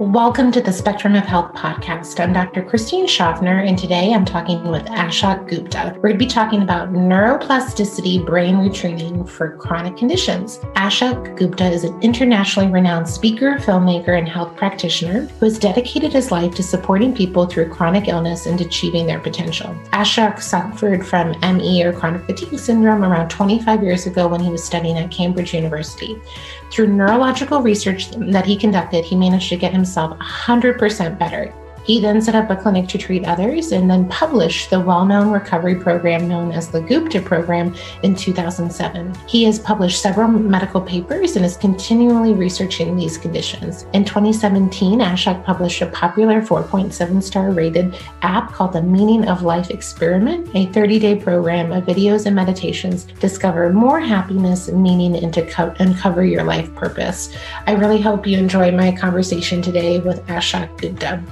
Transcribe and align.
Welcome 0.00 0.52
to 0.52 0.60
the 0.60 0.72
Spectrum 0.72 1.16
of 1.16 1.24
Health 1.24 1.52
podcast. 1.54 2.20
I'm 2.20 2.32
Dr. 2.32 2.62
Christine 2.62 3.08
Schaffner, 3.08 3.58
and 3.58 3.76
today 3.76 4.14
I'm 4.14 4.24
talking 4.24 4.62
with 4.68 4.84
Ashok 4.84 5.48
Gupta. 5.48 5.92
We're 5.96 6.10
going 6.10 6.12
to 6.12 6.24
be 6.24 6.26
talking 6.26 6.62
about 6.62 6.92
neuroplasticity 6.92 8.24
brain 8.24 8.58
retraining 8.58 9.28
for 9.28 9.56
chronic 9.56 9.96
conditions. 9.96 10.58
Ashok 10.76 11.36
Gupta 11.36 11.64
is 11.64 11.82
an 11.82 12.00
internationally 12.00 12.70
renowned 12.70 13.08
speaker, 13.08 13.56
filmmaker, 13.56 14.16
and 14.16 14.28
health 14.28 14.54
practitioner 14.54 15.22
who 15.22 15.46
has 15.46 15.58
dedicated 15.58 16.12
his 16.12 16.30
life 16.30 16.54
to 16.54 16.62
supporting 16.62 17.12
people 17.12 17.46
through 17.46 17.68
chronic 17.68 18.06
illness 18.06 18.46
and 18.46 18.60
achieving 18.60 19.04
their 19.04 19.18
potential. 19.18 19.74
Ashok 19.92 20.40
suffered 20.40 21.04
from 21.04 21.34
ME 21.40 21.82
or 21.82 21.92
chronic 21.92 22.24
fatigue 22.24 22.60
syndrome 22.60 23.04
around 23.04 23.30
25 23.30 23.82
years 23.82 24.06
ago 24.06 24.28
when 24.28 24.40
he 24.40 24.50
was 24.50 24.62
studying 24.62 24.96
at 24.96 25.10
Cambridge 25.10 25.54
University. 25.54 26.22
Through 26.70 26.88
neurological 26.88 27.62
research 27.62 28.10
that 28.12 28.46
he 28.46 28.54
conducted, 28.54 29.04
he 29.04 29.16
managed 29.16 29.48
to 29.48 29.56
get 29.56 29.72
himself 29.72 29.87
100% 29.96 31.18
better. 31.18 31.52
He 31.88 32.00
then 32.00 32.20
set 32.20 32.34
up 32.34 32.50
a 32.50 32.56
clinic 32.56 32.86
to 32.88 32.98
treat 32.98 33.24
others 33.24 33.72
and 33.72 33.90
then 33.90 34.06
published 34.10 34.68
the 34.68 34.78
well 34.78 35.06
known 35.06 35.30
recovery 35.30 35.74
program 35.74 36.28
known 36.28 36.52
as 36.52 36.68
the 36.68 36.82
Gupta 36.82 37.22
program 37.22 37.74
in 38.02 38.14
2007. 38.14 39.14
He 39.26 39.44
has 39.44 39.58
published 39.58 40.02
several 40.02 40.28
medical 40.28 40.82
papers 40.82 41.34
and 41.34 41.46
is 41.46 41.56
continually 41.56 42.34
researching 42.34 42.94
these 42.94 43.16
conditions. 43.16 43.86
In 43.94 44.04
2017, 44.04 44.98
Ashok 44.98 45.42
published 45.44 45.80
a 45.80 45.86
popular 45.86 46.42
4.7 46.42 47.22
star 47.22 47.52
rated 47.52 47.96
app 48.20 48.52
called 48.52 48.74
the 48.74 48.82
Meaning 48.82 49.26
of 49.26 49.42
Life 49.42 49.70
Experiment, 49.70 50.54
a 50.54 50.66
30 50.66 50.98
day 50.98 51.16
program 51.16 51.72
of 51.72 51.84
videos 51.84 52.26
and 52.26 52.36
meditations 52.36 53.04
discover 53.18 53.72
more 53.72 53.98
happiness, 53.98 54.68
meaning, 54.68 55.16
and 55.16 55.32
to 55.32 55.46
co- 55.46 55.74
uncover 55.78 56.22
your 56.22 56.44
life 56.44 56.70
purpose. 56.74 57.34
I 57.66 57.72
really 57.72 58.02
hope 58.02 58.26
you 58.26 58.36
enjoy 58.36 58.72
my 58.72 58.92
conversation 58.92 59.62
today 59.62 60.00
with 60.00 60.22
Ashok 60.26 60.76
Gupta. 60.76 61.24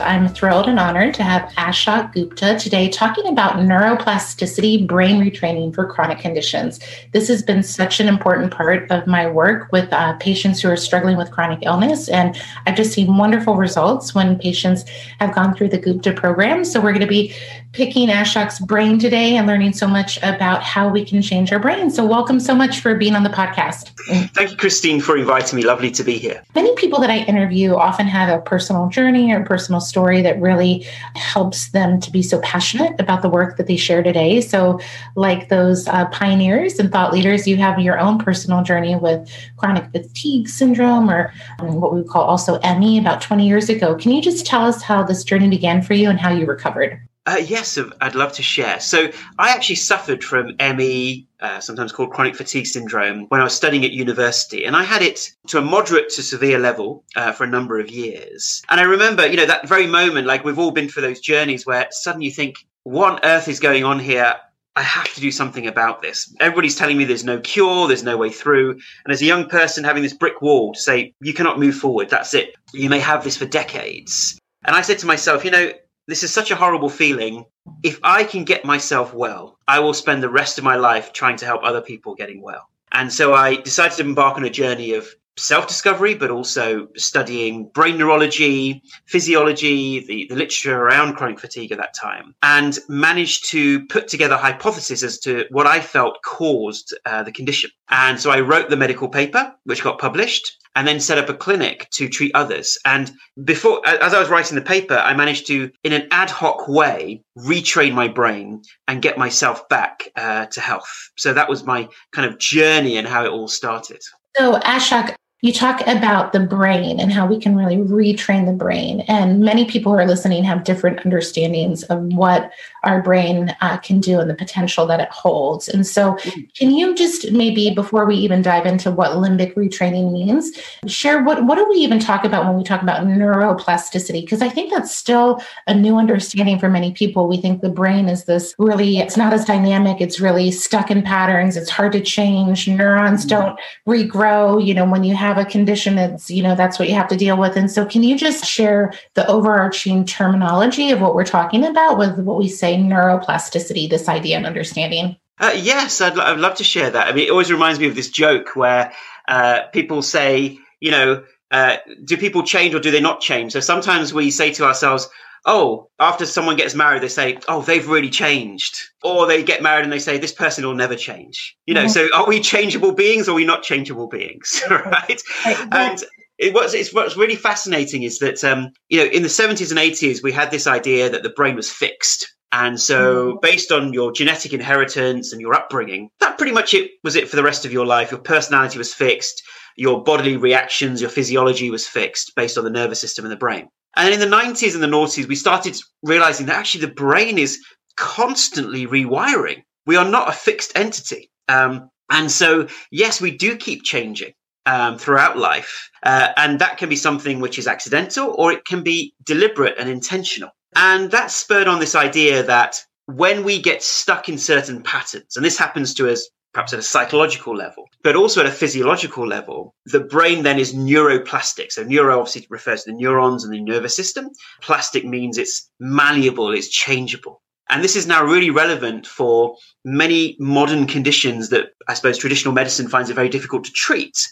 I'm 0.00 0.28
thrilled 0.28 0.68
and 0.68 0.78
honored 0.78 1.14
to 1.14 1.22
have 1.22 1.50
Ashok 1.52 2.12
Gupta 2.12 2.58
today 2.58 2.88
talking 2.88 3.26
about 3.28 3.56
neuroplasticity 3.56 4.86
brain 4.86 5.20
retraining 5.20 5.74
for 5.74 5.86
chronic 5.86 6.18
conditions. 6.18 6.80
This 7.12 7.28
has 7.28 7.42
been 7.42 7.62
such 7.62 8.00
an 8.00 8.08
important 8.08 8.52
part 8.52 8.90
of 8.90 9.06
my 9.06 9.26
work 9.26 9.70
with 9.72 9.92
uh, 9.92 10.14
patients 10.14 10.60
who 10.60 10.68
are 10.68 10.76
struggling 10.76 11.16
with 11.16 11.30
chronic 11.30 11.60
illness, 11.62 12.08
and 12.08 12.40
I've 12.66 12.76
just 12.76 12.92
seen 12.92 13.16
wonderful 13.16 13.56
results 13.56 14.14
when 14.14 14.38
patients 14.38 14.84
have 15.20 15.34
gone 15.34 15.54
through 15.54 15.68
the 15.70 15.78
Gupta 15.78 16.12
program. 16.12 16.64
So, 16.64 16.80
we're 16.80 16.92
going 16.92 17.00
to 17.00 17.06
be 17.06 17.34
picking 17.76 18.08
Ashok's 18.08 18.58
brain 18.58 18.98
today 18.98 19.36
and 19.36 19.46
learning 19.46 19.74
so 19.74 19.86
much 19.86 20.16
about 20.22 20.62
how 20.62 20.88
we 20.88 21.04
can 21.04 21.20
change 21.20 21.52
our 21.52 21.58
brain. 21.58 21.90
So, 21.90 22.06
welcome 22.06 22.40
so 22.40 22.54
much 22.54 22.80
for 22.80 22.94
being 22.94 23.14
on 23.14 23.22
the 23.22 23.28
podcast. 23.28 23.90
Thank 24.32 24.52
you, 24.52 24.56
Christine, 24.56 24.98
for 24.98 25.14
inviting 25.14 25.56
me. 25.56 25.62
Lovely 25.62 25.90
to 25.90 26.02
be 26.02 26.16
here. 26.16 26.42
Many 26.54 26.74
people 26.76 26.98
that 27.00 27.10
I 27.10 27.18
interview 27.24 27.74
often 27.74 28.06
have 28.06 28.30
a 28.30 28.40
personal 28.40 28.88
journey 28.88 29.30
or 29.30 29.44
personal 29.44 29.82
story 29.82 30.22
that 30.22 30.40
really 30.40 30.86
helps 31.16 31.68
them 31.72 32.00
to 32.00 32.10
be 32.10 32.22
so 32.22 32.40
passionate 32.40 32.98
about 32.98 33.20
the 33.20 33.28
work 33.28 33.58
that 33.58 33.66
they 33.66 33.76
share 33.76 34.02
today. 34.02 34.40
So, 34.40 34.80
like 35.14 35.50
those 35.50 35.86
uh, 35.86 36.06
pioneers 36.06 36.78
and 36.78 36.90
thought 36.90 37.12
leaders, 37.12 37.46
you 37.46 37.58
have 37.58 37.78
your 37.78 37.98
own 37.98 38.18
personal 38.18 38.62
journey 38.62 38.96
with 38.96 39.30
chronic 39.58 39.90
fatigue 39.92 40.48
syndrome 40.48 41.10
or 41.10 41.30
um, 41.58 41.78
what 41.78 41.94
we 41.94 42.02
call 42.02 42.24
also 42.24 42.58
ME 42.60 42.98
about 42.98 43.20
20 43.20 43.46
years 43.46 43.68
ago. 43.68 43.94
Can 43.96 44.12
you 44.12 44.22
just 44.22 44.46
tell 44.46 44.64
us 44.64 44.80
how 44.80 45.02
this 45.02 45.24
journey 45.24 45.50
began 45.50 45.82
for 45.82 45.92
you 45.92 46.08
and 46.08 46.18
how 46.18 46.32
you 46.32 46.46
recovered? 46.46 47.06
Uh, 47.26 47.42
yes, 47.44 47.76
I'd 48.00 48.14
love 48.14 48.32
to 48.34 48.42
share. 48.42 48.78
So, 48.78 49.10
I 49.38 49.50
actually 49.50 49.76
suffered 49.76 50.22
from 50.22 50.54
ME, 50.60 51.26
uh, 51.40 51.58
sometimes 51.58 51.90
called 51.90 52.12
chronic 52.12 52.36
fatigue 52.36 52.66
syndrome, 52.66 53.26
when 53.28 53.40
I 53.40 53.44
was 53.44 53.54
studying 53.54 53.84
at 53.84 53.90
university. 53.90 54.64
And 54.64 54.76
I 54.76 54.84
had 54.84 55.02
it 55.02 55.32
to 55.48 55.58
a 55.58 55.62
moderate 55.62 56.08
to 56.10 56.22
severe 56.22 56.58
level 56.58 57.04
uh, 57.16 57.32
for 57.32 57.42
a 57.42 57.48
number 57.48 57.80
of 57.80 57.90
years. 57.90 58.62
And 58.70 58.80
I 58.80 58.84
remember, 58.84 59.26
you 59.26 59.36
know, 59.36 59.46
that 59.46 59.68
very 59.68 59.88
moment, 59.88 60.26
like 60.26 60.44
we've 60.44 60.58
all 60.58 60.70
been 60.70 60.88
for 60.88 61.00
those 61.00 61.20
journeys 61.20 61.66
where 61.66 61.88
suddenly 61.90 62.26
you 62.26 62.32
think, 62.32 62.64
what 62.84 63.14
on 63.14 63.20
earth 63.24 63.48
is 63.48 63.58
going 63.58 63.82
on 63.82 63.98
here? 63.98 64.36
I 64.76 64.82
have 64.82 65.12
to 65.14 65.20
do 65.20 65.32
something 65.32 65.66
about 65.66 66.02
this. 66.02 66.32
Everybody's 66.38 66.76
telling 66.76 66.98
me 66.98 67.04
there's 67.04 67.24
no 67.24 67.40
cure, 67.40 67.88
there's 67.88 68.04
no 68.04 68.16
way 68.16 68.30
through. 68.30 68.72
And 68.72 69.12
as 69.12 69.22
a 69.22 69.24
young 69.24 69.48
person 69.48 69.82
having 69.82 70.02
this 70.02 70.12
brick 70.12 70.42
wall 70.42 70.74
to 70.74 70.80
say, 70.80 71.14
you 71.20 71.32
cannot 71.32 71.58
move 71.58 71.74
forward, 71.74 72.10
that's 72.10 72.34
it. 72.34 72.54
You 72.72 72.90
may 72.90 73.00
have 73.00 73.24
this 73.24 73.38
for 73.38 73.46
decades. 73.46 74.38
And 74.64 74.76
I 74.76 74.82
said 74.82 74.98
to 74.98 75.06
myself, 75.06 75.44
you 75.44 75.50
know, 75.50 75.72
this 76.06 76.22
is 76.22 76.32
such 76.32 76.50
a 76.50 76.56
horrible 76.56 76.90
feeling. 76.90 77.44
If 77.82 77.98
I 78.02 78.24
can 78.24 78.44
get 78.44 78.64
myself 78.64 79.12
well, 79.12 79.58
I 79.66 79.80
will 79.80 79.94
spend 79.94 80.22
the 80.22 80.30
rest 80.30 80.58
of 80.58 80.64
my 80.64 80.76
life 80.76 81.12
trying 81.12 81.36
to 81.38 81.46
help 81.46 81.62
other 81.64 81.80
people 81.80 82.14
getting 82.14 82.42
well. 82.42 82.68
And 82.92 83.12
so 83.12 83.34
I 83.34 83.56
decided 83.56 83.96
to 83.96 84.04
embark 84.04 84.36
on 84.36 84.44
a 84.44 84.50
journey 84.50 84.94
of 84.94 85.08
self 85.38 85.66
discovery, 85.66 86.14
but 86.14 86.30
also 86.30 86.88
studying 86.96 87.68
brain 87.74 87.98
neurology, 87.98 88.82
physiology, 89.06 90.00
the, 90.00 90.26
the 90.28 90.34
literature 90.34 90.80
around 90.80 91.14
chronic 91.14 91.40
fatigue 91.40 91.72
at 91.72 91.78
that 91.78 91.94
time, 91.94 92.34
and 92.42 92.78
managed 92.88 93.50
to 93.50 93.84
put 93.86 94.08
together 94.08 94.36
hypotheses 94.36 95.02
as 95.02 95.18
to 95.20 95.44
what 95.50 95.66
I 95.66 95.80
felt 95.80 96.22
caused 96.22 96.96
uh, 97.04 97.22
the 97.22 97.32
condition. 97.32 97.70
And 97.90 98.18
so 98.20 98.30
I 98.30 98.40
wrote 98.40 98.70
the 98.70 98.76
medical 98.76 99.08
paper, 99.08 99.54
which 99.64 99.82
got 99.82 99.98
published 99.98 100.56
and 100.76 100.86
then 100.86 101.00
set 101.00 101.18
up 101.18 101.28
a 101.28 101.34
clinic 101.34 101.88
to 101.90 102.08
treat 102.08 102.30
others. 102.34 102.78
And 102.84 103.10
before, 103.42 103.80
as 103.88 104.12
I 104.14 104.20
was 104.20 104.28
writing 104.28 104.54
the 104.54 104.62
paper, 104.62 104.94
I 104.94 105.14
managed 105.14 105.46
to, 105.48 105.70
in 105.82 105.92
an 105.92 106.06
ad 106.10 106.30
hoc 106.30 106.68
way, 106.68 107.22
retrain 107.36 107.94
my 107.94 108.08
brain 108.08 108.62
and 108.86 109.02
get 109.02 109.16
myself 109.18 109.68
back 109.70 110.10
uh, 110.16 110.46
to 110.46 110.60
health. 110.60 111.10
So 111.16 111.32
that 111.32 111.48
was 111.48 111.64
my 111.64 111.88
kind 112.12 112.30
of 112.30 112.38
journey 112.38 112.98
and 112.98 113.08
how 113.08 113.24
it 113.24 113.30
all 113.30 113.48
started. 113.48 114.00
So, 114.36 114.60
Ashok, 114.60 115.14
you 115.42 115.52
talk 115.52 115.86
about 115.86 116.32
the 116.32 116.40
brain 116.40 116.98
and 116.98 117.12
how 117.12 117.26
we 117.26 117.38
can 117.38 117.54
really 117.54 117.76
retrain 117.76 118.46
the 118.46 118.52
brain. 118.52 119.00
And 119.02 119.40
many 119.40 119.66
people 119.66 119.92
who 119.92 119.98
are 119.98 120.06
listening 120.06 120.44
have 120.44 120.64
different 120.64 121.04
understandings 121.04 121.82
of 121.84 122.02
what 122.14 122.52
our 122.84 123.02
brain 123.02 123.54
uh, 123.60 123.76
can 123.76 124.00
do 124.00 124.18
and 124.18 124.30
the 124.30 124.34
potential 124.34 124.86
that 124.86 124.98
it 124.98 125.10
holds. 125.10 125.68
And 125.68 125.86
so, 125.86 126.16
can 126.54 126.70
you 126.70 126.94
just 126.94 127.32
maybe, 127.32 127.70
before 127.74 128.06
we 128.06 128.16
even 128.16 128.40
dive 128.40 128.64
into 128.64 128.90
what 128.90 129.10
limbic 129.10 129.52
retraining 129.54 130.10
means, 130.10 130.52
share 130.86 131.22
what, 131.22 131.44
what 131.44 131.56
do 131.56 131.66
we 131.68 131.76
even 131.76 131.98
talk 131.98 132.24
about 132.24 132.46
when 132.46 132.56
we 132.56 132.64
talk 132.64 132.80
about 132.80 133.06
neuroplasticity? 133.06 134.22
Because 134.22 134.40
I 134.40 134.48
think 134.48 134.72
that's 134.72 134.94
still 134.94 135.42
a 135.66 135.74
new 135.74 135.96
understanding 135.96 136.58
for 136.58 136.70
many 136.70 136.92
people. 136.92 137.28
We 137.28 137.42
think 137.42 137.60
the 137.60 137.68
brain 137.68 138.08
is 138.08 138.24
this 138.24 138.54
really, 138.58 138.98
it's 138.98 139.18
not 139.18 139.34
as 139.34 139.44
dynamic, 139.44 140.00
it's 140.00 140.18
really 140.18 140.50
stuck 140.50 140.90
in 140.90 141.02
patterns, 141.02 141.58
it's 141.58 141.70
hard 141.70 141.92
to 141.92 142.00
change, 142.00 142.66
neurons 142.68 143.26
mm-hmm. 143.26 143.28
don't 143.28 143.60
regrow. 143.86 144.64
You 144.64 144.72
know, 144.72 144.88
when 144.88 145.04
you 145.04 145.14
have 145.14 145.25
have 145.26 145.38
a 145.38 145.44
condition 145.44 145.96
that's, 145.96 146.30
you 146.30 146.42
know 146.42 146.54
that's 146.54 146.78
what 146.78 146.88
you 146.88 146.94
have 146.94 147.08
to 147.08 147.16
deal 147.16 147.36
with. 147.36 147.56
And 147.56 147.70
so 147.70 147.84
can 147.84 148.02
you 148.02 148.16
just 148.16 148.44
share 148.44 148.92
the 149.14 149.26
overarching 149.26 150.04
terminology 150.04 150.90
of 150.90 151.00
what 151.00 151.14
we're 151.14 151.24
talking 151.24 151.64
about 151.64 151.98
with 151.98 152.18
what 152.18 152.38
we 152.38 152.48
say 152.48 152.76
neuroplasticity 152.76 153.88
this 153.90 154.08
idea 154.08 154.36
and 154.36 154.46
understanding? 154.46 155.16
Uh, 155.38 155.52
yes 155.54 156.00
I'd, 156.00 156.18
I'd 156.18 156.38
love 156.38 156.56
to 156.56 156.64
share 156.64 156.90
that. 156.90 157.08
I 157.08 157.12
mean 157.12 157.26
it 157.26 157.30
always 157.30 157.50
reminds 157.50 157.78
me 157.78 157.86
of 157.86 157.94
this 157.94 158.10
joke 158.10 158.56
where 158.56 158.92
uh, 159.28 159.62
people 159.72 160.02
say 160.02 160.58
you 160.80 160.90
know 160.90 161.24
uh, 161.50 161.76
do 162.04 162.16
people 162.16 162.42
change 162.42 162.74
or 162.74 162.80
do 162.80 162.90
they 162.90 163.00
not 163.00 163.20
change? 163.20 163.52
So 163.52 163.60
sometimes 163.60 164.12
we 164.12 164.30
say 164.30 164.52
to 164.54 164.64
ourselves 164.64 165.08
oh, 165.44 165.90
after 165.98 166.26
someone 166.26 166.56
gets 166.56 166.74
married, 166.74 167.02
they 167.02 167.08
say, 167.08 167.38
oh, 167.48 167.62
they've 167.62 167.88
really 167.88 168.10
changed. 168.10 168.76
Or 169.02 169.26
they 169.26 169.42
get 169.42 169.62
married 169.62 169.84
and 169.84 169.92
they 169.92 169.98
say, 169.98 170.18
this 170.18 170.32
person 170.32 170.64
will 170.64 170.74
never 170.74 170.96
change. 170.96 171.56
You 171.66 171.74
know, 171.74 171.84
mm-hmm. 171.84 171.90
so 171.90 172.08
are 172.14 172.26
we 172.26 172.40
changeable 172.40 172.92
beings 172.92 173.28
or 173.28 173.32
are 173.32 173.34
we 173.34 173.44
not 173.44 173.62
changeable 173.62 174.08
beings? 174.08 174.62
right? 174.70 175.22
And 175.70 176.02
it 176.38 176.52
was, 176.52 176.74
it's, 176.74 176.92
what's 176.92 177.16
really 177.16 177.36
fascinating 177.36 178.02
is 178.02 178.18
that, 178.18 178.42
um, 178.44 178.72
you 178.88 178.98
know, 178.98 179.10
in 179.10 179.22
the 179.22 179.28
70s 179.28 179.70
and 179.70 179.80
80s, 179.80 180.22
we 180.22 180.32
had 180.32 180.50
this 180.50 180.66
idea 180.66 181.08
that 181.10 181.22
the 181.22 181.30
brain 181.30 181.56
was 181.56 181.70
fixed. 181.70 182.26
And 182.52 182.80
so, 182.80 183.32
mm-hmm. 183.32 183.38
based 183.42 183.72
on 183.72 183.92
your 183.92 184.12
genetic 184.12 184.52
inheritance 184.52 185.32
and 185.32 185.40
your 185.40 185.54
upbringing, 185.54 186.10
that 186.20 186.38
pretty 186.38 186.52
much 186.52 186.74
it 186.74 186.92
was 187.02 187.16
it 187.16 187.28
for 187.28 187.36
the 187.36 187.42
rest 187.42 187.64
of 187.64 187.72
your 187.72 187.86
life. 187.86 188.10
Your 188.10 188.20
personality 188.20 188.78
was 188.78 188.94
fixed, 188.94 189.42
your 189.76 190.02
bodily 190.02 190.36
reactions, 190.36 191.00
your 191.00 191.10
physiology 191.10 191.70
was 191.70 191.86
fixed 191.86 192.32
based 192.36 192.56
on 192.56 192.64
the 192.64 192.70
nervous 192.70 193.00
system 193.00 193.24
and 193.24 193.32
the 193.32 193.36
brain. 193.36 193.68
And 193.96 194.12
in 194.12 194.20
the 194.20 194.36
90s 194.36 194.74
and 194.74 194.82
the 194.82 194.86
noughties, 194.86 195.26
we 195.26 195.34
started 195.34 195.76
realizing 196.02 196.46
that 196.46 196.56
actually 196.56 196.82
the 196.82 196.92
brain 196.92 197.38
is 197.38 197.58
constantly 197.96 198.86
rewiring. 198.86 199.62
We 199.86 199.96
are 199.96 200.08
not 200.08 200.28
a 200.28 200.32
fixed 200.32 200.72
entity. 200.76 201.30
Um, 201.48 201.90
and 202.10 202.30
so, 202.30 202.68
yes, 202.90 203.20
we 203.20 203.30
do 203.30 203.56
keep 203.56 203.82
changing 203.82 204.32
um, 204.66 204.98
throughout 204.98 205.38
life. 205.38 205.90
Uh, 206.02 206.28
and 206.36 206.58
that 206.58 206.76
can 206.76 206.88
be 206.88 206.96
something 206.96 207.40
which 207.40 207.58
is 207.58 207.66
accidental 207.66 208.34
or 208.36 208.52
it 208.52 208.64
can 208.64 208.82
be 208.82 209.14
deliberate 209.24 209.76
and 209.78 209.88
intentional. 209.88 210.50
And 210.74 211.10
that 211.12 211.30
spurred 211.30 211.68
on 211.68 211.80
this 211.80 211.94
idea 211.94 212.42
that 212.42 212.82
when 213.06 213.44
we 213.44 213.62
get 213.62 213.82
stuck 213.82 214.28
in 214.28 214.36
certain 214.36 214.82
patterns, 214.82 215.36
and 215.36 215.44
this 215.44 215.56
happens 215.56 215.94
to 215.94 216.10
us 216.10 216.28
perhaps 216.52 216.72
at 216.72 216.78
a 216.78 216.82
psychological 216.82 217.54
level, 217.54 217.84
but 218.02 218.16
also 218.16 218.40
at 218.40 218.46
a 218.46 218.50
physiological 218.50 219.26
level, 219.26 219.74
the 219.86 220.00
brain 220.00 220.42
then 220.42 220.58
is 220.58 220.74
neuroplastic. 220.74 221.70
So 221.70 221.82
neuro 221.82 222.18
obviously 222.18 222.46
refers 222.48 222.84
to 222.84 222.92
the 222.92 222.96
neurons 222.96 223.44
and 223.44 223.52
the 223.52 223.60
nervous 223.60 223.94
system. 223.94 224.30
Plastic 224.62 225.04
means 225.04 225.36
it's 225.36 225.70
malleable, 225.78 226.52
it's 226.52 226.68
changeable. 226.68 227.42
And 227.68 227.82
this 227.82 227.96
is 227.96 228.06
now 228.06 228.24
really 228.24 228.50
relevant 228.50 229.06
for 229.06 229.56
many 229.84 230.36
modern 230.38 230.86
conditions 230.86 231.48
that 231.50 231.70
I 231.88 231.94
suppose 231.94 232.16
traditional 232.16 232.54
medicine 232.54 232.88
finds 232.88 233.10
it 233.10 233.14
very 233.14 233.28
difficult 233.28 233.64
to 233.64 233.72
treat. 233.72 234.26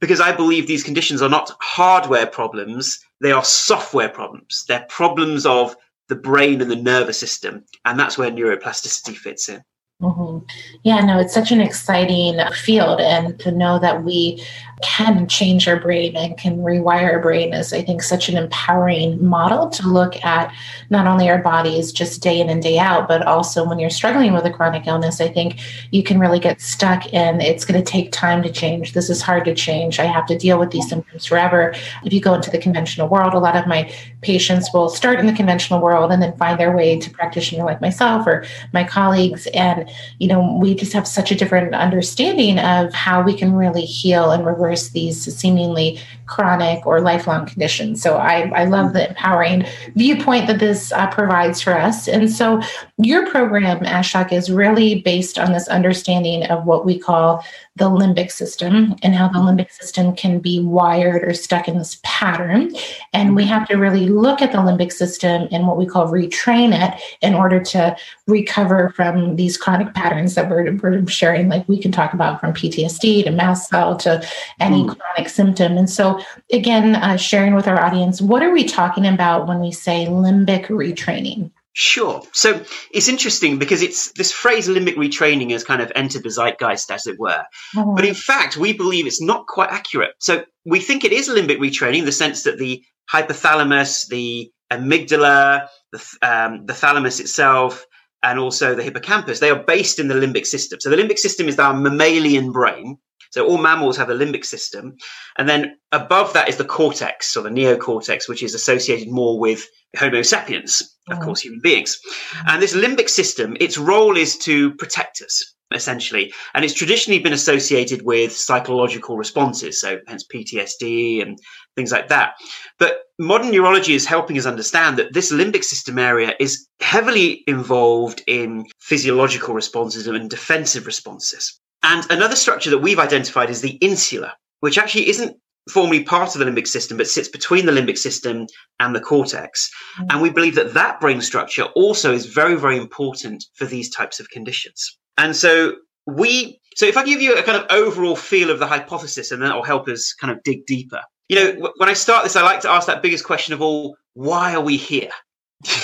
because 0.00 0.20
I 0.20 0.32
believe 0.32 0.66
these 0.66 0.82
conditions 0.82 1.22
are 1.22 1.28
not 1.28 1.56
hardware 1.60 2.26
problems, 2.26 2.98
they 3.22 3.32
are 3.32 3.44
software 3.44 4.08
problems. 4.08 4.64
They're 4.68 4.86
problems 4.88 5.46
of 5.46 5.76
the 6.08 6.16
brain 6.16 6.60
and 6.60 6.70
the 6.70 6.76
nervous 6.76 7.18
system. 7.18 7.64
And 7.84 7.98
that's 7.98 8.18
where 8.18 8.30
neuroplasticity 8.30 9.16
fits 9.16 9.48
in. 9.48 9.62
Mm-hmm. 10.02 10.44
Yeah, 10.82 11.00
no, 11.00 11.18
it's 11.18 11.32
such 11.32 11.52
an 11.52 11.60
exciting 11.60 12.38
field. 12.52 13.00
And 13.00 13.38
to 13.40 13.50
know 13.50 13.78
that 13.78 14.04
we 14.04 14.44
can 14.82 15.26
change 15.26 15.66
our 15.66 15.80
brain 15.80 16.14
and 16.16 16.36
can 16.36 16.58
rewire 16.58 17.12
our 17.12 17.20
brain 17.20 17.54
is, 17.54 17.72
I 17.72 17.82
think, 17.82 18.02
such 18.02 18.28
an 18.28 18.36
empowering 18.36 19.24
model 19.24 19.68
to 19.70 19.88
look 19.88 20.22
at 20.24 20.52
not 20.90 21.06
only 21.06 21.30
our 21.30 21.38
bodies 21.38 21.92
just 21.92 22.22
day 22.22 22.40
in 22.40 22.50
and 22.50 22.62
day 22.62 22.78
out, 22.78 23.08
but 23.08 23.26
also 23.26 23.66
when 23.66 23.78
you're 23.78 23.88
struggling 23.88 24.34
with 24.34 24.44
a 24.44 24.50
chronic 24.50 24.86
illness, 24.86 25.20
I 25.20 25.28
think 25.28 25.60
you 25.92 26.02
can 26.02 26.18
really 26.18 26.38
get 26.38 26.60
stuck 26.60 27.04
and 27.14 27.40
it's 27.40 27.64
going 27.64 27.82
to 27.82 27.90
take 27.90 28.12
time 28.12 28.42
to 28.42 28.52
change. 28.52 28.92
This 28.92 29.08
is 29.08 29.22
hard 29.22 29.46
to 29.46 29.54
change. 29.54 29.98
I 29.98 30.04
have 30.04 30.26
to 30.26 30.36
deal 30.36 30.58
with 30.58 30.72
these 30.72 30.88
symptoms 30.88 31.24
forever. 31.24 31.74
If 32.04 32.12
you 32.12 32.20
go 32.20 32.34
into 32.34 32.50
the 32.50 32.58
conventional 32.58 33.08
world, 33.08 33.32
a 33.32 33.38
lot 33.38 33.56
of 33.56 33.66
my 33.66 33.90
patients 34.20 34.68
will 34.74 34.90
start 34.90 35.20
in 35.20 35.26
the 35.26 35.32
conventional 35.32 35.80
world 35.80 36.12
and 36.12 36.22
then 36.22 36.36
find 36.36 36.60
their 36.60 36.76
way 36.76 36.98
to 36.98 37.10
practitioner 37.10 37.64
like 37.64 37.80
myself 37.80 38.26
or 38.26 38.44
my 38.74 38.84
colleagues. 38.84 39.46
And, 39.54 39.90
you 40.18 40.28
know, 40.28 40.58
we 40.60 40.74
just 40.74 40.92
have 40.92 41.08
such 41.08 41.30
a 41.30 41.34
different 41.34 41.74
understanding 41.74 42.58
of 42.58 42.92
how 42.92 43.22
we 43.22 43.34
can 43.34 43.54
really 43.54 43.84
heal 43.84 44.30
and 44.30 44.44
reverse 44.44 44.65
these 44.90 45.34
seemingly 45.36 46.00
chronic 46.26 46.84
or 46.86 47.00
lifelong 47.00 47.46
conditions. 47.46 48.02
So 48.02 48.16
I, 48.16 48.50
I 48.54 48.64
love 48.64 48.92
the 48.92 49.08
empowering 49.08 49.64
viewpoint 49.94 50.46
that 50.48 50.58
this 50.58 50.92
uh, 50.92 51.08
provides 51.08 51.60
for 51.62 51.72
us. 51.72 52.08
And 52.08 52.30
so 52.30 52.60
your 52.98 53.30
program, 53.30 53.80
Ashok, 53.80 54.32
is 54.32 54.50
really 54.50 55.02
based 55.02 55.38
on 55.38 55.52
this 55.52 55.68
understanding 55.68 56.44
of 56.44 56.64
what 56.64 56.84
we 56.84 56.98
call 56.98 57.44
the 57.76 57.90
limbic 57.90 58.32
system 58.32 58.96
and 59.02 59.14
how 59.14 59.28
the 59.28 59.38
limbic 59.38 59.70
system 59.70 60.16
can 60.16 60.38
be 60.38 60.60
wired 60.60 61.22
or 61.22 61.34
stuck 61.34 61.68
in 61.68 61.76
this 61.76 62.00
pattern. 62.02 62.74
And 63.12 63.36
we 63.36 63.44
have 63.44 63.68
to 63.68 63.76
really 63.76 64.08
look 64.08 64.40
at 64.40 64.50
the 64.50 64.58
limbic 64.58 64.92
system 64.92 65.46
and 65.52 65.66
what 65.66 65.76
we 65.76 65.84
call 65.84 66.08
retrain 66.08 66.72
it 66.72 67.00
in 67.20 67.34
order 67.34 67.62
to 67.62 67.94
recover 68.26 68.88
from 68.96 69.36
these 69.36 69.58
chronic 69.58 69.92
patterns 69.92 70.34
that 70.34 70.48
we're, 70.48 70.74
we're 70.76 71.06
sharing. 71.06 71.50
Like 71.50 71.68
we 71.68 71.80
can 71.80 71.92
talk 71.92 72.14
about 72.14 72.40
from 72.40 72.54
PTSD 72.54 73.24
to 73.24 73.30
mast 73.30 73.68
cell 73.68 73.94
to 73.98 74.26
any 74.58 74.84
mm. 74.84 74.96
chronic 74.96 75.28
symptom. 75.28 75.76
And 75.76 75.90
so, 75.90 76.15
again, 76.52 76.94
uh, 76.96 77.16
sharing 77.16 77.54
with 77.54 77.68
our 77.68 77.80
audience, 77.80 78.20
what 78.20 78.42
are 78.42 78.52
we 78.52 78.64
talking 78.64 79.06
about 79.06 79.46
when 79.46 79.60
we 79.60 79.72
say 79.72 80.06
limbic 80.06 80.66
retraining? 80.66 81.50
Sure. 81.78 82.22
So 82.32 82.62
it's 82.90 83.08
interesting 83.08 83.58
because 83.58 83.82
it's 83.82 84.12
this 84.12 84.32
phrase 84.32 84.66
limbic 84.66 84.94
retraining 84.94 85.50
has 85.50 85.62
kind 85.62 85.82
of 85.82 85.92
entered 85.94 86.22
the 86.22 86.30
zeitgeist, 86.30 86.90
as 86.90 87.06
it 87.06 87.18
were. 87.18 87.44
Mm-hmm. 87.74 87.94
But 87.94 88.06
in 88.06 88.14
fact, 88.14 88.56
we 88.56 88.72
believe 88.72 89.06
it's 89.06 89.20
not 89.20 89.46
quite 89.46 89.68
accurate. 89.70 90.14
So 90.18 90.44
we 90.64 90.80
think 90.80 91.04
it 91.04 91.12
is 91.12 91.28
limbic 91.28 91.58
retraining 91.58 91.98
in 91.98 92.04
the 92.06 92.12
sense 92.12 92.44
that 92.44 92.56
the 92.56 92.82
hypothalamus, 93.12 94.08
the 94.08 94.50
amygdala, 94.72 95.68
the, 95.92 96.02
um, 96.22 96.64
the 96.64 96.72
thalamus 96.72 97.20
itself, 97.20 97.84
and 98.22 98.38
also 98.38 98.74
the 98.74 98.82
hippocampus, 98.82 99.40
they 99.40 99.50
are 99.50 99.62
based 99.62 99.98
in 99.98 100.08
the 100.08 100.14
limbic 100.14 100.46
system. 100.46 100.80
So 100.80 100.88
the 100.88 100.96
limbic 100.96 101.18
system 101.18 101.46
is 101.46 101.58
our 101.58 101.74
mammalian 101.74 102.52
brain. 102.52 102.96
So 103.30 103.46
all 103.46 103.58
mammals 103.58 103.96
have 103.96 104.10
a 104.10 104.14
limbic 104.14 104.44
system. 104.44 104.96
And 105.38 105.48
then 105.48 105.76
above 105.92 106.32
that 106.34 106.48
is 106.48 106.56
the 106.56 106.64
cortex 106.64 107.36
or 107.36 107.42
the 107.42 107.50
neocortex, 107.50 108.28
which 108.28 108.42
is 108.42 108.54
associated 108.54 109.08
more 109.08 109.38
with 109.38 109.66
Homo 109.96 110.22
sapiens, 110.22 110.82
of 111.10 111.18
oh. 111.18 111.22
course, 111.22 111.40
human 111.40 111.60
beings. 111.60 111.98
And 112.46 112.62
this 112.62 112.74
limbic 112.74 113.08
system, 113.08 113.56
its 113.60 113.78
role 113.78 114.16
is 114.16 114.36
to 114.38 114.74
protect 114.74 115.22
us, 115.22 115.54
essentially. 115.74 116.32
And 116.54 116.64
it's 116.64 116.74
traditionally 116.74 117.18
been 117.18 117.32
associated 117.32 118.02
with 118.02 118.36
psychological 118.36 119.16
responses, 119.16 119.80
so 119.80 119.98
hence 120.06 120.24
PTSD 120.32 121.22
and 121.22 121.38
things 121.76 121.92
like 121.92 122.08
that. 122.08 122.34
But 122.78 122.98
modern 123.18 123.50
neurology 123.50 123.94
is 123.94 124.06
helping 124.06 124.38
us 124.38 124.46
understand 124.46 124.98
that 124.98 125.12
this 125.12 125.32
limbic 125.32 125.64
system 125.64 125.98
area 125.98 126.34
is 126.38 126.68
heavily 126.80 127.42
involved 127.46 128.22
in 128.26 128.66
physiological 128.80 129.54
responses 129.54 130.06
and 130.06 130.30
defensive 130.30 130.86
responses. 130.86 131.60
And 131.86 132.04
another 132.10 132.34
structure 132.34 132.70
that 132.70 132.78
we've 132.78 132.98
identified 132.98 133.48
is 133.48 133.60
the 133.60 133.78
insula, 133.80 134.34
which 134.58 134.76
actually 134.76 135.08
isn't 135.08 135.36
formally 135.70 136.02
part 136.02 136.34
of 136.34 136.40
the 136.40 136.44
limbic 136.44 136.66
system, 136.66 136.96
but 136.96 137.06
sits 137.06 137.28
between 137.28 137.66
the 137.66 137.72
limbic 137.72 137.96
system 137.96 138.46
and 138.80 138.94
the 138.94 139.00
cortex. 139.00 139.70
Mm-hmm. 139.98 140.06
And 140.10 140.22
we 140.22 140.30
believe 140.30 140.56
that 140.56 140.74
that 140.74 141.00
brain 141.00 141.20
structure 141.20 141.64
also 141.76 142.12
is 142.12 142.26
very, 142.26 142.56
very 142.56 142.76
important 142.76 143.44
for 143.54 143.66
these 143.66 143.88
types 143.88 144.18
of 144.18 144.28
conditions. 144.30 144.98
And 145.16 145.34
so 145.34 145.76
we, 146.06 146.60
so 146.74 146.86
if 146.86 146.96
I 146.96 147.04
give 147.04 147.22
you 147.22 147.36
a 147.36 147.42
kind 147.44 147.56
of 147.56 147.66
overall 147.70 148.16
feel 148.16 148.50
of 148.50 148.58
the 148.58 148.66
hypothesis, 148.66 149.30
and 149.30 149.40
then 149.40 149.50
it'll 149.50 149.62
help 149.62 149.88
us 149.88 150.12
kind 150.12 150.32
of 150.32 150.42
dig 150.42 150.66
deeper. 150.66 151.00
You 151.28 151.36
know, 151.36 151.72
when 151.76 151.88
I 151.88 151.94
start 151.94 152.24
this, 152.24 152.36
I 152.36 152.42
like 152.42 152.60
to 152.60 152.70
ask 152.70 152.88
that 152.88 153.02
biggest 153.02 153.24
question 153.24 153.54
of 153.54 153.62
all: 153.62 153.96
Why 154.14 154.54
are 154.54 154.60
we 154.60 154.76
here? 154.76 155.10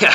Yeah. 0.01 0.15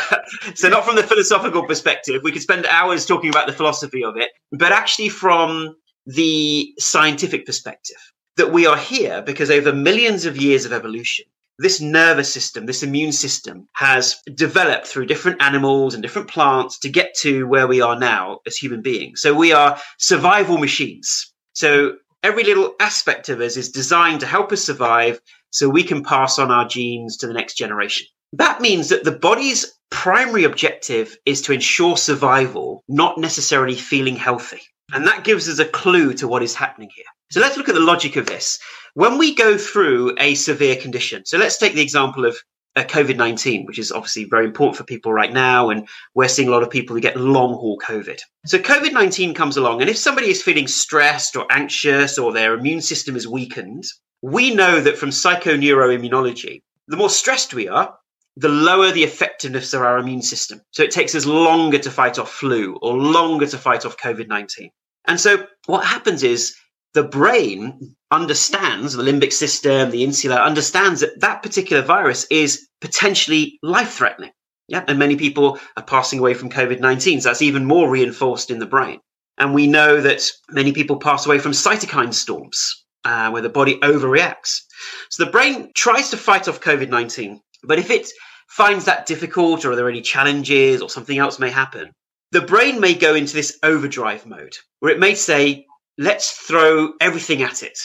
So 0.56 0.70
not 0.70 0.86
from 0.86 0.96
the 0.96 1.04
philosophical 1.04 1.66
perspective. 1.66 2.22
We 2.24 2.32
could 2.32 2.42
spend 2.42 2.66
hours 2.68 3.06
talking 3.06 3.30
about 3.30 3.48
the 3.48 3.54
philosophy 3.54 4.04
of 4.04 4.18
it, 4.18 4.30
but 4.52 4.72
actually 4.72 5.10
from 5.10 5.76
the 6.06 6.74
scientific 6.80 7.46
perspective 7.46 7.98
that 8.38 8.52
we 8.52 8.66
are 8.66 8.78
here 8.78 9.22
because 9.22 9.50
over 9.50 9.74
millions 9.74 10.26
of 10.26 10.38
years 10.38 10.66
of 10.66 10.72
evolution, 10.72 11.26
this 11.60 11.82
nervous 11.82 12.32
system, 12.32 12.66
this 12.66 12.84
immune 12.84 13.12
system 13.12 13.68
has 13.74 14.16
developed 14.36 14.86
through 14.86 15.08
different 15.08 15.42
animals 15.42 15.94
and 15.94 16.04
different 16.04 16.30
plants 16.30 16.78
to 16.80 16.90
get 16.90 17.16
to 17.16 17.48
where 17.48 17.68
we 17.68 17.82
are 17.82 17.98
now 18.00 18.40
as 18.46 18.56
human 18.56 18.82
beings. 18.82 19.22
So 19.22 19.34
we 19.34 19.52
are 19.54 19.80
survival 19.98 20.60
machines. 20.60 21.34
So 21.54 21.96
every 22.22 22.44
little 22.44 22.76
aspect 22.80 23.30
of 23.30 23.42
us 23.42 23.58
is 23.58 23.72
designed 23.72 24.20
to 24.20 24.28
help 24.28 24.52
us 24.52 24.64
survive 24.64 25.20
so 25.50 25.68
we 25.68 25.84
can 25.84 26.04
pass 26.04 26.38
on 26.38 26.52
our 26.52 26.68
genes 26.68 27.18
to 27.18 27.28
the 27.28 27.34
next 27.34 27.56
generation. 27.56 28.06
That 28.34 28.62
means 28.62 28.90
that 28.90 29.04
the 29.04 29.12
body's 29.12 29.78
primary 29.90 30.44
objective 30.44 31.18
is 31.26 31.42
to 31.44 31.54
ensure 31.54 31.96
survival, 31.98 32.84
not 32.88 33.18
necessarily 33.18 33.76
feeling 33.76 34.16
healthy. 34.16 34.62
And 34.94 35.06
that 35.08 35.24
gives 35.24 35.50
us 35.50 35.60
a 35.60 35.66
clue 35.66 36.14
to 36.16 36.28
what 36.28 36.44
is 36.44 36.56
happening 36.56 36.90
here. 36.96 37.06
So 37.32 37.42
let's 37.42 37.58
look 37.58 37.70
at 37.70 37.76
the 37.76 37.82
logic 37.82 38.16
of 38.16 38.26
this. 38.26 38.60
When 38.94 39.18
we 39.18 39.36
go 39.36 39.58
through 39.58 40.16
a 40.18 40.36
severe 40.36 40.76
condition, 40.76 41.26
so 41.26 41.38
let's 41.38 41.58
take 41.58 41.74
the 41.74 41.82
example 41.82 42.26
of 42.26 42.38
uh, 42.78 42.84
COVID 42.84 43.18
19, 43.18 43.66
which 43.66 43.80
is 43.80 43.92
obviously 43.92 44.26
very 44.26 44.46
important 44.46 44.78
for 44.78 44.84
people 44.84 45.12
right 45.12 45.34
now. 45.34 45.70
And 45.70 45.88
we're 46.14 46.28
seeing 46.28 46.48
a 46.48 46.52
lot 46.52 46.64
of 46.64 46.70
people 46.70 46.96
who 46.96 47.02
get 47.02 47.18
long 47.18 47.54
haul 47.54 47.80
COVID. 47.80 48.20
So 48.46 48.60
COVID 48.60 48.94
19 48.94 49.34
comes 49.34 49.58
along. 49.58 49.82
And 49.82 49.90
if 49.90 49.98
somebody 49.98 50.30
is 50.30 50.42
feeling 50.42 50.68
stressed 50.68 51.36
or 51.36 51.46
anxious 51.50 52.18
or 52.18 52.32
their 52.32 52.54
immune 52.54 52.82
system 52.82 53.16
is 53.16 53.28
weakened, 53.28 53.84
we 54.22 54.54
know 54.54 54.80
that 54.80 54.98
from 54.98 55.10
psychoneuroimmunology, 55.10 56.62
the 56.88 56.98
more 56.98 57.10
stressed 57.10 57.54
we 57.54 57.68
are, 57.68 57.94
the 58.38 58.50
lower 58.50 58.92
the 58.92 59.04
effectiveness 59.04 59.74
of 59.74 59.82
our 59.82 59.98
immune 59.98 60.22
system. 60.22 60.62
So 60.72 60.84
it 60.84 60.92
takes 60.92 61.16
us 61.16 61.26
longer 61.26 61.80
to 61.80 61.90
fight 61.90 62.20
off 62.20 62.30
flu 62.32 62.78
or 62.84 62.96
longer 62.96 63.48
to 63.48 63.58
fight 63.58 63.84
off 63.86 63.98
COVID 63.98 64.28
19. 64.28 64.70
And 65.06 65.20
so 65.20 65.48
what 65.66 65.86
happens 65.86 66.22
is 66.22 66.56
the 66.94 67.04
brain 67.04 67.96
understands 68.12 68.94
the 68.94 69.04
limbic 69.04 69.34
system, 69.34 69.90
the 69.90 70.04
insula 70.04 70.36
understands 70.36 71.02
that 71.02 71.20
that 71.20 71.42
particular 71.42 71.82
virus 71.82 72.28
is 72.30 72.68
potentially 72.80 73.58
life 73.64 73.94
threatening. 73.94 74.32
Yeah. 74.68 74.84
And 74.88 75.00
many 75.00 75.16
people 75.16 75.60
are 75.76 75.84
passing 75.84 76.20
away 76.20 76.34
from 76.36 76.50
COVID 76.50 76.80
19. 76.80 77.22
So 77.22 77.30
that's 77.30 77.42
even 77.42 77.66
more 77.66 77.90
reinforced 77.90 78.52
in 78.52 78.60
the 78.60 78.66
brain. 78.66 79.00
And 79.40 79.54
we 79.54 79.66
know 79.66 80.00
that 80.02 80.30
many 80.50 80.74
people 80.74 80.98
pass 80.98 81.26
away 81.26 81.40
from 81.40 81.54
cytokine 81.54 82.14
storms, 82.14 82.86
uh, 83.04 83.32
where 83.32 83.42
the 83.42 83.50
body 83.50 83.80
overreacts. 83.80 84.62
So 85.10 85.26
the 85.26 85.32
brain 85.32 85.72
tries 85.76 86.10
to 86.12 86.18
fight 86.18 86.48
off 86.48 86.62
COVID 86.62 86.90
19. 86.90 87.40
But 87.64 87.80
if 87.80 87.90
it 87.90 88.10
finds 88.48 88.86
that 88.86 89.06
difficult 89.06 89.66
or 89.66 89.72
are 89.72 89.76
there 89.76 89.90
any 89.90 90.02
challenges 90.02 90.82
or 90.82 90.90
something 90.90 91.18
else 91.18 91.40
may 91.40 91.50
happen, 91.50 91.92
the 92.32 92.42
brain 92.42 92.80
may 92.80 92.94
go 92.94 93.16
into 93.16 93.34
this 93.34 93.58
overdrive 93.64 94.26
mode 94.26 94.56
where 94.80 94.92
it 94.92 95.00
may 95.00 95.16
say, 95.16 95.66
let's 95.98 96.32
throw 96.32 96.94
everything 97.00 97.42
at 97.42 97.64
it. 97.64 97.80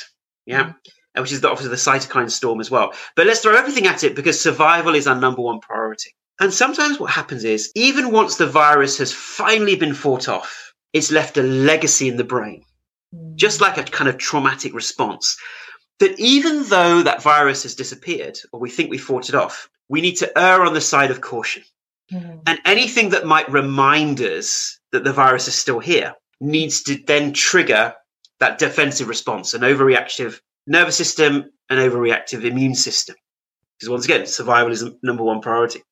Yeah. 0.46 0.64
Mm-hmm. 0.64 1.20
Which 1.20 1.32
is 1.32 1.42
the, 1.42 1.50
obviously 1.50 1.70
the 1.70 1.76
cytokine 1.76 2.30
storm 2.30 2.60
as 2.60 2.70
well. 2.70 2.94
But 3.16 3.26
let's 3.26 3.40
throw 3.40 3.54
everything 3.54 3.86
at 3.86 4.02
it 4.02 4.16
because 4.16 4.40
survival 4.40 4.94
is 4.94 5.06
our 5.06 5.18
number 5.18 5.42
one 5.42 5.60
priority. 5.60 6.14
And 6.40 6.52
sometimes 6.52 6.98
what 6.98 7.10
happens 7.10 7.44
is, 7.44 7.70
even 7.74 8.10
once 8.10 8.36
the 8.36 8.46
virus 8.46 8.98
has 8.98 9.12
finally 9.12 9.76
been 9.76 9.94
fought 9.94 10.28
off, 10.28 10.72
it's 10.92 11.12
left 11.12 11.36
a 11.36 11.42
legacy 11.42 12.08
in 12.08 12.16
the 12.16 12.24
brain, 12.24 12.64
mm. 13.14 13.34
just 13.34 13.60
like 13.60 13.76
a 13.76 13.82
kind 13.82 14.08
of 14.08 14.18
traumatic 14.18 14.74
response. 14.74 15.36
That 16.00 16.18
even 16.18 16.64
though 16.64 17.02
that 17.02 17.22
virus 17.22 17.62
has 17.62 17.74
disappeared, 17.74 18.38
or 18.52 18.58
we 18.58 18.70
think 18.70 18.90
we 18.90 18.98
fought 18.98 19.28
it 19.28 19.34
off, 19.34 19.68
we 19.88 20.00
need 20.00 20.16
to 20.16 20.38
err 20.38 20.64
on 20.64 20.74
the 20.74 20.80
side 20.80 21.10
of 21.10 21.20
caution. 21.20 21.62
Mm. 22.12 22.42
And 22.46 22.58
anything 22.64 23.10
that 23.10 23.26
might 23.26 23.50
remind 23.50 24.20
us 24.20 24.78
that 24.92 25.04
the 25.04 25.12
virus 25.12 25.48
is 25.48 25.54
still 25.54 25.80
here 25.80 26.14
needs 26.40 26.82
to 26.84 26.98
then 27.06 27.32
trigger 27.32 27.94
that 28.40 28.58
defensive 28.58 29.08
response, 29.08 29.54
an 29.54 29.62
overreactive 29.62 30.40
nervous 30.66 30.96
system, 30.96 31.50
an 31.70 31.78
overreactive 31.78 32.44
immune 32.44 32.74
system. 32.74 33.16
Because 33.78 33.90
once 33.90 34.04
again, 34.04 34.26
survival 34.26 34.72
is 34.72 34.84
number 35.02 35.22
one 35.22 35.40
priority. 35.40 35.82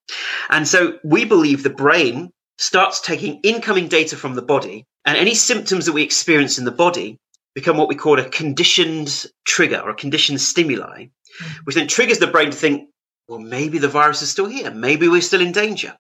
And 0.48 0.66
so 0.66 0.98
we 1.04 1.24
believe 1.24 1.62
the 1.62 1.70
brain 1.70 2.30
starts 2.58 3.00
taking 3.00 3.40
incoming 3.42 3.88
data 3.88 4.16
from 4.16 4.34
the 4.34 4.42
body 4.42 4.86
and 5.04 5.16
any 5.16 5.34
symptoms 5.34 5.86
that 5.86 5.92
we 5.92 6.02
experience 6.02 6.58
in 6.58 6.64
the 6.64 6.70
body 6.70 7.18
become 7.54 7.76
what 7.76 7.88
we 7.88 7.94
call 7.94 8.18
a 8.18 8.28
conditioned 8.28 9.26
trigger 9.44 9.80
or 9.80 9.90
a 9.90 9.94
conditioned 9.94 10.40
stimuli, 10.40 11.04
mm-hmm. 11.04 11.58
which 11.64 11.74
then 11.74 11.88
triggers 11.88 12.18
the 12.18 12.26
brain 12.26 12.50
to 12.50 12.56
think, 12.56 12.89
well, 13.30 13.38
maybe 13.38 13.78
the 13.78 13.88
virus 13.88 14.22
is 14.22 14.30
still 14.30 14.48
here. 14.48 14.72
Maybe 14.72 15.06
we're 15.06 15.20
still 15.20 15.40
in 15.40 15.52
danger. 15.52 15.96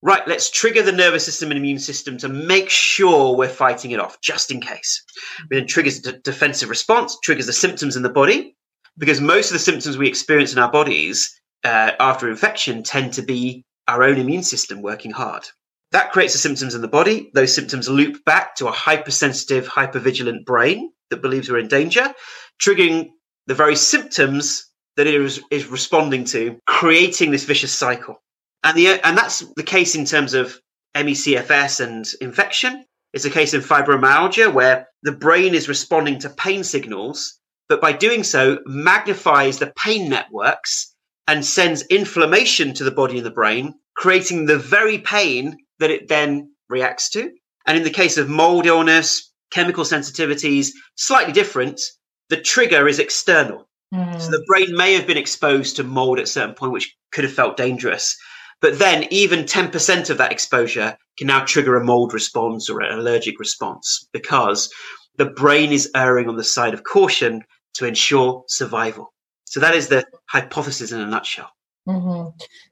Right, 0.00 0.26
let's 0.26 0.50
trigger 0.50 0.82
the 0.82 0.92
nervous 0.92 1.26
system 1.26 1.50
and 1.50 1.58
immune 1.58 1.78
system 1.78 2.16
to 2.18 2.28
make 2.28 2.70
sure 2.70 3.36
we're 3.36 3.50
fighting 3.50 3.90
it 3.90 4.00
off, 4.00 4.18
just 4.22 4.50
in 4.50 4.62
case. 4.62 5.04
It 5.40 5.46
then 5.50 5.66
triggers 5.66 6.00
the 6.00 6.12
defensive 6.12 6.70
response, 6.70 7.18
triggers 7.22 7.44
the 7.44 7.52
symptoms 7.52 7.96
in 7.96 8.02
the 8.02 8.08
body, 8.08 8.56
because 8.96 9.20
most 9.20 9.50
of 9.50 9.52
the 9.52 9.58
symptoms 9.58 9.98
we 9.98 10.08
experience 10.08 10.54
in 10.54 10.58
our 10.58 10.72
bodies 10.72 11.38
uh, 11.64 11.92
after 12.00 12.30
infection 12.30 12.82
tend 12.82 13.12
to 13.12 13.22
be 13.22 13.62
our 13.86 14.02
own 14.02 14.16
immune 14.16 14.42
system 14.42 14.80
working 14.80 15.10
hard. 15.10 15.46
That 15.92 16.12
creates 16.12 16.32
the 16.32 16.38
symptoms 16.38 16.74
in 16.74 16.80
the 16.80 16.88
body. 16.88 17.30
Those 17.34 17.54
symptoms 17.54 17.90
loop 17.90 18.24
back 18.24 18.56
to 18.56 18.68
a 18.68 18.72
hypersensitive, 18.72 19.68
hypervigilant 19.68 20.46
brain 20.46 20.90
that 21.10 21.20
believes 21.20 21.50
we're 21.50 21.58
in 21.58 21.68
danger, 21.68 22.14
triggering 22.58 23.10
the 23.46 23.54
very 23.54 23.76
symptoms 23.76 24.69
that 24.96 25.06
it 25.06 25.14
is, 25.14 25.40
is 25.50 25.66
responding 25.66 26.24
to, 26.24 26.58
creating 26.66 27.30
this 27.30 27.44
vicious 27.44 27.72
cycle. 27.72 28.20
And 28.62 28.76
the 28.76 29.00
and 29.04 29.16
that's 29.16 29.40
the 29.56 29.62
case 29.62 29.94
in 29.94 30.04
terms 30.04 30.34
of 30.34 30.60
ME/CFS 30.94 31.80
and 31.80 32.06
infection. 32.20 32.84
It's 33.12 33.24
a 33.24 33.30
case 33.30 33.54
in 33.54 33.60
fibromyalgia 33.60 34.52
where 34.52 34.88
the 35.02 35.12
brain 35.12 35.54
is 35.54 35.68
responding 35.68 36.18
to 36.20 36.30
pain 36.30 36.62
signals, 36.62 37.38
but 37.68 37.80
by 37.80 37.92
doing 37.92 38.22
so 38.22 38.58
magnifies 38.66 39.58
the 39.58 39.72
pain 39.76 40.08
networks 40.08 40.94
and 41.26 41.44
sends 41.44 41.82
inflammation 41.86 42.74
to 42.74 42.84
the 42.84 42.90
body 42.90 43.18
and 43.18 43.26
the 43.26 43.30
brain, 43.30 43.74
creating 43.96 44.46
the 44.46 44.58
very 44.58 44.98
pain 44.98 45.56
that 45.78 45.90
it 45.90 46.08
then 46.08 46.52
reacts 46.68 47.08
to. 47.10 47.30
And 47.66 47.78
in 47.78 47.84
the 47.84 47.90
case 47.90 48.16
of 48.18 48.28
mold 48.28 48.66
illness, 48.66 49.32
chemical 49.50 49.84
sensitivities, 49.84 50.70
slightly 50.96 51.32
different. 51.32 51.80
The 52.28 52.40
trigger 52.40 52.86
is 52.86 52.98
external. 52.98 53.68
Mm. 53.92 54.20
So 54.20 54.30
the 54.30 54.44
brain 54.46 54.76
may 54.76 54.94
have 54.94 55.06
been 55.06 55.16
exposed 55.16 55.76
to 55.76 55.84
mold 55.84 56.18
at 56.18 56.24
a 56.24 56.28
certain 56.28 56.54
point, 56.54 56.72
which 56.72 56.94
could 57.12 57.24
have 57.24 57.32
felt 57.32 57.56
dangerous. 57.56 58.16
But 58.60 58.78
then 58.78 59.06
even 59.10 59.44
10% 59.44 60.10
of 60.10 60.18
that 60.18 60.32
exposure 60.32 60.96
can 61.16 61.26
now 61.26 61.44
trigger 61.44 61.76
a 61.76 61.84
mold 61.84 62.12
response 62.12 62.68
or 62.68 62.80
an 62.80 62.98
allergic 62.98 63.38
response 63.38 64.06
because 64.12 64.70
the 65.16 65.26
brain 65.26 65.72
is 65.72 65.90
erring 65.94 66.28
on 66.28 66.36
the 66.36 66.44
side 66.44 66.74
of 66.74 66.84
caution 66.84 67.42
to 67.74 67.86
ensure 67.86 68.44
survival. 68.48 69.12
So 69.44 69.60
that 69.60 69.74
is 69.74 69.88
the 69.88 70.04
hypothesis 70.26 70.92
in 70.92 71.00
a 71.00 71.06
nutshell. 71.06 71.50
Mm-hmm. 71.90 72.28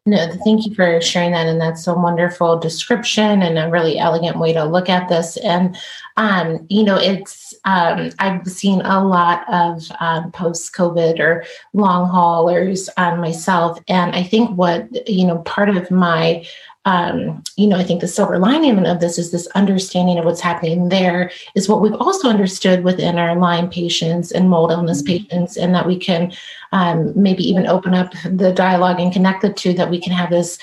No, 0.07 0.27
thank 0.45 0.65
you 0.65 0.75
for 0.75 1.01
sharing 1.01 1.33
that, 1.33 1.47
and 1.47 1.61
that's 1.61 1.87
a 1.87 1.95
wonderful 1.95 2.59
description 2.59 3.43
and 3.43 3.59
a 3.59 3.69
really 3.69 3.99
elegant 3.99 4.39
way 4.39 4.53
to 4.53 4.65
look 4.65 4.89
at 4.89 5.09
this. 5.09 5.37
And 5.39 5.77
um, 6.17 6.67
you 6.71 6.85
know, 6.85 6.97
it's 6.97 7.55
um, 7.65 8.11
I've 8.19 8.47
seen 8.47 8.81
a 8.83 9.05
lot 9.05 9.45
of 9.53 9.91
um, 10.01 10.31
post-COVID 10.33 11.19
or 11.19 11.45
long 11.75 12.09
haulers 12.09 12.89
um, 12.97 13.21
myself, 13.21 13.79
and 13.89 14.15
I 14.15 14.23
think 14.23 14.57
what 14.57 15.09
you 15.09 15.27
know, 15.27 15.39
part 15.39 15.69
of 15.69 15.91
my 15.91 16.47
um, 16.89 17.45
you 17.57 17.67
know, 17.67 17.77
I 17.77 17.85
think 17.85 18.01
the 18.01 18.09
silver 18.09 18.39
lining 18.39 18.87
of 18.87 18.99
this 18.99 19.19
is 19.19 19.31
this 19.31 19.47
understanding 19.49 20.19
of 20.19 20.25
what's 20.25 20.41
happening 20.41 20.89
there 20.89 21.31
is 21.55 21.69
what 21.69 21.83
we've 21.83 21.93
also 21.93 22.31
understood 22.31 22.83
within 22.83 23.19
our 23.19 23.37
Lyme 23.37 23.69
patients 23.69 24.33
and 24.33 24.49
mold 24.49 24.71
illness 24.71 25.03
mm-hmm. 25.03 25.25
patients, 25.25 25.59
and 25.59 25.75
that 25.75 25.87
we 25.87 25.99
can 25.99 26.33
um, 26.73 27.13
maybe 27.15 27.47
even 27.47 27.67
open 27.67 27.93
up 27.93 28.15
the 28.25 28.55
dialogue 28.55 29.01
and 29.01 29.13
connect 29.13 29.43
the 29.43 29.53
two, 29.53 29.75
that 29.75 29.91
we 29.91 30.01
can 30.01 30.15
have 30.15 30.31
this 30.31 30.59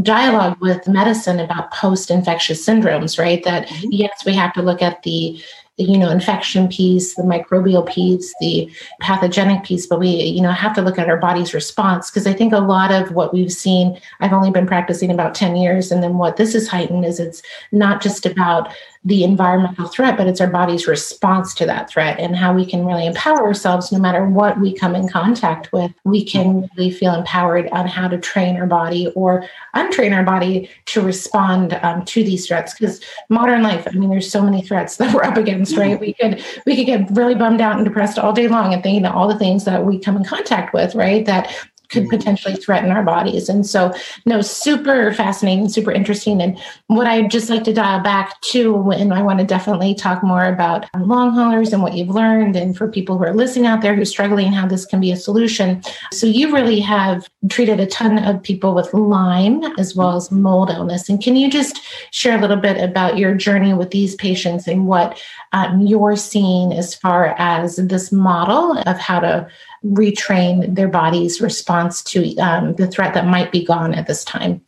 dialogue 0.00 0.56
with 0.62 0.88
medicine 0.88 1.40
about 1.40 1.70
post 1.72 2.10
infectious 2.10 2.66
syndromes, 2.66 3.18
right? 3.18 3.44
That 3.44 3.68
mm-hmm. 3.68 3.88
yes, 3.90 4.24
we 4.24 4.32
have 4.32 4.54
to 4.54 4.62
look 4.62 4.80
at 4.80 5.02
the 5.02 5.38
the 5.76 5.84
you 5.84 5.98
know 5.98 6.10
infection 6.10 6.68
piece 6.68 7.14
the 7.14 7.22
microbial 7.22 7.86
piece 7.86 8.34
the 8.40 8.70
pathogenic 9.00 9.62
piece 9.64 9.86
but 9.86 9.98
we 9.98 10.08
you 10.08 10.40
know 10.40 10.50
have 10.50 10.74
to 10.74 10.82
look 10.82 10.98
at 10.98 11.08
our 11.08 11.16
body's 11.16 11.54
response. 11.54 12.10
Because 12.10 12.26
i 12.26 12.32
think 12.32 12.52
a 12.52 12.58
lot 12.58 12.92
of 12.92 13.12
what 13.12 13.32
we've 13.32 13.52
seen 13.52 13.98
i've 14.20 14.32
only 14.32 14.50
been 14.50 14.66
practicing 14.66 15.10
about 15.10 15.34
10 15.34 15.56
years 15.56 15.90
and 15.90 16.02
then 16.02 16.18
what 16.18 16.36
this 16.36 16.54
is 16.54 16.68
heightened 16.68 17.04
is 17.04 17.20
it's 17.20 17.42
not 17.72 18.02
just 18.02 18.26
about 18.26 18.72
the 19.06 19.22
environmental 19.22 19.86
threat, 19.86 20.16
but 20.16 20.26
it's 20.26 20.40
our 20.40 20.48
body's 20.48 20.88
response 20.88 21.54
to 21.54 21.64
that 21.64 21.88
threat 21.88 22.18
and 22.18 22.34
how 22.34 22.52
we 22.52 22.66
can 22.66 22.84
really 22.84 23.06
empower 23.06 23.46
ourselves 23.46 23.92
no 23.92 24.00
matter 24.00 24.26
what 24.26 24.58
we 24.58 24.74
come 24.74 24.96
in 24.96 25.08
contact 25.08 25.72
with. 25.72 25.92
We 26.02 26.24
can 26.24 26.68
really 26.76 26.90
feel 26.90 27.14
empowered 27.14 27.68
on 27.68 27.86
how 27.86 28.08
to 28.08 28.18
train 28.18 28.56
our 28.56 28.66
body 28.66 29.06
or 29.14 29.48
untrain 29.76 30.12
our 30.12 30.24
body 30.24 30.68
to 30.86 31.00
respond 31.00 31.78
um, 31.82 32.04
to 32.06 32.24
these 32.24 32.48
threats. 32.48 32.74
Because 32.74 33.00
modern 33.28 33.62
life, 33.62 33.86
I 33.86 33.92
mean, 33.92 34.10
there's 34.10 34.28
so 34.28 34.42
many 34.42 34.60
threats 34.60 34.96
that 34.96 35.14
we're 35.14 35.22
up 35.22 35.36
against, 35.36 35.76
right? 35.76 36.00
We 36.00 36.12
could 36.14 36.42
we 36.66 36.74
could 36.74 36.86
get 36.86 37.08
really 37.12 37.36
bummed 37.36 37.60
out 37.60 37.76
and 37.76 37.84
depressed 37.84 38.18
all 38.18 38.32
day 38.32 38.48
long 38.48 38.74
and 38.74 38.82
thinking 38.82 39.06
of 39.06 39.14
all 39.14 39.28
the 39.28 39.38
things 39.38 39.64
that 39.66 39.84
we 39.84 40.00
come 40.00 40.16
in 40.16 40.24
contact 40.24 40.74
with, 40.74 40.96
right? 40.96 41.24
That 41.26 41.54
could 41.88 42.08
potentially 42.08 42.54
threaten 42.54 42.90
our 42.90 43.02
bodies. 43.02 43.48
And 43.48 43.66
so, 43.66 43.94
no, 44.24 44.40
super 44.40 45.12
fascinating, 45.12 45.68
super 45.68 45.92
interesting. 45.92 46.40
And 46.40 46.58
what 46.86 47.06
I'd 47.06 47.30
just 47.30 47.50
like 47.50 47.64
to 47.64 47.72
dial 47.72 48.00
back 48.00 48.40
to, 48.52 48.90
and 48.90 49.12
I 49.12 49.22
want 49.22 49.38
to 49.38 49.44
definitely 49.44 49.94
talk 49.94 50.22
more 50.22 50.44
about 50.44 50.86
long 50.98 51.32
haulers 51.32 51.72
and 51.72 51.82
what 51.82 51.94
you've 51.94 52.10
learned, 52.10 52.56
and 52.56 52.76
for 52.76 52.88
people 52.88 53.18
who 53.18 53.24
are 53.24 53.34
listening 53.34 53.66
out 53.66 53.82
there 53.82 53.94
who 53.94 54.02
are 54.02 54.06
struggling, 54.06 54.52
how 54.52 54.66
this 54.66 54.86
can 54.86 55.00
be 55.00 55.12
a 55.12 55.16
solution. 55.16 55.82
So, 56.12 56.26
you 56.26 56.54
really 56.54 56.80
have 56.80 57.28
treated 57.48 57.80
a 57.80 57.86
ton 57.86 58.18
of 58.24 58.42
people 58.42 58.74
with 58.74 58.92
Lyme 58.92 59.62
as 59.78 59.94
well 59.94 60.16
as 60.16 60.30
mold 60.30 60.70
illness. 60.70 61.08
And 61.08 61.22
can 61.22 61.36
you 61.36 61.50
just 61.50 61.80
share 62.10 62.36
a 62.36 62.40
little 62.40 62.56
bit 62.56 62.82
about 62.82 63.18
your 63.18 63.34
journey 63.34 63.74
with 63.74 63.90
these 63.90 64.14
patients 64.14 64.66
and 64.66 64.86
what 64.86 65.20
um, 65.52 65.80
you're 65.80 66.16
seeing 66.16 66.72
as 66.72 66.94
far 66.94 67.34
as 67.38 67.76
this 67.76 68.12
model 68.12 68.78
of 68.86 68.98
how 68.98 69.20
to 69.20 69.48
retrain 69.84 70.74
their 70.74 70.88
body's 70.88 71.40
response 71.40 72.02
to 72.04 72.36
um, 72.38 72.74
the 72.74 72.86
threat 72.86 73.14
that 73.14 73.26
might 73.26 73.52
be 73.52 73.64
gone 73.64 73.94
at 73.94 74.06
this 74.06 74.24
time? 74.24 74.62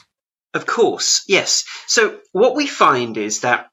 Of 0.54 0.66
course, 0.66 1.24
yes. 1.28 1.64
So, 1.86 2.18
what 2.32 2.56
we 2.56 2.66
find 2.66 3.16
is 3.16 3.40
that, 3.40 3.68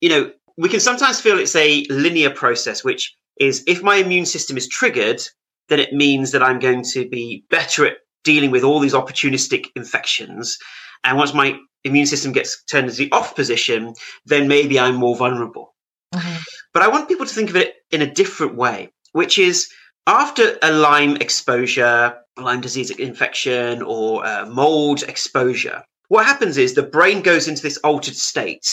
you 0.00 0.08
know, 0.08 0.30
we 0.56 0.68
can 0.68 0.80
sometimes 0.80 1.20
feel 1.20 1.38
it's 1.38 1.56
a 1.56 1.84
linear 1.88 2.30
process, 2.30 2.84
which 2.84 3.14
is 3.38 3.64
if 3.66 3.82
my 3.82 3.96
immune 3.96 4.26
system 4.26 4.56
is 4.56 4.68
triggered, 4.68 5.22
then 5.68 5.80
it 5.80 5.92
means 5.92 6.32
that 6.32 6.42
I'm 6.42 6.58
going 6.58 6.82
to 6.92 7.08
be 7.08 7.44
better 7.50 7.86
at 7.86 7.98
dealing 8.24 8.50
with 8.50 8.64
all 8.64 8.80
these 8.80 8.94
opportunistic 8.94 9.66
infections. 9.76 10.58
And 11.04 11.16
once 11.16 11.32
my 11.32 11.58
immune 11.84 12.06
system 12.06 12.32
gets 12.32 12.62
turned 12.64 12.88
into 12.88 12.98
the 12.98 13.12
off 13.12 13.34
position, 13.34 13.94
then 14.26 14.48
maybe 14.48 14.78
I'm 14.78 14.96
more 14.96 15.16
vulnerable. 15.16 15.74
Mm-hmm. 16.14 16.42
But 16.74 16.82
I 16.82 16.88
want 16.88 17.08
people 17.08 17.26
to 17.26 17.34
think 17.34 17.50
of 17.50 17.56
it 17.56 17.74
in 17.90 18.02
a 18.02 18.12
different 18.12 18.56
way, 18.56 18.90
which 19.12 19.38
is 19.38 19.70
after 20.08 20.58
a 20.62 20.72
Lyme 20.72 21.16
exposure, 21.16 22.16
Lyme 22.38 22.62
disease 22.62 22.90
infection, 22.90 23.82
or 23.82 24.24
uh, 24.24 24.46
mold 24.46 25.02
exposure, 25.02 25.84
what 26.08 26.24
happens 26.24 26.56
is 26.56 26.72
the 26.74 26.82
brain 26.82 27.20
goes 27.20 27.46
into 27.46 27.62
this 27.62 27.76
altered 27.78 28.16
state 28.16 28.66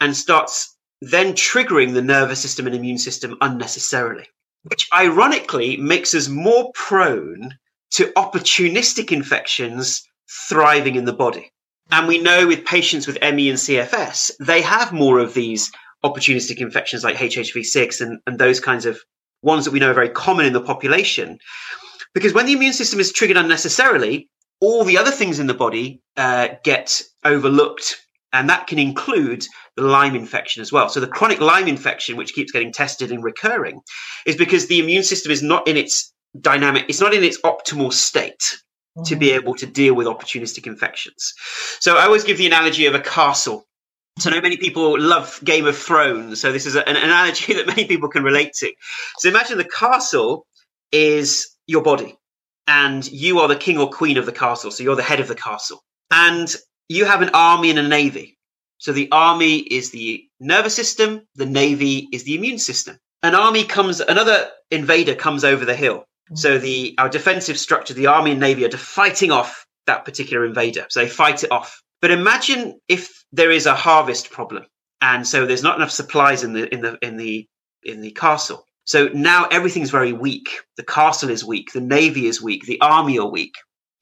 and 0.00 0.16
starts 0.16 0.76
then 1.00 1.32
triggering 1.34 1.94
the 1.94 2.02
nervous 2.02 2.40
system 2.40 2.66
and 2.66 2.74
immune 2.74 2.98
system 2.98 3.36
unnecessarily, 3.40 4.26
which 4.64 4.88
ironically 4.92 5.76
makes 5.76 6.12
us 6.12 6.28
more 6.28 6.72
prone 6.74 7.54
to 7.92 8.06
opportunistic 8.16 9.12
infections 9.12 10.02
thriving 10.48 10.96
in 10.96 11.04
the 11.04 11.12
body. 11.12 11.52
And 11.92 12.08
we 12.08 12.18
know 12.18 12.48
with 12.48 12.64
patients 12.64 13.06
with 13.06 13.20
ME 13.20 13.48
and 13.48 13.58
CFS, 13.58 14.32
they 14.40 14.62
have 14.62 14.92
more 14.92 15.20
of 15.20 15.34
these 15.34 15.70
opportunistic 16.04 16.58
infections 16.58 17.04
like 17.04 17.16
HHV6 17.16 18.00
and, 18.00 18.18
and 18.26 18.38
those 18.38 18.58
kinds 18.58 18.86
of 18.86 19.00
ones 19.42 19.64
that 19.64 19.72
we 19.72 19.78
know 19.78 19.90
are 19.90 19.94
very 19.94 20.08
common 20.08 20.46
in 20.46 20.52
the 20.52 20.60
population. 20.60 21.38
Because 22.14 22.34
when 22.34 22.46
the 22.46 22.52
immune 22.52 22.72
system 22.72 23.00
is 23.00 23.12
triggered 23.12 23.36
unnecessarily, 23.36 24.28
all 24.60 24.84
the 24.84 24.98
other 24.98 25.10
things 25.10 25.38
in 25.38 25.46
the 25.46 25.54
body 25.54 26.02
uh, 26.16 26.48
get 26.64 27.02
overlooked. 27.24 28.04
And 28.32 28.48
that 28.48 28.66
can 28.66 28.78
include 28.78 29.44
the 29.76 29.82
Lyme 29.82 30.14
infection 30.14 30.60
as 30.60 30.70
well. 30.70 30.88
So 30.88 31.00
the 31.00 31.08
chronic 31.08 31.40
Lyme 31.40 31.66
infection, 31.66 32.16
which 32.16 32.32
keeps 32.32 32.52
getting 32.52 32.72
tested 32.72 33.10
and 33.10 33.24
recurring, 33.24 33.80
is 34.24 34.36
because 34.36 34.66
the 34.66 34.78
immune 34.78 35.02
system 35.02 35.32
is 35.32 35.42
not 35.42 35.66
in 35.66 35.76
its 35.76 36.12
dynamic, 36.40 36.84
it's 36.88 37.00
not 37.00 37.14
in 37.14 37.24
its 37.24 37.40
optimal 37.40 37.92
state 37.92 38.62
to 39.04 39.16
be 39.16 39.28
mm-hmm. 39.28 39.36
able 39.36 39.54
to 39.54 39.66
deal 39.66 39.94
with 39.94 40.06
opportunistic 40.06 40.66
infections. 40.66 41.32
So 41.80 41.96
I 41.96 42.04
always 42.04 42.24
give 42.24 42.38
the 42.38 42.46
analogy 42.46 42.86
of 42.86 42.94
a 42.94 43.00
castle. 43.00 43.66
So 44.18 44.30
I 44.30 44.34
know 44.34 44.40
many 44.40 44.56
people 44.56 44.98
love 44.98 45.40
Game 45.44 45.66
of 45.66 45.76
Thrones. 45.76 46.40
So 46.40 46.52
this 46.52 46.66
is 46.66 46.76
an 46.76 46.82
analogy 46.86 47.54
that 47.54 47.66
many 47.66 47.86
people 47.86 48.08
can 48.08 48.22
relate 48.22 48.52
to. 48.54 48.72
So 49.18 49.28
imagine 49.28 49.58
the 49.58 49.64
castle 49.64 50.46
is 50.92 51.56
your 51.66 51.82
body 51.82 52.18
and 52.66 53.10
you 53.10 53.40
are 53.40 53.48
the 53.48 53.56
king 53.56 53.78
or 53.78 53.88
queen 53.88 54.18
of 54.18 54.26
the 54.26 54.32
castle. 54.32 54.70
So 54.70 54.82
you're 54.82 54.96
the 54.96 55.02
head 55.02 55.20
of 55.20 55.28
the 55.28 55.34
castle 55.34 55.82
and 56.10 56.54
you 56.88 57.04
have 57.04 57.22
an 57.22 57.30
army 57.32 57.70
and 57.70 57.78
a 57.78 57.86
navy. 57.86 58.36
So 58.78 58.92
the 58.92 59.08
army 59.12 59.58
is 59.58 59.90
the 59.90 60.24
nervous 60.40 60.74
system. 60.74 61.26
The 61.36 61.46
navy 61.46 62.08
is 62.12 62.24
the 62.24 62.34
immune 62.34 62.58
system. 62.58 62.98
An 63.22 63.34
army 63.34 63.64
comes, 63.64 64.00
another 64.00 64.48
invader 64.70 65.14
comes 65.14 65.44
over 65.44 65.64
the 65.64 65.76
hill. 65.76 66.04
So 66.34 66.58
mm. 66.58 66.62
the, 66.62 66.94
our 66.98 67.08
defensive 67.08 67.58
structure, 67.58 67.94
the 67.94 68.06
army 68.06 68.32
and 68.32 68.40
navy 68.40 68.64
are 68.64 68.70
fighting 68.70 69.30
off 69.30 69.66
that 69.86 70.04
particular 70.04 70.44
invader. 70.46 70.86
So 70.88 71.00
they 71.00 71.08
fight 71.08 71.44
it 71.44 71.52
off. 71.52 71.82
But 72.00 72.10
imagine 72.10 72.80
if 72.88 73.24
there 73.32 73.50
is 73.50 73.66
a 73.66 73.74
harvest 73.74 74.30
problem, 74.30 74.66
and 75.00 75.26
so 75.26 75.46
there's 75.46 75.62
not 75.62 75.76
enough 75.76 75.90
supplies 75.90 76.42
in 76.42 76.52
the 76.52 76.72
in 76.72 76.80
the 76.80 76.98
in 77.02 77.16
the 77.16 77.48
in 77.82 78.00
the 78.00 78.12
castle. 78.12 78.66
So 78.84 79.08
now 79.08 79.46
everything's 79.50 79.90
very 79.90 80.12
weak. 80.12 80.48
The 80.76 80.82
castle 80.82 81.30
is 81.30 81.44
weak. 81.44 81.72
The 81.72 81.80
navy 81.80 82.26
is 82.26 82.42
weak. 82.42 82.64
The 82.64 82.80
army 82.80 83.18
are 83.18 83.28
weak. 83.28 83.54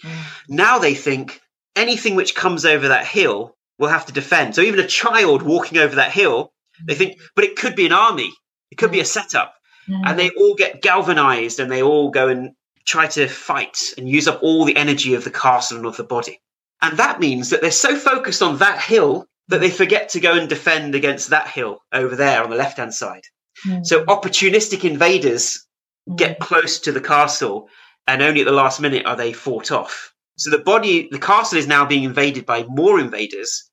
Mm. 0.02 0.22
Now 0.48 0.78
they 0.78 0.94
think 0.94 1.40
anything 1.76 2.14
which 2.14 2.34
comes 2.34 2.64
over 2.64 2.88
that 2.88 3.06
hill 3.06 3.56
will 3.78 3.88
have 3.88 4.06
to 4.06 4.12
defend. 4.12 4.54
So 4.54 4.62
even 4.62 4.80
a 4.80 4.86
child 4.86 5.42
walking 5.42 5.78
over 5.78 5.96
that 5.96 6.12
hill, 6.12 6.52
they 6.86 6.94
think, 6.94 7.20
but 7.34 7.44
it 7.44 7.56
could 7.56 7.76
be 7.76 7.86
an 7.86 7.92
army. 7.92 8.32
It 8.70 8.76
could 8.76 8.90
be 8.90 9.00
a 9.00 9.04
setup. 9.04 9.54
Mm. 9.88 10.02
And 10.04 10.18
they 10.18 10.30
all 10.30 10.54
get 10.54 10.82
galvanized 10.82 11.60
and 11.60 11.70
they 11.70 11.82
all 11.82 12.10
go 12.10 12.28
and 12.28 12.52
try 12.86 13.06
to 13.08 13.28
fight 13.28 13.78
and 13.96 14.08
use 14.08 14.26
up 14.26 14.42
all 14.42 14.64
the 14.64 14.76
energy 14.76 15.14
of 15.14 15.24
the 15.24 15.30
castle 15.30 15.76
and 15.76 15.86
of 15.86 15.96
the 15.96 16.04
body. 16.04 16.40
And 16.80 16.98
that 16.98 17.20
means 17.20 17.50
that 17.50 17.60
they're 17.60 17.70
so 17.70 17.96
focused 17.96 18.42
on 18.42 18.58
that 18.58 18.80
hill 18.80 19.26
that 19.48 19.60
they 19.60 19.70
forget 19.70 20.10
to 20.10 20.20
go 20.20 20.34
and 20.34 20.48
defend 20.48 20.94
against 20.94 21.30
that 21.30 21.48
hill 21.48 21.80
over 21.92 22.14
there 22.14 22.42
on 22.42 22.50
the 22.50 22.56
left 22.56 22.78
hand 22.78 22.94
side. 22.94 23.24
Mm. 23.66 23.84
So 23.84 24.04
opportunistic 24.04 24.84
invaders 24.84 25.66
mm. 26.08 26.16
get 26.16 26.38
close 26.38 26.78
to 26.80 26.92
the 26.92 27.00
castle 27.00 27.68
and 28.06 28.22
only 28.22 28.40
at 28.40 28.46
the 28.46 28.52
last 28.52 28.80
minute 28.80 29.06
are 29.06 29.16
they 29.16 29.32
fought 29.32 29.72
off. 29.72 30.14
So 30.36 30.50
the 30.50 30.58
body, 30.58 31.08
the 31.10 31.18
castle 31.18 31.58
is 31.58 31.66
now 31.66 31.84
being 31.84 32.04
invaded 32.04 32.46
by 32.46 32.64
more 32.68 33.00
invaders 33.00 33.68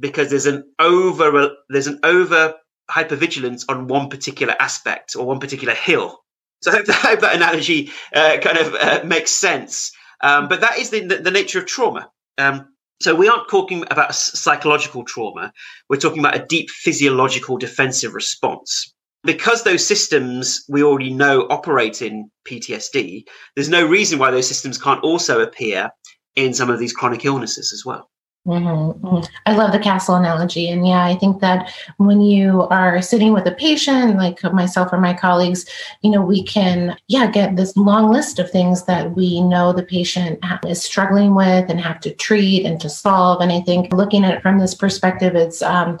because 0.00 0.30
there's 0.30 0.46
an 0.46 0.64
over, 0.78 1.50
there's 1.68 1.86
an 1.86 2.00
over 2.02 2.54
hypervigilance 2.90 3.64
on 3.68 3.86
one 3.86 4.08
particular 4.08 4.54
aspect 4.58 5.14
or 5.14 5.26
one 5.26 5.40
particular 5.40 5.74
hill. 5.74 6.18
So 6.62 6.72
I 6.72 6.76
hope 6.76 6.86
that, 6.86 7.04
I 7.04 7.08
hope 7.08 7.20
that 7.20 7.36
analogy 7.36 7.92
uh, 8.14 8.38
kind 8.40 8.58
of 8.58 8.74
uh, 8.74 9.00
makes 9.04 9.30
sense. 9.30 9.92
Um, 10.20 10.48
but 10.48 10.62
that 10.62 10.78
is 10.78 10.90
the, 10.90 11.00
the 11.00 11.30
nature 11.30 11.60
of 11.60 11.66
trauma. 11.66 12.10
Um, 12.38 12.68
so 13.00 13.14
we 13.14 13.28
aren't 13.28 13.48
talking 13.48 13.84
about 13.90 14.14
psychological 14.14 15.04
trauma. 15.04 15.52
We're 15.88 15.98
talking 15.98 16.18
about 16.18 16.36
a 16.36 16.46
deep 16.46 16.70
physiological 16.70 17.58
defensive 17.58 18.14
response. 18.14 18.92
Because 19.24 19.64
those 19.64 19.84
systems 19.84 20.64
we 20.68 20.82
already 20.82 21.12
know 21.12 21.46
operate 21.50 22.02
in 22.02 22.30
PTSD, 22.48 23.24
there's 23.54 23.68
no 23.68 23.86
reason 23.86 24.18
why 24.18 24.30
those 24.30 24.48
systems 24.48 24.78
can't 24.78 25.02
also 25.02 25.40
appear 25.40 25.90
in 26.36 26.54
some 26.54 26.70
of 26.70 26.78
these 26.78 26.92
chronic 26.92 27.24
illnesses 27.24 27.72
as 27.72 27.84
well. 27.84 28.08
Mm-hmm, 28.46 29.06
mm-hmm. 29.06 29.24
I 29.44 29.54
love 29.54 29.72
the 29.72 29.78
castle 29.78 30.14
analogy. 30.14 30.70
And 30.70 30.86
yeah, 30.86 31.04
I 31.04 31.16
think 31.16 31.40
that 31.40 31.70
when 31.98 32.22
you 32.22 32.62
are 32.68 33.02
sitting 33.02 33.34
with 33.34 33.46
a 33.46 33.52
patient, 33.52 34.16
like 34.16 34.42
myself 34.54 34.90
or 34.90 34.98
my 34.98 35.12
colleagues, 35.12 35.66
you 36.00 36.10
know, 36.10 36.22
we 36.22 36.42
can, 36.42 36.96
yeah, 37.08 37.30
get 37.30 37.56
this 37.56 37.76
long 37.76 38.10
list 38.10 38.38
of 38.38 38.50
things 38.50 38.84
that 38.84 39.14
we 39.14 39.42
know 39.42 39.74
the 39.74 39.82
patient 39.82 40.38
is 40.66 40.82
struggling 40.82 41.34
with 41.34 41.68
and 41.68 41.78
have 41.80 42.00
to 42.00 42.14
treat 42.14 42.64
and 42.64 42.80
to 42.80 42.88
solve. 42.88 43.42
And 43.42 43.52
I 43.52 43.60
think 43.60 43.92
looking 43.92 44.24
at 44.24 44.34
it 44.34 44.42
from 44.42 44.58
this 44.58 44.74
perspective, 44.74 45.34
it's, 45.34 45.60
um, 45.60 45.98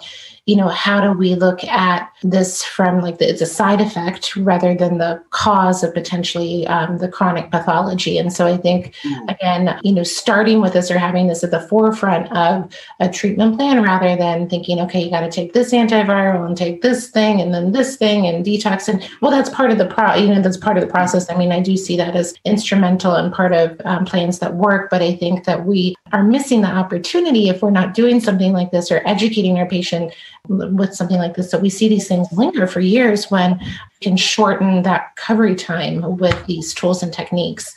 you 0.48 0.56
know, 0.56 0.68
how 0.68 0.98
do 0.98 1.12
we 1.12 1.34
look 1.34 1.62
at 1.64 2.10
this 2.22 2.64
from 2.64 3.02
like 3.02 3.18
the, 3.18 3.28
it's 3.28 3.42
a 3.42 3.46
side 3.46 3.82
effect 3.82 4.34
rather 4.34 4.74
than 4.74 4.96
the 4.96 5.22
cause 5.28 5.84
of 5.84 5.92
potentially 5.92 6.66
um, 6.68 6.96
the 6.96 7.08
chronic 7.08 7.50
pathology? 7.50 8.16
And 8.16 8.32
so 8.32 8.46
I 8.46 8.56
think, 8.56 8.94
mm. 9.04 9.30
again, 9.30 9.78
you 9.82 9.92
know, 9.92 10.04
starting 10.04 10.62
with 10.62 10.72
this 10.72 10.90
or 10.90 10.98
having 10.98 11.26
this 11.26 11.44
at 11.44 11.50
the 11.50 11.60
forefront 11.60 12.32
of 12.32 12.74
a 12.98 13.10
treatment 13.10 13.58
plan 13.58 13.82
rather 13.82 14.16
than 14.16 14.48
thinking, 14.48 14.80
okay, 14.80 15.02
you 15.02 15.10
got 15.10 15.20
to 15.20 15.30
take 15.30 15.52
this 15.52 15.70
antiviral 15.72 16.46
and 16.46 16.56
take 16.56 16.80
this 16.80 17.10
thing 17.10 17.42
and 17.42 17.52
then 17.52 17.72
this 17.72 17.96
thing 17.96 18.26
and 18.26 18.42
detox. 18.42 18.88
And 18.88 19.06
well, 19.20 19.30
that's 19.30 19.50
part 19.50 19.70
of 19.70 19.76
the 19.76 19.84
pro, 19.84 20.14
you 20.14 20.34
know, 20.34 20.40
that's 20.40 20.56
part 20.56 20.78
of 20.78 20.82
the 20.82 20.90
process. 20.90 21.30
I 21.30 21.36
mean, 21.36 21.52
I 21.52 21.60
do 21.60 21.76
see 21.76 21.98
that 21.98 22.16
as 22.16 22.34
instrumental 22.46 23.14
and 23.14 23.34
part 23.34 23.52
of 23.52 23.78
um, 23.84 24.06
plans 24.06 24.38
that 24.38 24.54
work, 24.54 24.88
but 24.88 25.02
I 25.02 25.14
think 25.14 25.44
that 25.44 25.66
we 25.66 25.94
are 26.12 26.24
missing 26.24 26.62
the 26.62 26.68
opportunity 26.68 27.50
if 27.50 27.60
we're 27.60 27.68
not 27.68 27.92
doing 27.92 28.18
something 28.18 28.54
like 28.54 28.70
this 28.70 28.90
or 28.90 29.02
educating 29.06 29.58
our 29.58 29.66
patient 29.66 30.14
with 30.48 30.94
something 30.94 31.18
like 31.18 31.34
this. 31.34 31.50
So 31.50 31.58
we 31.58 31.70
see 31.70 31.88
these 31.88 32.08
things 32.08 32.28
linger 32.32 32.66
for 32.66 32.80
years 32.80 33.30
when 33.30 33.58
we 33.58 33.66
can 34.00 34.16
shorten 34.16 34.82
that 34.82 35.12
recovery 35.16 35.54
time 35.54 36.16
with 36.16 36.46
these 36.46 36.74
tools 36.74 37.02
and 37.02 37.12
techniques. 37.12 37.74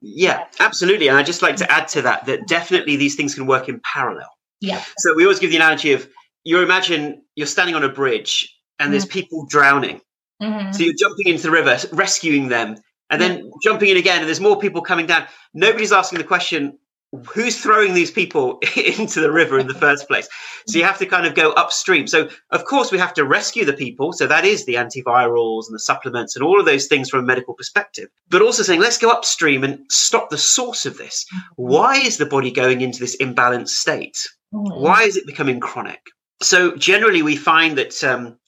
Yeah, 0.00 0.44
absolutely. 0.60 1.08
And 1.08 1.16
I'd 1.16 1.26
just 1.26 1.42
like 1.42 1.56
to 1.56 1.70
add 1.70 1.88
to 1.88 2.02
that 2.02 2.26
that 2.26 2.46
definitely 2.46 2.96
these 2.96 3.14
things 3.14 3.34
can 3.34 3.46
work 3.46 3.68
in 3.68 3.80
parallel. 3.80 4.28
Yeah. 4.60 4.82
So 4.98 5.14
we 5.14 5.24
always 5.24 5.38
give 5.38 5.50
the 5.50 5.56
analogy 5.56 5.92
of 5.92 6.08
you 6.44 6.60
imagine 6.60 7.22
you're 7.34 7.46
standing 7.46 7.74
on 7.74 7.82
a 7.82 7.88
bridge 7.88 8.54
and 8.78 8.92
there's 8.92 9.04
mm-hmm. 9.04 9.12
people 9.12 9.46
drowning. 9.46 10.00
Mm-hmm. 10.40 10.72
So 10.72 10.84
you're 10.84 10.94
jumping 10.98 11.28
into 11.28 11.44
the 11.44 11.50
river, 11.50 11.78
rescuing 11.92 12.48
them, 12.48 12.76
and 13.10 13.20
then 13.20 13.50
jumping 13.62 13.88
in 13.88 13.96
again, 13.96 14.18
and 14.18 14.26
there's 14.26 14.40
more 14.40 14.58
people 14.58 14.82
coming 14.82 15.06
down. 15.06 15.26
Nobody's 15.54 15.92
asking 15.92 16.18
the 16.18 16.24
question, 16.24 16.78
who's 17.24 17.60
throwing 17.60 17.94
these 17.94 18.10
people 18.10 18.58
into 18.76 19.20
the 19.20 19.30
river 19.30 19.58
in 19.58 19.66
the 19.66 19.74
first 19.74 20.08
place? 20.08 20.28
So 20.66 20.78
you 20.78 20.84
have 20.84 20.98
to 20.98 21.06
kind 21.06 21.26
of 21.26 21.34
go 21.34 21.52
upstream. 21.52 22.06
So 22.06 22.28
of 22.50 22.64
course 22.64 22.90
we 22.90 22.98
have 22.98 23.14
to 23.14 23.24
rescue 23.24 23.64
the 23.64 23.72
people. 23.72 24.12
So 24.12 24.26
that 24.26 24.44
is 24.44 24.64
the 24.64 24.74
antivirals 24.74 25.66
and 25.66 25.74
the 25.74 25.80
supplements 25.80 26.36
and 26.36 26.44
all 26.44 26.58
of 26.58 26.66
those 26.66 26.86
things 26.86 27.08
from 27.08 27.20
a 27.20 27.26
medical 27.26 27.54
perspective. 27.54 28.08
But 28.28 28.42
also 28.42 28.62
saying 28.62 28.80
let's 28.80 28.98
go 28.98 29.10
upstream 29.10 29.64
and 29.64 29.80
stop 29.90 30.30
the 30.30 30.38
source 30.38 30.86
of 30.86 30.98
this. 30.98 31.26
Why 31.56 31.96
is 31.96 32.18
the 32.18 32.26
body 32.26 32.50
going 32.50 32.80
into 32.80 33.00
this 33.00 33.16
imbalanced 33.16 33.70
state? 33.70 34.18
Why 34.50 35.02
is 35.02 35.16
it 35.16 35.26
becoming 35.26 35.60
chronic? 35.60 36.00
So 36.42 36.76
generally 36.76 37.22
we 37.22 37.36
find 37.36 37.78
that 37.78 38.02
um, 38.04 38.38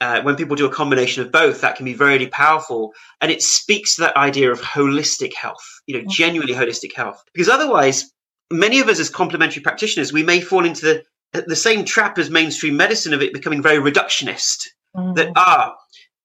uh, 0.00 0.22
when 0.22 0.36
people 0.36 0.56
do 0.56 0.66
a 0.66 0.70
combination 0.70 1.22
of 1.22 1.32
both, 1.32 1.60
that 1.60 1.76
can 1.76 1.84
be 1.84 1.94
very 1.94 2.26
powerful. 2.26 2.92
And 3.20 3.30
it 3.30 3.42
speaks 3.42 3.96
to 3.96 4.02
that 4.02 4.16
idea 4.16 4.50
of 4.50 4.60
holistic 4.60 5.34
health, 5.34 5.64
you 5.86 5.96
know, 5.96 6.04
genuinely 6.08 6.54
holistic 6.54 6.94
health. 6.94 7.22
Because 7.32 7.48
otherwise, 7.48 8.12
many 8.50 8.80
of 8.80 8.88
us 8.88 9.00
as 9.00 9.10
complementary 9.10 9.62
practitioners, 9.62 10.12
we 10.12 10.22
may 10.22 10.40
fall 10.40 10.64
into 10.64 11.02
the, 11.32 11.42
the 11.42 11.56
same 11.56 11.84
trap 11.84 12.18
as 12.18 12.30
mainstream 12.30 12.76
medicine 12.76 13.14
of 13.14 13.22
it 13.22 13.32
becoming 13.32 13.62
very 13.62 13.78
reductionist. 13.78 14.68
Mm. 14.96 15.16
That, 15.16 15.32
ah, 15.36 15.74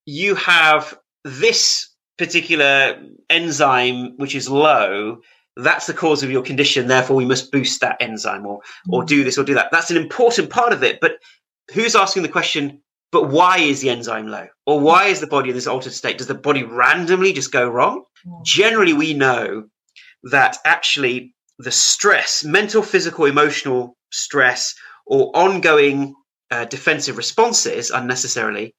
you 0.06 0.36
have 0.36 0.98
this 1.24 1.90
particular 2.18 3.02
enzyme 3.30 4.18
which 4.18 4.36
is 4.36 4.50
low 4.50 5.20
that's 5.56 5.88
the 5.88 5.94
cause 5.94 6.22
of 6.22 6.30
your 6.30 6.42
condition 6.42 6.88
therefore 6.88 7.16
we 7.16 7.26
must 7.26 7.50
boost 7.50 7.80
that 7.80 7.96
enzyme 8.02 8.46
or 8.46 8.60
or 8.90 9.04
mm. 9.04 9.08
do 9.08 9.24
this 9.24 9.38
or 9.38 9.44
do 9.46 9.54
that 9.54 9.70
that's 9.72 9.90
an 9.90 9.96
important 9.96 10.50
part 10.50 10.74
of 10.74 10.84
it 10.84 11.00
but 11.00 11.14
who's 11.74 11.96
asking 11.96 12.22
the 12.22 12.30
question 12.30 12.82
but 13.12 13.30
why 13.30 13.58
is 13.58 13.82
the 13.82 13.90
enzyme 13.90 14.28
low? 14.28 14.48
Or 14.66 14.80
why 14.80 15.08
is 15.08 15.20
the 15.20 15.28
body 15.28 15.50
in 15.50 15.56
this 15.56 15.68
altered 15.68 15.94
state? 15.94 16.18
Does 16.18 16.28
the 16.28 16.36
body 16.36 16.64
randomly 16.64 17.34
just 17.34 17.52
go 17.52 17.68
wrong? 17.68 18.04
Generally, 18.44 18.94
we 18.94 19.14
know 19.14 19.66
that 20.24 20.58
actually 20.66 21.34
the 21.60 21.72
stress, 21.72 22.44
mental, 22.44 22.82
physical, 22.82 23.26
emotional 23.26 23.96
stress, 24.12 24.74
or 25.06 25.30
ongoing 25.36 26.16
uh, 26.52 26.66
defensive 26.66 27.18
responses 27.18 27.92
unnecessarily 27.92 28.74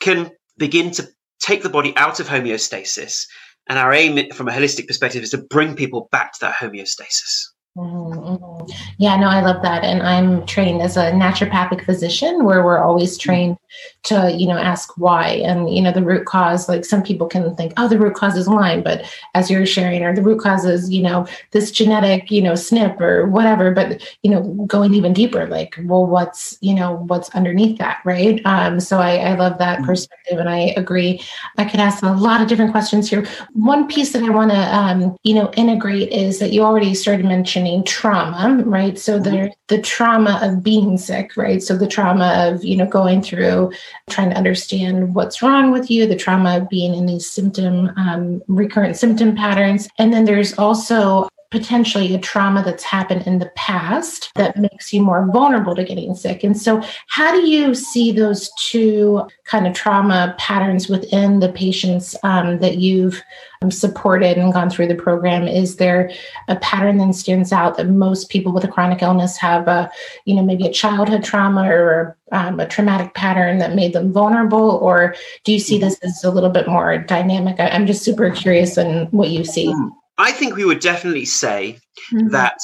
can 0.00 0.30
begin 0.58 0.90
to 0.90 1.08
take 1.40 1.62
the 1.62 1.70
body 1.70 1.96
out 1.96 2.20
of 2.20 2.26
homeostasis. 2.26 3.24
And 3.68 3.78
our 3.78 3.92
aim 3.92 4.30
from 4.32 4.48
a 4.48 4.52
holistic 4.52 4.86
perspective 4.86 5.22
is 5.22 5.30
to 5.30 5.38
bring 5.38 5.76
people 5.76 6.08
back 6.10 6.32
to 6.32 6.38
that 6.42 6.56
homeostasis. 6.56 7.44
Mm-hmm, 7.76 8.34
mm-hmm. 8.34 8.72
Yeah, 8.98 9.16
no, 9.16 9.26
I 9.26 9.40
love 9.40 9.60
that. 9.62 9.82
And 9.82 10.00
I'm 10.02 10.46
trained 10.46 10.80
as 10.80 10.96
a 10.96 11.10
naturopathic 11.10 11.84
physician 11.84 12.44
where 12.44 12.64
we're 12.64 12.78
always 12.78 13.18
trained 13.18 13.56
to, 14.04 14.32
you 14.32 14.46
know, 14.46 14.56
ask 14.56 14.96
why 14.96 15.30
and, 15.44 15.68
you 15.74 15.82
know, 15.82 15.90
the 15.90 16.04
root 16.04 16.24
cause. 16.24 16.68
Like 16.68 16.84
some 16.84 17.02
people 17.02 17.26
can 17.26 17.52
think, 17.56 17.72
oh, 17.76 17.88
the 17.88 17.98
root 17.98 18.14
cause 18.14 18.36
is 18.36 18.46
Lyme, 18.46 18.84
but 18.84 19.04
as 19.34 19.50
you're 19.50 19.66
sharing, 19.66 20.04
or 20.04 20.14
the 20.14 20.22
root 20.22 20.40
cause 20.40 20.64
is, 20.64 20.88
you 20.88 21.02
know, 21.02 21.26
this 21.50 21.72
genetic, 21.72 22.30
you 22.30 22.42
know, 22.42 22.52
SNP 22.52 23.00
or 23.00 23.26
whatever. 23.26 23.72
But, 23.72 24.08
you 24.22 24.30
know, 24.30 24.42
going 24.68 24.94
even 24.94 25.12
deeper, 25.12 25.48
like, 25.48 25.74
well, 25.82 26.06
what's, 26.06 26.56
you 26.60 26.74
know, 26.74 26.98
what's 27.08 27.28
underneath 27.30 27.78
that, 27.78 28.02
right? 28.04 28.40
Um, 28.44 28.78
so 28.78 28.98
I, 28.98 29.16
I 29.16 29.34
love 29.34 29.58
that 29.58 29.78
mm-hmm. 29.78 29.86
perspective 29.86 30.38
and 30.38 30.48
I 30.48 30.74
agree. 30.76 31.20
I 31.58 31.64
could 31.64 31.80
ask 31.80 32.04
a 32.04 32.12
lot 32.12 32.40
of 32.40 32.46
different 32.46 32.70
questions 32.70 33.10
here. 33.10 33.26
One 33.54 33.88
piece 33.88 34.12
that 34.12 34.22
I 34.22 34.30
want 34.30 34.52
to, 34.52 34.76
um, 34.76 35.16
you 35.24 35.34
know, 35.34 35.50
integrate 35.56 36.12
is 36.12 36.38
that 36.38 36.52
you 36.52 36.62
already 36.62 36.94
started 36.94 37.26
mentioning 37.26 37.63
mentioning 37.64 37.84
trauma, 37.84 38.62
right? 38.64 38.98
So 38.98 39.18
the 39.18 39.30
mm-hmm. 39.30 39.52
the 39.68 39.80
trauma 39.80 40.38
of 40.42 40.62
being 40.62 40.98
sick, 40.98 41.36
right? 41.36 41.62
So 41.62 41.76
the 41.76 41.86
trauma 41.86 42.50
of 42.50 42.64
you 42.64 42.76
know 42.76 42.86
going 42.86 43.22
through 43.22 43.72
trying 44.10 44.30
to 44.30 44.36
understand 44.36 45.14
what's 45.14 45.42
wrong 45.42 45.72
with 45.72 45.90
you, 45.90 46.06
the 46.06 46.16
trauma 46.16 46.58
of 46.58 46.68
being 46.68 46.94
in 46.94 47.06
these 47.06 47.28
symptom 47.28 47.90
um, 47.96 48.42
recurrent 48.48 48.96
symptom 48.96 49.34
patterns, 49.34 49.88
and 49.98 50.12
then 50.12 50.24
there's 50.24 50.56
also 50.58 51.28
potentially 51.54 52.12
a 52.12 52.18
trauma 52.18 52.64
that's 52.64 52.82
happened 52.82 53.24
in 53.28 53.38
the 53.38 53.50
past 53.54 54.32
that 54.34 54.56
makes 54.56 54.92
you 54.92 55.00
more 55.00 55.24
vulnerable 55.32 55.72
to 55.72 55.84
getting 55.84 56.12
sick. 56.16 56.42
And 56.42 56.60
so, 56.60 56.82
how 57.06 57.30
do 57.30 57.46
you 57.46 57.76
see 57.76 58.10
those 58.10 58.50
two 58.58 59.22
kind 59.44 59.64
of 59.64 59.72
trauma 59.72 60.34
patterns 60.36 60.88
within 60.88 61.38
the 61.38 61.48
patients 61.50 62.16
um, 62.24 62.58
that 62.58 62.78
you've 62.78 63.22
um, 63.62 63.70
supported 63.70 64.36
and 64.36 64.52
gone 64.52 64.68
through 64.68 64.88
the 64.88 64.96
program? 64.96 65.46
Is 65.46 65.76
there 65.76 66.10
a 66.48 66.56
pattern 66.56 66.98
that 66.98 67.14
stands 67.14 67.52
out 67.52 67.76
that 67.76 67.88
most 67.88 68.30
people 68.30 68.52
with 68.52 68.64
a 68.64 68.68
chronic 68.68 69.00
illness 69.00 69.36
have 69.36 69.68
a, 69.68 69.88
you 70.24 70.34
know, 70.34 70.42
maybe 70.42 70.66
a 70.66 70.72
childhood 70.72 71.22
trauma 71.22 71.70
or 71.70 72.16
um, 72.32 72.58
a 72.58 72.66
traumatic 72.66 73.14
pattern 73.14 73.58
that 73.58 73.76
made 73.76 73.92
them 73.92 74.12
vulnerable? 74.12 74.70
Or 74.70 75.14
do 75.44 75.52
you 75.52 75.60
see 75.60 75.78
this 75.78 76.00
as 76.00 76.24
a 76.24 76.32
little 76.32 76.50
bit 76.50 76.66
more 76.66 76.98
dynamic? 76.98 77.60
I'm 77.60 77.86
just 77.86 78.02
super 78.02 78.28
curious 78.32 78.76
in 78.76 79.06
what 79.12 79.30
you 79.30 79.44
see. 79.44 79.72
I 80.18 80.32
think 80.32 80.54
we 80.54 80.64
would 80.64 80.80
definitely 80.80 81.24
say 81.24 81.78
mm-hmm. 82.12 82.28
that 82.28 82.58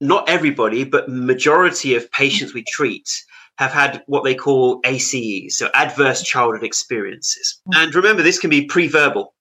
not 0.00 0.28
everybody, 0.28 0.84
but 0.84 1.08
majority 1.08 1.94
of 1.94 2.10
patients 2.12 2.54
we 2.54 2.64
treat 2.64 3.08
have 3.58 3.72
had 3.72 4.02
what 4.06 4.22
they 4.22 4.34
call 4.34 4.80
ACEs, 4.84 5.56
so 5.56 5.68
adverse 5.74 6.22
childhood 6.22 6.62
experiences. 6.62 7.60
Mm-hmm. 7.68 7.82
And 7.82 7.94
remember, 7.94 8.22
this 8.22 8.38
can 8.38 8.50
be 8.50 8.66
pre-verbal 8.66 9.34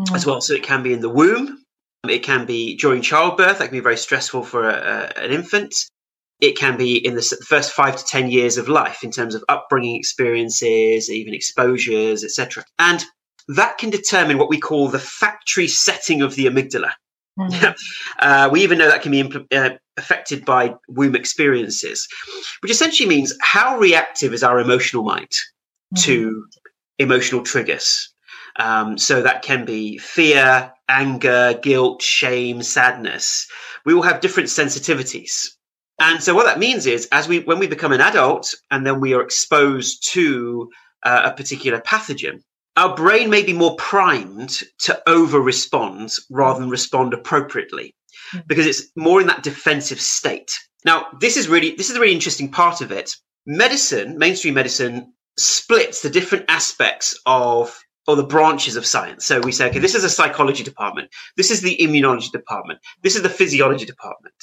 mm-hmm. 0.00 0.14
as 0.14 0.26
well. 0.26 0.40
So 0.40 0.54
it 0.54 0.64
can 0.64 0.82
be 0.82 0.92
in 0.92 1.00
the 1.00 1.08
womb, 1.08 1.64
it 2.10 2.22
can 2.22 2.46
be 2.46 2.76
during 2.76 3.02
childbirth. 3.02 3.58
That 3.58 3.68
can 3.68 3.76
be 3.76 3.80
very 3.80 3.96
stressful 3.96 4.44
for 4.44 4.68
a, 4.68 4.74
a, 4.74 5.24
an 5.24 5.30
infant. 5.30 5.74
It 6.40 6.58
can 6.58 6.76
be 6.76 6.96
in 6.96 7.14
the 7.14 7.22
first 7.46 7.72
five 7.72 7.96
to 7.96 8.04
ten 8.04 8.30
years 8.30 8.58
of 8.58 8.68
life 8.68 9.04
in 9.04 9.10
terms 9.10 9.34
of 9.34 9.44
upbringing 9.48 9.96
experiences, 9.96 11.10
even 11.10 11.32
exposures, 11.32 12.24
etc. 12.24 12.64
And 12.78 13.04
that 13.48 13.78
can 13.78 13.90
determine 13.90 14.38
what 14.38 14.48
we 14.48 14.58
call 14.58 14.88
the 14.88 14.98
factory 14.98 15.68
setting 15.68 16.22
of 16.22 16.34
the 16.34 16.46
amygdala. 16.46 16.92
Mm-hmm. 17.38 17.72
uh, 18.18 18.48
we 18.50 18.62
even 18.62 18.78
know 18.78 18.88
that 18.88 19.02
can 19.02 19.12
be 19.12 19.22
impl- 19.22 19.52
uh, 19.52 19.76
affected 19.96 20.44
by 20.44 20.74
womb 20.88 21.14
experiences, 21.14 22.08
which 22.60 22.72
essentially 22.72 23.08
means 23.08 23.36
how 23.40 23.78
reactive 23.78 24.32
is 24.32 24.42
our 24.42 24.58
emotional 24.60 25.02
mind 25.02 25.30
mm-hmm. 25.30 26.02
to 26.02 26.46
emotional 26.98 27.42
triggers. 27.42 28.10
Um, 28.56 28.98
so 28.98 29.20
that 29.20 29.42
can 29.42 29.64
be 29.64 29.98
fear, 29.98 30.72
anger, 30.88 31.58
guilt, 31.60 32.02
shame, 32.02 32.62
sadness. 32.62 33.48
We 33.84 33.94
all 33.94 34.02
have 34.02 34.20
different 34.20 34.48
sensitivities. 34.48 35.48
And 36.00 36.22
so 36.22 36.34
what 36.34 36.46
that 36.46 36.58
means 36.58 36.86
is 36.86 37.08
as 37.12 37.28
we 37.28 37.40
when 37.40 37.58
we 37.58 37.66
become 37.66 37.92
an 37.92 38.00
adult 38.00 38.54
and 38.70 38.86
then 38.86 39.00
we 39.00 39.14
are 39.14 39.22
exposed 39.22 40.06
to 40.12 40.70
uh, 41.04 41.22
a 41.24 41.36
particular 41.36 41.80
pathogen, 41.80 42.42
our 42.76 42.94
brain 42.96 43.30
may 43.30 43.42
be 43.42 43.52
more 43.52 43.76
primed 43.76 44.62
to 44.80 45.00
over 45.08 45.40
respond 45.40 46.12
rather 46.30 46.60
than 46.60 46.70
respond 46.70 47.14
appropriately 47.14 47.94
hmm. 48.32 48.40
because 48.46 48.66
it's 48.66 48.90
more 48.96 49.20
in 49.20 49.26
that 49.28 49.42
defensive 49.42 50.00
state. 50.00 50.50
Now, 50.84 51.06
this 51.20 51.36
is 51.36 51.48
really 51.48 51.74
this 51.76 51.90
is 51.90 51.96
a 51.96 52.00
really 52.00 52.14
interesting 52.14 52.50
part 52.50 52.80
of 52.80 52.92
it. 52.92 53.10
Medicine, 53.46 54.18
mainstream 54.18 54.54
medicine, 54.54 55.12
splits 55.38 56.02
the 56.02 56.10
different 56.10 56.44
aspects 56.48 57.18
of 57.26 57.78
or 58.06 58.16
the 58.16 58.22
branches 58.22 58.76
of 58.76 58.84
science. 58.84 59.24
So 59.24 59.40
we 59.40 59.52
say, 59.52 59.68
okay, 59.68 59.78
this 59.78 59.94
is 59.94 60.04
a 60.04 60.10
psychology 60.10 60.62
department, 60.62 61.10
this 61.36 61.50
is 61.50 61.62
the 61.62 61.76
immunology 61.80 62.30
department, 62.30 62.80
this 63.02 63.16
is 63.16 63.22
the 63.22 63.30
physiology 63.30 63.86
department. 63.86 64.34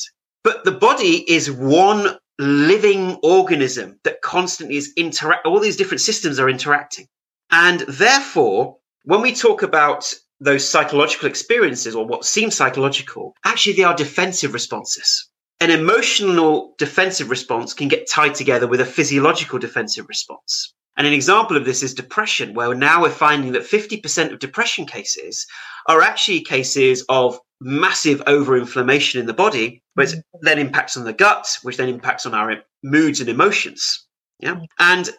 But 0.43 0.63
the 0.63 0.71
body 0.71 1.23
is 1.31 1.51
one 1.51 2.17
living 2.39 3.19
organism 3.21 3.99
that 4.03 4.21
constantly 4.21 4.77
is 4.77 4.91
interact. 4.97 5.45
All 5.45 5.59
these 5.59 5.77
different 5.77 6.01
systems 6.01 6.39
are 6.39 6.49
interacting. 6.49 7.05
And 7.51 7.81
therefore, 7.81 8.77
when 9.03 9.21
we 9.21 9.33
talk 9.33 9.61
about 9.61 10.13
those 10.39 10.67
psychological 10.67 11.27
experiences 11.27 11.95
or 11.95 12.05
what 12.05 12.25
seems 12.25 12.55
psychological, 12.55 13.35
actually 13.45 13.73
they 13.73 13.83
are 13.83 13.95
defensive 13.95 14.53
responses. 14.53 15.29
An 15.59 15.69
emotional 15.69 16.73
defensive 16.79 17.29
response 17.29 17.73
can 17.73 17.87
get 17.87 18.09
tied 18.09 18.33
together 18.33 18.67
with 18.67 18.81
a 18.81 18.85
physiological 18.85 19.59
defensive 19.59 20.07
response. 20.09 20.73
And 20.97 21.05
an 21.05 21.13
example 21.13 21.55
of 21.55 21.65
this 21.65 21.83
is 21.83 21.93
depression, 21.93 22.53
where 22.53 22.73
now 22.73 23.03
we're 23.03 23.11
finding 23.11 23.51
that 23.53 23.63
50% 23.63 24.33
of 24.33 24.39
depression 24.39 24.85
cases 24.85 25.45
are 25.87 26.01
actually 26.01 26.41
cases 26.41 27.05
of 27.09 27.39
massive 27.61 28.19
overinflammation 28.25 29.19
in 29.19 29.27
the 29.27 29.33
body, 29.33 29.83
which 29.93 30.09
mm-hmm. 30.09 30.39
then 30.41 30.57
impacts 30.57 30.97
on 30.97 31.03
the 31.03 31.13
gut, 31.13 31.47
which 31.61 31.77
then 31.77 31.89
impacts 31.89 32.25
on 32.25 32.33
our 32.33 32.55
moods 32.83 33.19
and 33.19 33.29
emotions. 33.29 34.05
Yeah. 34.39 34.59
And 34.79 35.11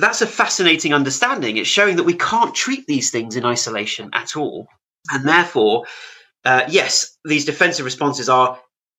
that's 0.00 0.22
a 0.22 0.26
fascinating 0.26 0.94
understanding. 0.94 1.56
It's 1.56 1.68
showing 1.68 1.96
that 1.96 2.04
we 2.04 2.14
can't 2.14 2.54
treat 2.54 2.86
these 2.86 3.10
things 3.10 3.36
in 3.36 3.44
isolation 3.44 4.10
at 4.12 4.36
all. 4.36 4.68
And 5.10 5.26
therefore, 5.26 5.84
uh, 6.44 6.64
yes, 6.68 7.16
these 7.24 7.44
defensive 7.44 7.84
responses 7.84 8.28
are 8.28 8.58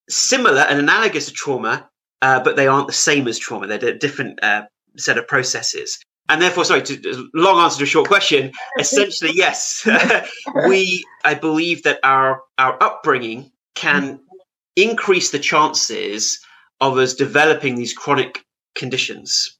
similar 0.09 0.61
and 0.61 0.79
analogous 0.79 1.27
to 1.27 1.33
trauma, 1.33 1.89
uh, 2.21 2.43
but 2.43 2.55
they 2.55 2.67
aren't 2.67 2.87
the 2.87 2.93
same 2.93 3.27
as 3.27 3.39
trauma. 3.39 3.67
They're 3.67 3.89
a 3.89 3.97
different 3.97 4.43
uh, 4.43 4.63
set 4.97 5.17
of 5.17 5.27
processes. 5.27 5.97
And 6.29 6.41
therefore, 6.41 6.65
sorry, 6.65 6.83
to, 6.83 7.29
long 7.33 7.59
answer 7.59 7.79
to 7.79 7.83
a 7.83 7.87
short 7.87 8.07
question. 8.07 8.51
Essentially, 8.79 9.31
yes, 9.33 9.87
we. 10.67 11.03
I 11.25 11.33
believe 11.33 11.83
that 11.83 11.99
our 12.03 12.41
our 12.57 12.81
upbringing 12.81 13.51
can 13.75 14.19
increase 14.75 15.31
the 15.31 15.39
chances 15.39 16.39
of 16.79 16.97
us 16.97 17.13
developing 17.13 17.75
these 17.75 17.93
chronic 17.93 18.45
conditions. 18.75 19.57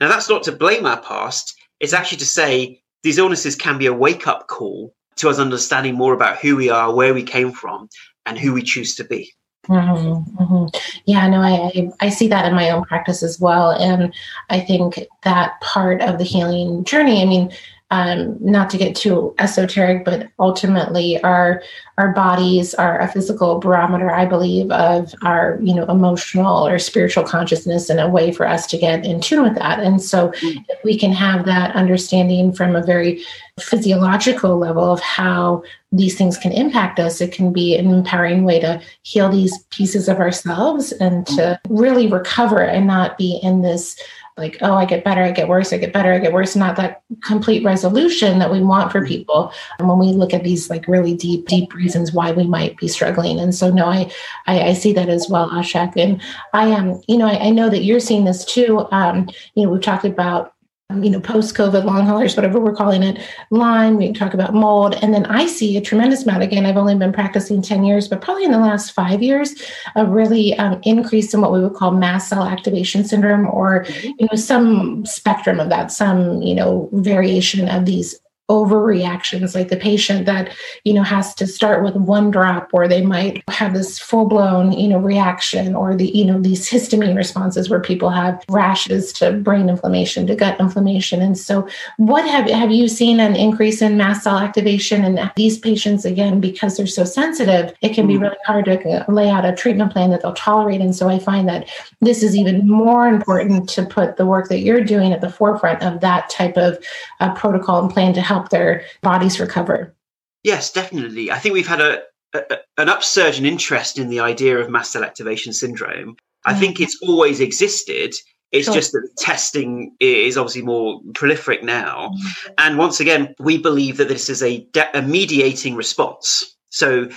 Now, 0.00 0.08
that's 0.08 0.28
not 0.28 0.42
to 0.44 0.52
blame 0.52 0.86
our 0.86 1.00
past. 1.00 1.54
It's 1.80 1.92
actually 1.92 2.18
to 2.18 2.26
say 2.26 2.80
these 3.02 3.18
illnesses 3.18 3.56
can 3.56 3.78
be 3.78 3.86
a 3.86 3.92
wake 3.92 4.26
up 4.26 4.48
call 4.48 4.94
to 5.16 5.28
us 5.28 5.38
understanding 5.38 5.94
more 5.94 6.14
about 6.14 6.38
who 6.38 6.56
we 6.56 6.70
are, 6.70 6.94
where 6.94 7.14
we 7.14 7.22
came 7.22 7.52
from, 7.52 7.88
and 8.26 8.38
who 8.38 8.52
we 8.52 8.62
choose 8.62 8.94
to 8.96 9.04
be. 9.04 9.32
Mm-hmm, 9.68 10.42
mm-hmm. 10.42 10.78
Yeah, 11.06 11.28
no, 11.28 11.40
I, 11.40 11.70
I, 11.74 12.06
I 12.06 12.08
see 12.08 12.26
that 12.28 12.46
in 12.46 12.54
my 12.54 12.70
own 12.70 12.84
practice 12.84 13.22
as 13.22 13.38
well, 13.38 13.70
and 13.70 14.12
I 14.50 14.58
think 14.60 14.98
that 15.22 15.60
part 15.60 16.00
of 16.00 16.18
the 16.18 16.24
healing 16.24 16.82
journey. 16.84 17.22
I 17.22 17.26
mean, 17.26 17.52
um, 17.92 18.38
not 18.40 18.70
to 18.70 18.78
get 18.78 18.96
too 18.96 19.34
esoteric, 19.38 20.02
but 20.06 20.30
ultimately 20.38 21.22
our 21.22 21.62
our 21.98 22.12
bodies 22.14 22.72
are 22.72 22.98
a 22.98 23.06
physical 23.06 23.58
barometer, 23.58 24.10
I 24.10 24.24
believe, 24.24 24.70
of 24.70 25.14
our 25.22 25.58
you 25.62 25.74
know 25.74 25.84
emotional 25.84 26.66
or 26.66 26.78
spiritual 26.78 27.22
consciousness, 27.22 27.90
and 27.90 28.00
a 28.00 28.08
way 28.08 28.32
for 28.32 28.48
us 28.48 28.66
to 28.68 28.78
get 28.78 29.04
in 29.04 29.20
tune 29.20 29.42
with 29.42 29.56
that. 29.56 29.78
And 29.78 30.00
so, 30.00 30.30
mm-hmm. 30.30 30.60
if 30.70 30.82
we 30.82 30.98
can 30.98 31.12
have 31.12 31.44
that 31.44 31.76
understanding 31.76 32.50
from 32.54 32.74
a 32.74 32.82
very 32.82 33.22
physiological 33.60 34.56
level 34.56 34.90
of 34.90 35.00
how 35.00 35.62
these 35.92 36.16
things 36.16 36.38
can 36.38 36.52
impact 36.52 36.98
us, 36.98 37.20
it 37.20 37.30
can 37.30 37.52
be 37.52 37.76
an 37.76 37.90
empowering 37.90 38.44
way 38.44 38.58
to 38.60 38.80
heal 39.02 39.28
these 39.28 39.64
pieces 39.68 40.08
of 40.08 40.18
ourselves 40.18 40.92
and 40.92 41.26
to 41.26 41.60
really 41.68 42.06
recover 42.06 42.62
and 42.62 42.86
not 42.86 43.18
be 43.18 43.38
in 43.42 43.60
this 43.60 44.00
like, 44.36 44.56
oh, 44.62 44.74
I 44.74 44.86
get 44.86 45.04
better, 45.04 45.22
I 45.22 45.30
get 45.30 45.48
worse, 45.48 45.72
I 45.72 45.78
get 45.78 45.92
better, 45.92 46.12
I 46.12 46.18
get 46.18 46.32
worse, 46.32 46.56
not 46.56 46.76
that 46.76 47.02
complete 47.22 47.62
resolution 47.64 48.38
that 48.38 48.50
we 48.50 48.60
want 48.60 48.90
for 48.90 49.00
mm-hmm. 49.00 49.08
people. 49.08 49.52
And 49.78 49.88
when 49.88 49.98
we 49.98 50.06
look 50.06 50.32
at 50.32 50.42
these 50.42 50.70
like 50.70 50.88
really 50.88 51.14
deep, 51.14 51.46
deep 51.46 51.74
reasons 51.74 52.12
why 52.12 52.32
we 52.32 52.46
might 52.46 52.76
be 52.78 52.88
struggling. 52.88 53.38
And 53.38 53.54
so 53.54 53.70
no, 53.70 53.86
I 53.86 54.10
I, 54.46 54.68
I 54.68 54.72
see 54.72 54.92
that 54.94 55.08
as 55.08 55.28
well, 55.28 55.50
Ashok. 55.50 55.96
And 55.96 56.20
I 56.52 56.66
am, 56.68 56.90
um, 56.90 57.02
you 57.08 57.18
know, 57.18 57.26
I, 57.26 57.46
I, 57.46 57.50
know 57.50 57.68
that 57.68 57.84
you're 57.84 58.00
seeing 58.00 58.24
this 58.24 58.44
too. 58.44 58.86
Um, 58.90 59.28
you 59.54 59.64
know, 59.64 59.70
we've 59.70 59.82
talked 59.82 60.04
about 60.04 60.54
you 61.00 61.10
know, 61.10 61.20
post 61.20 61.54
COVID 61.54 61.84
long 61.84 62.06
haulers, 62.06 62.36
whatever 62.36 62.58
we're 62.58 62.74
calling 62.74 63.02
it, 63.02 63.18
Lyme, 63.50 63.96
we 63.96 64.12
talk 64.12 64.34
about 64.34 64.54
mold. 64.54 64.94
And 65.02 65.14
then 65.14 65.26
I 65.26 65.46
see 65.46 65.76
a 65.76 65.80
tremendous 65.80 66.24
amount. 66.24 66.42
Again, 66.42 66.66
I've 66.66 66.76
only 66.76 66.94
been 66.94 67.12
practicing 67.12 67.62
10 67.62 67.84
years, 67.84 68.08
but 68.08 68.20
probably 68.20 68.44
in 68.44 68.52
the 68.52 68.58
last 68.58 68.92
five 68.92 69.22
years, 69.22 69.54
a 69.96 70.06
really 70.06 70.56
um, 70.58 70.80
increase 70.82 71.32
in 71.32 71.40
what 71.40 71.52
we 71.52 71.60
would 71.60 71.74
call 71.74 71.92
mast 71.92 72.28
cell 72.28 72.44
activation 72.44 73.04
syndrome 73.04 73.46
or, 73.46 73.84
mm-hmm. 73.84 74.10
you 74.18 74.28
know, 74.30 74.36
some 74.36 75.06
spectrum 75.06 75.60
of 75.60 75.68
that, 75.68 75.92
some, 75.92 76.42
you 76.42 76.54
know, 76.54 76.88
variation 76.92 77.68
of 77.68 77.84
these 77.84 78.18
overreactions 78.50 79.54
like 79.54 79.68
the 79.68 79.76
patient 79.76 80.26
that 80.26 80.54
you 80.84 80.92
know 80.92 81.02
has 81.02 81.34
to 81.34 81.46
start 81.46 81.82
with 81.82 81.94
one 81.94 82.30
drop 82.30 82.68
or 82.72 82.86
they 82.86 83.00
might 83.00 83.42
have 83.48 83.72
this 83.72 83.98
full 83.98 84.26
blown 84.26 84.72
you 84.72 84.88
know 84.88 84.98
reaction 84.98 85.74
or 85.74 85.94
the 85.94 86.08
you 86.08 86.24
know 86.24 86.40
these 86.40 86.68
histamine 86.68 87.16
responses 87.16 87.70
where 87.70 87.80
people 87.80 88.10
have 88.10 88.42
rashes 88.48 89.12
to 89.12 89.32
brain 89.32 89.68
inflammation 89.68 90.26
to 90.26 90.34
gut 90.34 90.58
inflammation. 90.60 91.22
And 91.22 91.38
so 91.38 91.66
what 91.96 92.26
have 92.28 92.48
have 92.50 92.70
you 92.70 92.88
seen 92.88 93.20
an 93.20 93.36
increase 93.36 93.80
in 93.80 93.96
mast 93.96 94.24
cell 94.24 94.38
activation? 94.38 95.04
And 95.04 95.32
these 95.36 95.58
patients 95.58 96.04
again 96.04 96.40
because 96.40 96.76
they're 96.76 96.86
so 96.86 97.04
sensitive 97.04 97.74
it 97.80 97.94
can 97.94 98.06
be 98.06 98.14
mm. 98.14 98.22
really 98.22 98.36
hard 98.46 98.64
to 98.66 99.04
lay 99.08 99.28
out 99.28 99.44
a 99.44 99.54
treatment 99.54 99.92
plan 99.92 100.10
that 100.10 100.22
they'll 100.22 100.34
tolerate. 100.34 100.80
And 100.80 100.94
so 100.94 101.08
i 101.08 101.18
find 101.18 101.48
that 101.48 101.68
this 102.00 102.22
is 102.22 102.36
even 102.36 102.68
more 102.68 103.06
important 103.06 103.68
to 103.70 103.84
put 103.84 104.16
the 104.16 104.26
work 104.26 104.48
that 104.48 104.60
you're 104.60 104.84
doing 104.84 105.12
at 105.12 105.20
the 105.20 105.30
forefront 105.30 105.82
of 105.82 106.00
that 106.00 106.28
type 106.30 106.56
of 106.56 106.78
uh, 107.20 107.34
protocol 107.34 107.82
and 107.82 107.90
plan 107.90 108.12
to 108.14 108.20
help 108.20 108.41
help 108.42 108.50
their 108.50 108.84
bodies 109.02 109.40
recover. 109.40 109.94
Yes, 110.42 110.72
definitely. 110.72 111.30
I 111.30 111.38
think 111.38 111.52
we've 111.52 111.66
had 111.66 111.80
a, 111.80 112.02
a 112.34 112.58
an 112.78 112.88
upsurge 112.88 113.38
in 113.38 113.46
interest 113.46 113.98
in 113.98 114.08
the 114.08 114.20
idea 114.20 114.58
of 114.58 114.70
mast 114.70 114.92
cell 114.92 115.04
activation 115.04 115.52
syndrome. 115.52 116.16
I 116.44 116.54
think 116.54 116.80
it's 116.80 116.98
always 117.02 117.40
existed. 117.40 118.14
It's 118.50 118.66
sure. 118.66 118.74
just 118.74 118.92
that 118.92 119.08
testing 119.16 119.94
is 120.00 120.36
obviously 120.36 120.62
more 120.62 121.00
prolific 121.14 121.62
now. 121.62 122.08
Mm-hmm. 122.08 122.52
And 122.58 122.78
once 122.78 122.98
again, 122.98 123.34
we 123.38 123.56
believe 123.56 123.96
that 123.98 124.08
this 124.08 124.28
is 124.28 124.42
a, 124.42 124.64
de- 124.72 124.98
a 124.98 125.02
mediating 125.02 125.76
response. 125.76 126.56
So 126.70 127.08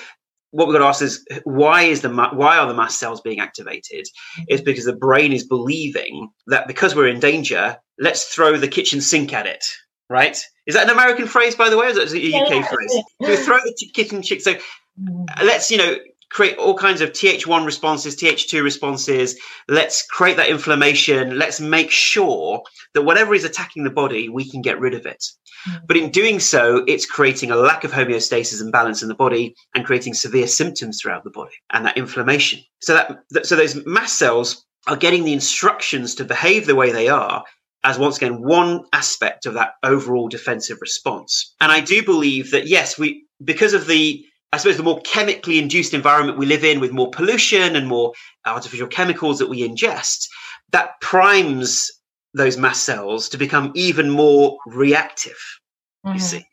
what 0.51 0.67
we've 0.67 0.75
got 0.75 0.79
to 0.79 0.85
ask 0.85 1.01
is 1.01 1.25
why 1.43 1.83
is 1.83 2.01
the 2.01 2.09
why 2.09 2.57
are 2.57 2.67
the 2.67 2.75
mast 2.75 2.99
cells 2.99 3.19
being 3.21 3.39
activated? 3.39 4.05
Mm-hmm. 4.05 4.43
It's 4.49 4.61
because 4.61 4.85
the 4.85 4.95
brain 4.95 5.33
is 5.33 5.47
believing 5.47 6.29
that 6.47 6.67
because 6.67 6.93
we're 6.95 7.07
in 7.07 7.19
danger, 7.19 7.77
let's 7.97 8.25
throw 8.25 8.57
the 8.57 8.67
kitchen 8.67 9.01
sink 9.01 9.33
at 9.33 9.47
it 9.47 9.65
right? 10.09 10.37
Is 10.67 10.75
that 10.75 10.85
an 10.85 10.89
American 10.89 11.27
phrase, 11.27 11.55
by 11.55 11.69
the 11.69 11.77
way, 11.77 11.87
or 11.87 11.89
is 11.89 12.11
that 12.11 12.13
a 12.13 12.33
UK 12.33 12.49
yeah, 12.49 12.67
phrase? 12.67 13.03
We 13.19 13.35
throw 13.37 13.57
the 13.57 13.73
kitchen 13.93 14.21
chick. 14.21 14.41
So 14.41 14.55
mm. 14.99 15.25
let's, 15.43 15.69
you 15.69 15.77
know, 15.77 15.97
create 16.31 16.57
all 16.57 16.75
kinds 16.75 17.01
of 17.01 17.11
Th1 17.11 17.65
responses, 17.65 18.15
Th2 18.17 18.63
responses. 18.63 19.39
Let's 19.67 20.05
create 20.05 20.37
that 20.37 20.49
inflammation. 20.49 21.37
Let's 21.37 21.61
make 21.61 21.91
sure 21.91 22.63
that 22.93 23.03
whatever 23.03 23.33
is 23.35 23.43
attacking 23.43 23.83
the 23.83 23.89
body, 23.89 24.27
we 24.27 24.49
can 24.49 24.61
get 24.61 24.79
rid 24.79 24.93
of 24.93 25.05
it. 25.05 25.23
Mm. 25.69 25.87
But 25.87 25.97
in 25.97 26.09
doing 26.09 26.39
so, 26.39 26.83
it's 26.87 27.05
creating 27.05 27.51
a 27.51 27.55
lack 27.55 27.83
of 27.83 27.91
homeostasis 27.91 28.61
and 28.61 28.71
balance 28.71 29.01
in 29.01 29.07
the 29.07 29.15
body 29.15 29.55
and 29.75 29.85
creating 29.85 30.13
severe 30.13 30.47
symptoms 30.47 30.99
throughout 31.01 31.23
the 31.23 31.29
body 31.29 31.55
and 31.71 31.85
that 31.85 31.97
inflammation. 31.97 32.59
So 32.81 32.95
that, 33.31 33.45
so 33.45 33.55
those 33.55 33.85
mast 33.85 34.17
cells 34.17 34.65
are 34.87 34.95
getting 34.95 35.23
the 35.23 35.33
instructions 35.33 36.15
to 36.15 36.25
behave 36.25 36.65
the 36.65 36.75
way 36.75 36.91
they 36.91 37.07
are 37.07 37.43
as 37.85 37.99
once 37.99 38.17
again 38.17 38.41
one 38.41 38.83
aspect 38.91 39.45
of 39.45 39.53
that 39.53 39.75
overall 39.83 40.27
defensive 40.27 40.79
response. 40.81 41.53
And 41.61 41.71
I 41.71 41.79
do 41.79 42.03
believe 42.03 42.51
that 42.51 42.67
yes, 42.67 42.97
we 42.97 43.25
because 43.43 43.73
of 43.73 43.85
the 43.87 44.25
I 44.51 44.57
suppose 44.57 44.77
the 44.77 44.83
more 44.83 45.01
chemically 45.01 45.59
induced 45.59 45.93
environment 45.93 46.39
we 46.39 46.47
live 46.47 46.63
in 46.63 46.79
with 46.79 46.91
more 46.91 47.11
pollution 47.11 47.75
and 47.75 47.87
more 47.87 48.13
artificial 48.45 48.87
chemicals 48.87 49.37
that 49.39 49.49
we 49.49 49.67
ingest, 49.67 50.27
that 50.71 50.99
primes 50.99 51.91
those 52.33 52.57
mast 52.57 52.83
cells 52.83 53.29
to 53.29 53.37
become 53.37 53.71
even 53.75 54.09
more 54.09 54.57
reactive. 54.65 55.37
Mm-hmm. 56.05 56.15
You 56.15 56.21
see. 56.21 56.45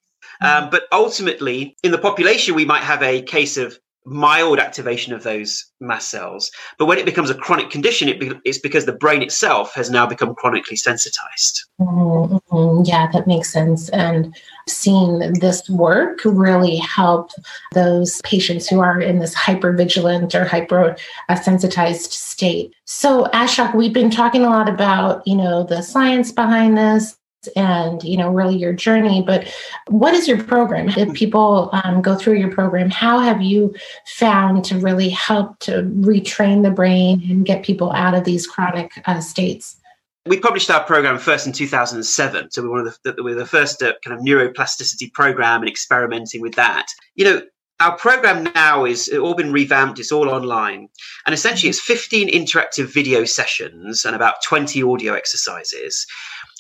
Um, 0.43 0.71
but 0.71 0.85
ultimately, 0.91 1.77
in 1.85 1.93
the 1.93 1.99
population, 1.99 2.57
we 2.57 2.65
might 2.65 2.83
have 2.83 3.03
a 3.03 3.23
case 3.23 3.57
of 3.57 3.79
mild 4.05 4.59
activation 4.59 5.13
of 5.13 5.23
those 5.23 5.65
mast 5.81 6.11
cells. 6.11 6.51
But 6.79 6.87
when 6.87 6.99
it 6.99 7.05
becomes 7.05 7.31
a 7.31 7.35
chronic 7.35 7.71
condition, 7.71 8.09
it 8.09 8.19
be, 8.19 8.33
it's 8.45 8.59
because 8.59 8.85
the 8.85 8.93
brain 8.93 9.23
itself 9.23 9.75
has 9.75 9.91
now 9.91 10.07
become 10.07 10.35
chronically 10.35 10.77
sensitized. 10.77 11.65
Mm-hmm. 11.81 12.85
Yeah, 12.85 13.09
that 13.13 13.27
makes 13.27 13.53
sense. 13.53 13.89
And 13.91 14.35
seeing 14.69 15.19
this 15.35 15.69
work 15.69 16.21
really 16.25 16.77
help 16.77 17.31
those 17.73 18.21
patients 18.23 18.69
who 18.69 18.81
are 18.81 19.01
in 19.01 19.19
this 19.19 19.35
hypervigilant 19.35 20.35
or 20.35 20.45
hyper 20.45 20.97
sensitized 21.43 22.13
state. 22.13 22.75
So, 22.85 23.25
Ashok, 23.27 23.75
we've 23.75 23.93
been 23.93 24.11
talking 24.11 24.45
a 24.45 24.51
lot 24.51 24.69
about, 24.69 25.27
you 25.27 25.37
know, 25.37 25.65
the 25.65 25.83
science 25.83 26.33
behind 26.33 26.77
this, 26.77 27.17
and 27.57 28.03
you 28.03 28.17
know 28.17 28.31
really 28.31 28.57
your 28.57 28.73
journey 28.73 29.23
but 29.23 29.53
what 29.89 30.15
is 30.15 30.29
your 30.29 30.43
program? 30.43 30.89
If 30.89 31.13
people 31.15 31.71
um, 31.73 32.03
go 32.03 32.17
through 32.17 32.35
your 32.35 32.51
program 32.51 32.91
how 32.91 33.19
have 33.19 33.43
you 33.43 33.75
found 34.07 34.65
to 34.67 34.79
really 34.79 35.09
help 35.09 35.59
to 35.61 35.83
retrain 35.83 36.63
the 36.63 36.71
brain 36.71 37.23
and 37.29 37.45
get 37.45 37.65
people 37.65 37.93
out 37.93 38.15
of 38.15 38.25
these 38.25 38.47
chronic 38.47 38.93
uh, 39.07 39.21
states? 39.21 39.77
We 40.25 40.39
published 40.39 40.71
our 40.71 40.85
program 40.85 41.19
first 41.19 41.47
in 41.47 41.53
2007 41.53 42.51
so 42.51 42.63
we 42.63 42.69
were 42.69 42.79
one 42.79 42.87
of 42.87 42.99
the, 43.05 43.15
we 43.23 43.35
were 43.35 43.39
the 43.39 43.47
first 43.47 43.83
uh, 43.83 43.95
kind 44.05 44.17
of 44.17 44.25
neuroplasticity 44.25 45.13
program 45.13 45.63
and 45.63 45.69
experimenting 45.69 46.41
with 46.41 46.55
that. 46.55 46.87
You 47.15 47.25
know 47.25 47.43
our 47.83 47.97
program 47.97 48.45
now 48.55 48.85
is 48.85 49.09
all 49.09 49.35
been 49.35 49.53
revamped 49.53 49.99
it's 49.99 50.13
all 50.13 50.29
online 50.29 50.89
and 51.27 51.35
essentially 51.35 51.69
it's 51.69 51.81
15 51.81 52.29
interactive 52.29 52.87
video 52.87 53.25
sessions 53.25 54.05
and 54.05 54.15
about 54.15 54.37
20 54.45 54.83
audio 54.83 55.15
exercises 55.15 56.07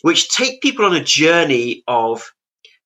which 0.03 0.29
take 0.29 0.63
people 0.63 0.85
on 0.85 0.95
a 0.95 1.03
journey 1.03 1.83
of 1.89 2.33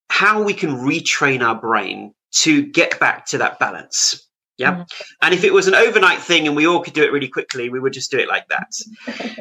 how 0.08 0.42
we 0.42 0.54
can 0.54 0.70
retrain 0.70 1.42
our 1.42 1.54
brain 1.54 2.14
to 2.30 2.66
get 2.66 2.98
back 3.00 3.26
to 3.26 3.38
that 3.38 3.58
balance. 3.58 4.26
Yeah. 4.58 4.72
Mm-hmm. 4.72 4.82
And 5.22 5.34
if 5.34 5.44
it 5.44 5.52
was 5.52 5.66
an 5.66 5.74
overnight 5.74 6.20
thing 6.20 6.46
and 6.46 6.56
we 6.56 6.66
all 6.66 6.80
could 6.80 6.94
do 6.94 7.02
it 7.02 7.12
really 7.12 7.28
quickly, 7.28 7.68
we 7.68 7.78
would 7.80 7.92
just 7.92 8.10
do 8.10 8.18
it 8.18 8.28
like 8.28 8.48
that. 8.48 8.72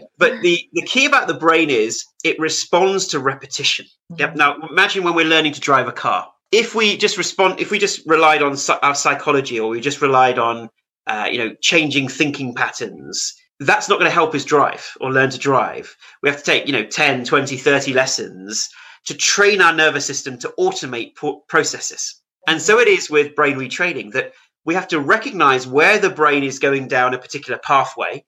but 0.17 0.41
the, 0.41 0.67
the 0.73 0.81
key 0.81 1.05
about 1.05 1.27
the 1.27 1.33
brain 1.33 1.69
is 1.69 2.05
it 2.23 2.37
responds 2.39 3.07
to 3.07 3.19
repetition. 3.19 3.85
Mm-hmm. 4.11 4.19
Yep. 4.19 4.35
Now 4.35 4.55
imagine 4.69 5.03
when 5.03 5.15
we're 5.15 5.25
learning 5.25 5.53
to 5.53 5.61
drive 5.61 5.87
a 5.87 5.93
car. 5.93 6.31
If 6.51 6.75
we 6.75 6.97
just 6.97 7.17
respond, 7.17 7.59
if 7.59 7.71
we 7.71 7.79
just 7.79 8.05
relied 8.05 8.41
on 8.41 8.57
our 8.81 8.95
psychology 8.95 9.59
or 9.59 9.69
we 9.69 9.81
just 9.81 10.01
relied 10.01 10.37
on, 10.37 10.69
uh, 11.07 11.27
you 11.31 11.37
know, 11.37 11.55
changing 11.61 12.07
thinking 12.07 12.53
patterns, 12.53 13.35
that's 13.59 13.87
not 13.87 13.99
going 13.99 14.09
to 14.09 14.13
help 14.13 14.35
us 14.35 14.43
drive 14.43 14.91
or 14.99 15.11
learn 15.11 15.29
to 15.29 15.37
drive. 15.37 15.95
We 16.21 16.29
have 16.29 16.39
to 16.39 16.43
take, 16.43 16.67
you 16.67 16.73
know, 16.73 16.85
10, 16.85 17.25
20, 17.25 17.57
30 17.57 17.93
lessons 17.93 18.69
to 19.05 19.13
train 19.13 19.61
our 19.61 19.73
nervous 19.73 20.05
system 20.05 20.37
to 20.39 20.53
automate 20.59 21.13
processes. 21.47 22.21
And 22.47 22.61
so 22.61 22.79
it 22.79 22.87
is 22.87 23.09
with 23.09 23.35
brain 23.35 23.57
retraining 23.57 24.11
that 24.13 24.33
we 24.65 24.73
have 24.73 24.87
to 24.89 24.99
recognize 24.99 25.67
where 25.67 25.99
the 25.99 26.09
brain 26.09 26.43
is 26.43 26.59
going 26.59 26.87
down 26.87 27.13
a 27.13 27.19
particular 27.19 27.59
pathway, 27.59 28.25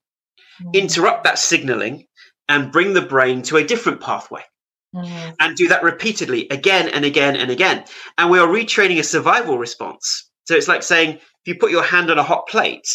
mm. 0.62 0.74
interrupt 0.74 1.24
that 1.24 1.40
signaling, 1.40 2.06
and 2.48 2.72
bring 2.72 2.94
the 2.94 3.02
brain 3.02 3.42
to 3.44 3.58
a 3.58 3.64
different 3.64 4.02
pathway. 4.02 4.44
Mm. 4.96 5.36
And 5.40 5.58
do 5.58 5.68
that 5.68 5.84
repeatedly 5.84 6.48
again 6.50 6.88
and 6.90 7.04
again 7.04 7.36
and 7.36 7.52
again. 7.52 7.84
And 8.18 8.30
we 8.30 8.40
are 8.40 8.48
retraining 8.48 9.00
a 9.00 9.04
survival 9.04 9.58
response. 9.58 10.30
So 10.46 10.56
it's 10.56 10.70
like 10.70 10.84
saying, 10.84 11.16
if 11.16 11.22
you 11.46 11.56
put 11.56 11.72
your 11.72 11.84
hand 11.84 12.10
on 12.10 12.18
a 12.18 12.24
hot 12.24 12.48
plate, 12.48 12.88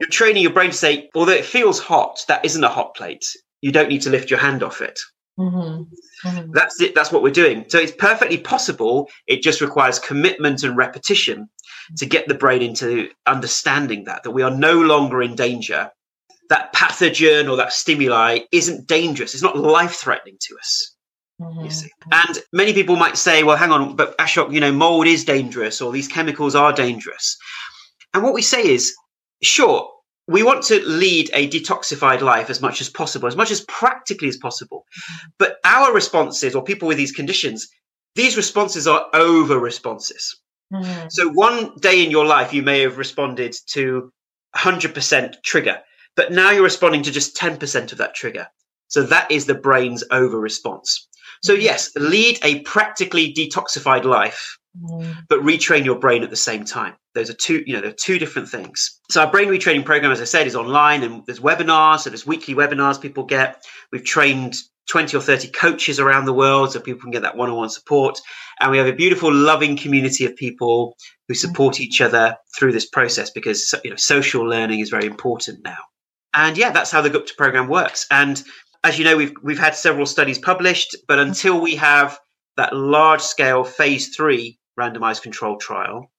you're 0.00 0.10
training 0.10 0.42
your 0.42 0.52
brain 0.52 0.70
to 0.70 0.76
say, 0.76 1.08
although 1.14 1.32
it 1.32 1.44
feels 1.44 1.78
hot, 1.80 2.20
that 2.28 2.44
isn't 2.44 2.64
a 2.64 2.68
hot 2.68 2.94
plate. 2.94 3.24
You 3.60 3.72
don't 3.72 3.88
need 3.88 4.02
to 4.02 4.10
lift 4.10 4.30
your 4.30 4.40
hand 4.40 4.62
off 4.62 4.80
it. 4.80 4.98
Mm-hmm. 5.38 6.28
Mm-hmm. 6.28 6.52
That's 6.52 6.80
it. 6.80 6.94
That's 6.94 7.10
what 7.10 7.22
we're 7.22 7.32
doing. 7.32 7.64
So 7.68 7.78
it's 7.78 7.92
perfectly 7.92 8.38
possible. 8.38 9.08
It 9.26 9.42
just 9.42 9.60
requires 9.60 9.98
commitment 9.98 10.62
and 10.62 10.76
repetition 10.76 11.48
to 11.96 12.06
get 12.06 12.28
the 12.28 12.34
brain 12.34 12.62
into 12.62 13.08
understanding 13.26 14.04
that 14.04 14.22
that 14.22 14.30
we 14.30 14.42
are 14.42 14.50
no 14.50 14.80
longer 14.80 15.22
in 15.22 15.34
danger. 15.34 15.90
That 16.50 16.72
pathogen 16.74 17.50
or 17.50 17.56
that 17.56 17.72
stimuli 17.72 18.40
isn't 18.52 18.86
dangerous. 18.86 19.34
It's 19.34 19.42
not 19.42 19.56
life 19.56 19.94
threatening 19.94 20.36
to 20.40 20.56
us. 20.56 20.94
Mm-hmm. 21.40 21.64
You 21.64 21.70
see, 21.70 21.90
and 22.12 22.38
many 22.52 22.72
people 22.72 22.94
might 22.94 23.16
say, 23.16 23.42
"Well, 23.42 23.56
hang 23.56 23.72
on, 23.72 23.96
but 23.96 24.16
Ashok, 24.18 24.52
you 24.52 24.60
know, 24.60 24.70
mold 24.70 25.06
is 25.06 25.24
dangerous, 25.24 25.80
or 25.80 25.90
these 25.90 26.06
chemicals 26.06 26.54
are 26.54 26.72
dangerous." 26.72 27.36
And 28.12 28.22
what 28.22 28.34
we 28.34 28.42
say 28.42 28.62
is, 28.62 28.94
sure, 29.42 29.88
we 30.26 30.42
want 30.42 30.64
to 30.64 30.80
lead 30.86 31.30
a 31.34 31.48
detoxified 31.48 32.20
life 32.20 32.48
as 32.48 32.62
much 32.62 32.80
as 32.80 32.88
possible, 32.88 33.28
as 33.28 33.36
much 33.36 33.50
as 33.50 33.60
practically 33.62 34.28
as 34.28 34.36
possible. 34.36 34.86
But 35.38 35.56
our 35.64 35.92
responses, 35.92 36.54
or 36.54 36.62
people 36.62 36.88
with 36.88 36.96
these 36.96 37.12
conditions, 37.12 37.68
these 38.14 38.36
responses 38.36 38.86
are 38.86 39.06
over 39.12 39.58
responses. 39.58 40.40
Mm. 40.72 41.10
So 41.10 41.28
one 41.30 41.76
day 41.80 42.02
in 42.02 42.10
your 42.10 42.24
life, 42.24 42.54
you 42.54 42.62
may 42.62 42.80
have 42.80 42.96
responded 42.96 43.54
to 43.72 44.10
100% 44.56 45.42
trigger, 45.42 45.80
but 46.16 46.32
now 46.32 46.50
you're 46.50 46.62
responding 46.62 47.02
to 47.02 47.10
just 47.10 47.36
10% 47.36 47.92
of 47.92 47.98
that 47.98 48.14
trigger. 48.14 48.46
So 48.88 49.02
that 49.02 49.30
is 49.30 49.46
the 49.46 49.54
brain's 49.54 50.04
over 50.10 50.38
response. 50.38 51.08
So, 51.42 51.52
yes, 51.52 51.90
lead 51.96 52.38
a 52.42 52.60
practically 52.60 53.34
detoxified 53.34 54.04
life 54.04 54.56
Mm. 54.63 54.63
Mm. 54.82 55.26
but 55.28 55.38
retrain 55.38 55.84
your 55.84 56.00
brain 56.00 56.24
at 56.24 56.30
the 56.30 56.36
same 56.36 56.64
time. 56.64 56.94
Those 57.14 57.30
are 57.30 57.34
two, 57.34 57.62
you 57.64 57.74
know, 57.74 57.80
they're 57.80 57.92
two 57.92 58.18
different 58.18 58.48
things. 58.48 58.98
So 59.08 59.20
our 59.20 59.30
brain 59.30 59.46
retraining 59.46 59.84
program, 59.84 60.10
as 60.10 60.20
I 60.20 60.24
said, 60.24 60.48
is 60.48 60.56
online 60.56 61.04
and 61.04 61.24
there's 61.26 61.38
webinars. 61.38 62.00
So 62.00 62.10
there's 62.10 62.26
weekly 62.26 62.56
webinars 62.56 63.00
people 63.00 63.22
get. 63.22 63.64
We've 63.92 64.04
trained 64.04 64.56
20 64.88 65.16
or 65.16 65.20
30 65.20 65.48
coaches 65.52 66.00
around 66.00 66.24
the 66.24 66.32
world 66.32 66.72
so 66.72 66.80
people 66.80 67.02
can 67.02 67.12
get 67.12 67.22
that 67.22 67.36
one-on-one 67.36 67.68
support. 67.68 68.20
And 68.58 68.72
we 68.72 68.78
have 68.78 68.88
a 68.88 68.92
beautiful, 68.92 69.32
loving 69.32 69.76
community 69.76 70.24
of 70.24 70.34
people 70.34 70.96
who 71.28 71.34
support 71.34 71.80
each 71.80 72.00
other 72.00 72.36
through 72.58 72.72
this 72.72 72.86
process 72.86 73.30
because, 73.30 73.76
you 73.84 73.90
know, 73.90 73.96
social 73.96 74.42
learning 74.42 74.80
is 74.80 74.90
very 74.90 75.06
important 75.06 75.62
now. 75.62 75.78
And 76.34 76.58
yeah, 76.58 76.70
that's 76.70 76.90
how 76.90 77.00
the 77.00 77.10
Gupta 77.10 77.34
program 77.38 77.68
works. 77.68 78.06
And 78.10 78.42
as 78.82 78.98
you 78.98 79.04
know, 79.04 79.16
we've, 79.16 79.34
we've 79.40 79.58
had 79.58 79.76
several 79.76 80.04
studies 80.04 80.38
published, 80.40 80.96
but 81.06 81.20
until 81.20 81.60
we 81.60 81.76
have 81.76 82.18
that 82.56 82.74
large 82.74 83.20
scale 83.20 83.62
phase 83.62 84.14
three 84.16 84.58
randomized 84.78 85.22
controlled 85.22 85.60
trial. 85.60 86.10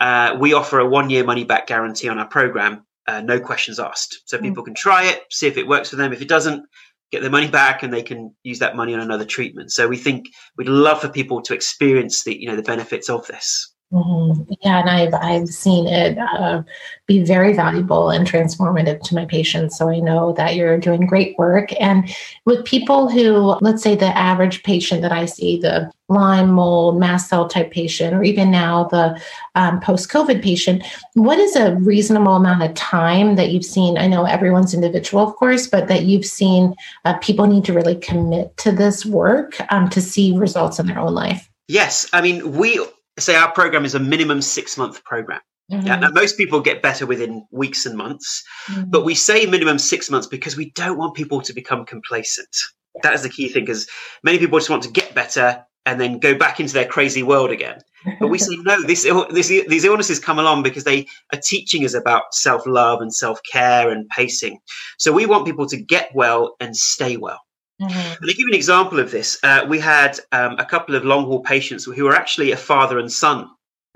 Uh, 0.00 0.36
we 0.38 0.52
offer 0.52 0.78
a 0.78 0.88
one 0.88 1.10
year 1.10 1.24
money 1.24 1.44
back 1.44 1.66
guarantee 1.66 2.08
on 2.08 2.18
our 2.18 2.28
program, 2.28 2.84
uh, 3.06 3.20
no 3.20 3.40
questions 3.40 3.78
asked. 3.78 4.22
So 4.26 4.38
mm. 4.38 4.42
people 4.42 4.64
can 4.64 4.74
try 4.74 5.04
it, 5.04 5.22
see 5.30 5.46
if 5.46 5.56
it 5.56 5.68
works 5.68 5.90
for 5.90 5.96
them. 5.96 6.12
If 6.12 6.22
it 6.22 6.28
doesn't, 6.28 6.66
get 7.12 7.22
their 7.22 7.30
money 7.30 7.48
back 7.48 7.82
and 7.82 7.92
they 7.92 8.02
can 8.02 8.34
use 8.42 8.58
that 8.58 8.76
money 8.76 8.94
on 8.94 9.00
another 9.00 9.24
treatment. 9.24 9.70
So 9.72 9.88
we 9.88 9.96
think 9.96 10.26
we'd 10.56 10.68
love 10.68 11.00
for 11.00 11.08
people 11.08 11.40
to 11.42 11.54
experience 11.54 12.24
the 12.24 12.38
you 12.38 12.48
know 12.48 12.56
the 12.56 12.62
benefits 12.62 13.08
of 13.08 13.26
this. 13.26 13.72
Mm-hmm. 13.92 14.52
Yeah, 14.62 14.80
and 14.80 14.90
I've 14.90 15.14
I've 15.14 15.48
seen 15.48 15.86
it 15.86 16.18
uh, 16.18 16.64
be 17.06 17.22
very 17.22 17.52
valuable 17.52 18.10
and 18.10 18.26
transformative 18.26 19.00
to 19.02 19.14
my 19.14 19.24
patients. 19.26 19.78
So 19.78 19.88
I 19.88 20.00
know 20.00 20.32
that 20.32 20.56
you're 20.56 20.76
doing 20.76 21.06
great 21.06 21.38
work. 21.38 21.70
And 21.80 22.12
with 22.46 22.64
people 22.64 23.08
who, 23.08 23.56
let's 23.60 23.84
say, 23.84 23.94
the 23.94 24.06
average 24.06 24.64
patient 24.64 25.02
that 25.02 25.12
I 25.12 25.26
see, 25.26 25.60
the 25.60 25.88
Lyme 26.08 26.50
mold, 26.50 26.98
mast 26.98 27.28
cell 27.28 27.46
type 27.46 27.70
patient, 27.70 28.12
or 28.12 28.24
even 28.24 28.50
now 28.50 28.84
the 28.84 29.20
um, 29.54 29.78
post 29.78 30.10
COVID 30.10 30.42
patient, 30.42 30.84
what 31.14 31.38
is 31.38 31.54
a 31.54 31.76
reasonable 31.76 32.34
amount 32.34 32.64
of 32.64 32.74
time 32.74 33.36
that 33.36 33.50
you've 33.50 33.64
seen? 33.64 33.98
I 33.98 34.08
know 34.08 34.24
everyone's 34.24 34.74
individual, 34.74 35.22
of 35.22 35.36
course, 35.36 35.68
but 35.68 35.86
that 35.86 36.02
you've 36.02 36.26
seen 36.26 36.74
uh, 37.04 37.18
people 37.18 37.46
need 37.46 37.64
to 37.66 37.72
really 37.72 37.96
commit 37.96 38.56
to 38.58 38.72
this 38.72 39.06
work 39.06 39.54
um, 39.72 39.88
to 39.90 40.00
see 40.00 40.36
results 40.36 40.80
in 40.80 40.86
their 40.86 40.98
own 40.98 41.14
life. 41.14 41.48
Yes, 41.68 42.08
I 42.12 42.20
mean 42.20 42.52
we 42.52 42.84
say 43.18 43.34
our 43.34 43.50
program 43.52 43.84
is 43.84 43.94
a 43.94 44.00
minimum 44.00 44.42
six 44.42 44.76
month 44.76 45.04
program. 45.04 45.40
Mm-hmm. 45.72 45.86
Yeah, 45.86 45.96
now 45.96 46.10
most 46.10 46.36
people 46.36 46.60
get 46.60 46.80
better 46.80 47.06
within 47.06 47.44
weeks 47.50 47.86
and 47.86 47.96
months, 47.96 48.44
mm-hmm. 48.68 48.88
but 48.88 49.04
we 49.04 49.14
say 49.14 49.46
minimum 49.46 49.78
six 49.78 50.10
months 50.10 50.28
because 50.28 50.56
we 50.56 50.70
don't 50.72 50.96
want 50.96 51.14
people 51.14 51.40
to 51.40 51.52
become 51.52 51.84
complacent. 51.84 52.56
That 53.02 53.14
is 53.14 53.22
the 53.22 53.28
key 53.28 53.48
thing, 53.48 53.64
because 53.64 53.88
many 54.22 54.38
people 54.38 54.58
just 54.58 54.70
want 54.70 54.84
to 54.84 54.90
get 54.90 55.14
better 55.14 55.64
and 55.84 56.00
then 56.00 56.18
go 56.18 56.36
back 56.36 56.60
into 56.60 56.72
their 56.72 56.84
crazy 56.86 57.22
world 57.22 57.50
again. 57.50 57.80
But 58.20 58.28
we 58.28 58.38
say 58.38 58.56
no. 58.58 58.82
This, 58.82 59.04
this, 59.30 59.48
these 59.48 59.84
illnesses 59.84 60.18
come 60.18 60.38
along 60.38 60.62
because 60.62 60.84
they 60.84 61.06
are 61.32 61.40
teaching 61.42 61.84
us 61.84 61.94
about 61.94 62.32
self 62.32 62.66
love 62.66 63.00
and 63.00 63.14
self 63.14 63.40
care 63.50 63.90
and 63.90 64.08
pacing. 64.08 64.58
So 64.98 65.12
we 65.12 65.26
want 65.26 65.46
people 65.46 65.66
to 65.68 65.76
get 65.76 66.10
well 66.14 66.54
and 66.60 66.76
stay 66.76 67.16
well. 67.16 67.40
Mm-hmm. 67.80 68.14
And 68.22 68.30
to 68.30 68.34
give 68.34 68.38
you 68.38 68.48
an 68.48 68.54
example 68.54 68.98
of 68.98 69.10
this, 69.10 69.38
uh, 69.42 69.66
we 69.68 69.78
had 69.78 70.18
um, 70.32 70.58
a 70.58 70.64
couple 70.64 70.94
of 70.94 71.04
long 71.04 71.26
haul 71.26 71.40
patients 71.42 71.84
who 71.84 72.04
were 72.04 72.14
actually 72.14 72.52
a 72.52 72.56
father 72.56 72.98
and 72.98 73.12
son 73.12 73.48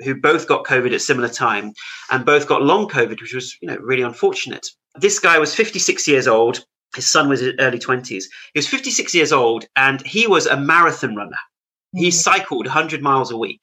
who 0.05 0.15
both 0.15 0.47
got 0.49 0.65
COVID 0.65 0.93
at 0.95 1.01
similar 1.01 1.29
time 1.29 1.73
and 2.11 2.25
both 2.25 2.47
got 2.47 2.63
long 2.63 2.89
COVID, 2.89 3.21
which 3.21 3.35
was 3.35 3.57
you 3.61 3.69
know 3.69 3.77
really 3.77 4.03
unfortunate. 4.03 4.67
This 4.97 5.19
guy 5.19 5.39
was 5.39 5.55
56 5.55 6.07
years 6.09 6.27
old. 6.27 6.65
His 6.97 7.07
son 7.07 7.29
was 7.29 7.41
in 7.43 7.55
early 7.61 7.79
20s. 7.79 8.25
He 8.53 8.59
was 8.59 8.67
56 8.67 9.15
years 9.15 9.33
old 9.33 9.65
and 9.77 10.05
he 10.07 10.27
was 10.27 10.47
a 10.47 10.57
marathon 10.57 11.15
runner. 11.15 11.39
He 11.95 12.09
Mm. 12.09 12.13
cycled 12.13 12.67
100 12.67 13.03
miles 13.03 13.31
a 13.31 13.37
week 13.37 13.61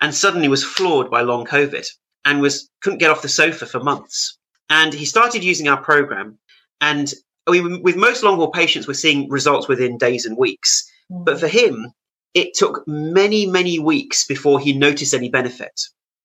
and 0.00 0.14
suddenly 0.14 0.48
was 0.48 0.64
floored 0.64 1.10
by 1.10 1.22
long 1.22 1.44
COVID 1.46 1.86
and 2.24 2.40
was 2.40 2.68
couldn't 2.82 2.98
get 2.98 3.10
off 3.10 3.22
the 3.22 3.28
sofa 3.28 3.66
for 3.66 3.80
months. 3.80 4.38
And 4.68 4.92
he 4.94 5.04
started 5.04 5.42
using 5.42 5.68
our 5.68 5.82
program. 5.82 6.38
And 6.80 7.12
we, 7.48 7.78
with 7.78 7.96
most 7.96 8.22
long 8.22 8.36
haul 8.36 8.50
patients, 8.50 8.86
we're 8.86 8.94
seeing 8.94 9.28
results 9.28 9.68
within 9.68 9.98
days 9.98 10.26
and 10.26 10.36
weeks. 10.36 10.90
But 11.10 11.40
for 11.40 11.48
him, 11.48 11.92
it 12.34 12.54
took 12.54 12.86
many, 12.86 13.46
many 13.46 13.78
weeks 13.78 14.26
before 14.26 14.60
he 14.60 14.72
noticed 14.72 15.14
any 15.14 15.28
benefit. 15.28 15.80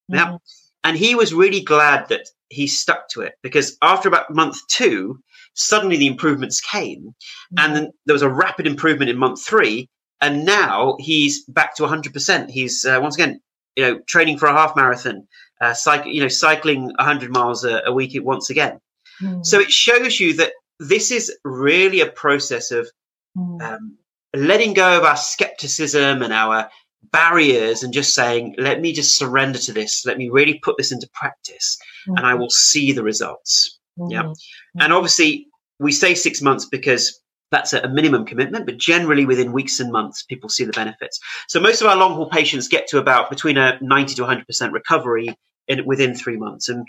Yeah. 0.08 0.38
And 0.84 0.96
he 0.96 1.16
was 1.16 1.34
really 1.34 1.62
glad 1.62 2.10
that 2.10 2.28
he 2.50 2.68
stuck 2.68 3.10
to 3.10 3.22
it 3.22 3.34
because 3.42 3.76
after 3.82 4.08
about 4.08 4.34
month 4.34 4.58
two, 4.68 5.20
suddenly 5.56 5.98
the 5.98 6.06
improvements 6.06 6.62
came. 6.62 7.16
And 7.58 7.76
then 7.76 7.92
there 8.06 8.14
was 8.14 8.22
a 8.22 8.30
rapid 8.30 8.68
improvement 8.68 9.10
in 9.10 9.18
month 9.18 9.44
three. 9.44 9.90
And 10.22 10.46
now 10.46 10.96
he's 11.00 11.44
back 11.46 11.76
to 11.78 11.84
100%. 11.84 12.50
He's 12.50 12.86
uh, 12.86 13.00
once 13.02 13.16
again, 13.16 13.42
you 13.76 13.84
know, 13.84 14.00
training 14.08 14.38
for 14.38 14.46
a 14.46 14.54
half 14.54 14.76
marathon, 14.76 15.28
uh, 15.60 15.74
cycle, 15.74 16.12
you 16.12 16.22
know, 16.22 16.28
cycling 16.28 16.86
100 16.98 17.32
miles 17.32 17.66
a, 17.66 17.82
a 17.86 17.92
week 17.92 18.16
once 18.24 18.50
again. 18.50 18.80
So 19.44 19.60
it 19.60 19.72
shows 19.72 20.20
you 20.20 20.34
that 20.36 20.52
this 20.80 21.12
is 21.12 21.36
really 21.44 22.02
a 22.02 22.08
process 22.08 22.72
of 22.72 22.90
mm. 23.38 23.62
um, 23.62 23.98
letting 24.36 24.74
go 24.74 24.98
of 24.98 25.04
our 25.04 25.18
skepticism 25.18 26.22
and 26.22 26.34
our 26.34 26.70
barriers 27.12 27.84
and 27.84 27.94
just 27.94 28.14
saying, 28.14 28.56
let 28.58 28.82
me 28.82 28.92
just 28.92 29.18
surrender 29.18 29.60
to 29.60 29.74
this. 29.74 30.06
Let 30.06 30.18
me 30.18 30.30
really 30.30 30.60
put 30.60 30.78
this 30.78 30.92
into 30.92 31.10
practice 31.14 31.78
and 32.08 32.20
I 32.20 32.34
mm. 32.34 32.40
will 32.40 32.50
see 32.50 32.92
the 32.92 33.04
results. 33.04 33.80
Mm. 33.98 34.12
Yeah. 34.12 34.34
And 34.80 34.92
obviously, 34.92 35.48
we 35.80 35.92
say 35.92 36.16
six 36.16 36.42
months 36.42 36.66
because 36.66 37.20
that's 37.52 37.74
a 37.74 37.88
minimum 37.88 38.26
commitment, 38.26 38.66
but 38.66 38.78
generally 38.78 39.26
within 39.26 39.54
weeks 39.54 39.80
and 39.80 39.92
months, 39.92 40.24
people 40.24 40.50
see 40.50 40.66
the 40.66 40.74
benefits. 40.74 41.20
So 41.48 41.60
most 41.60 41.82
of 41.82 41.88
our 41.88 41.96
long 41.96 42.16
haul 42.16 42.30
patients 42.30 42.68
get 42.68 42.88
to 42.90 42.98
about 42.98 43.30
between 43.30 43.58
a 43.58 43.78
90 43.82 44.16
to 44.16 44.24
100% 44.24 44.72
recovery 44.72 45.28
in, 45.68 45.86
within 45.86 46.16
three 46.16 46.38
months. 46.38 46.70
And 46.70 46.86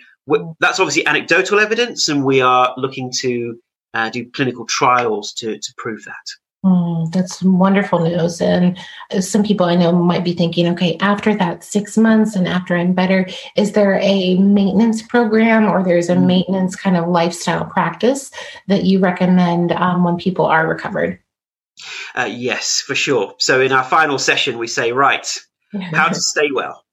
that's 0.61 0.81
obviously 0.81 1.07
anecdotal 1.07 1.61
evidence, 1.61 2.09
and 2.09 2.25
we 2.25 2.41
are 2.41 2.75
looking 2.77 3.13
to 3.21 3.59
uh, 3.97 4.11
do 4.11 4.31
clinical 4.31 4.67
trials 4.67 5.33
to, 5.33 5.59
to 5.59 5.75
prove 5.79 6.05
that. 6.05 6.27
Mm, 6.65 7.13
that's 7.13 7.43
wonderful 7.43 8.01
news. 8.01 8.41
And 8.41 8.77
some 9.21 9.43
people 9.45 9.67
I 9.67 9.77
know 9.77 9.93
might 9.93 10.25
be 10.25 10.35
thinking, 10.35 10.67
okay, 10.69 10.97
after 11.01 11.35
that 11.37 11.65
six 11.65 11.97
months 11.97 12.35
and 12.37 12.47
after 12.49 12.77
I'm 12.77 12.93
better, 12.93 13.27
is 13.57 13.73
there 13.73 13.99
a 14.03 14.37
maintenance 14.37 15.01
program 15.03 15.65
or 15.67 15.83
there's 15.83 16.11
a 16.11 16.17
Mm. 16.17 16.27
maintenance 16.27 16.75
kind 16.75 16.97
of 16.97 17.09
lifestyle 17.09 17.65
practice 17.65 18.31
that 18.69 18.85
you 18.85 18.99
recommend 18.99 19.73
um, 19.73 20.05
when 20.05 20.17
people 20.17 20.45
are 20.45 20.67
recovered? 20.67 21.19
Uh, 22.15 22.31
yes, 22.31 22.83
for 22.87 22.95
sure. 22.95 23.35
So 23.39 23.61
in 23.61 23.73
our 23.73 23.85
final 23.85 24.19
session, 24.19 24.59
we 24.59 24.67
say, 24.67 24.93
right, 24.93 25.29
how 25.93 26.09
to 26.09 26.21
stay 26.33 26.51
well. 26.53 26.85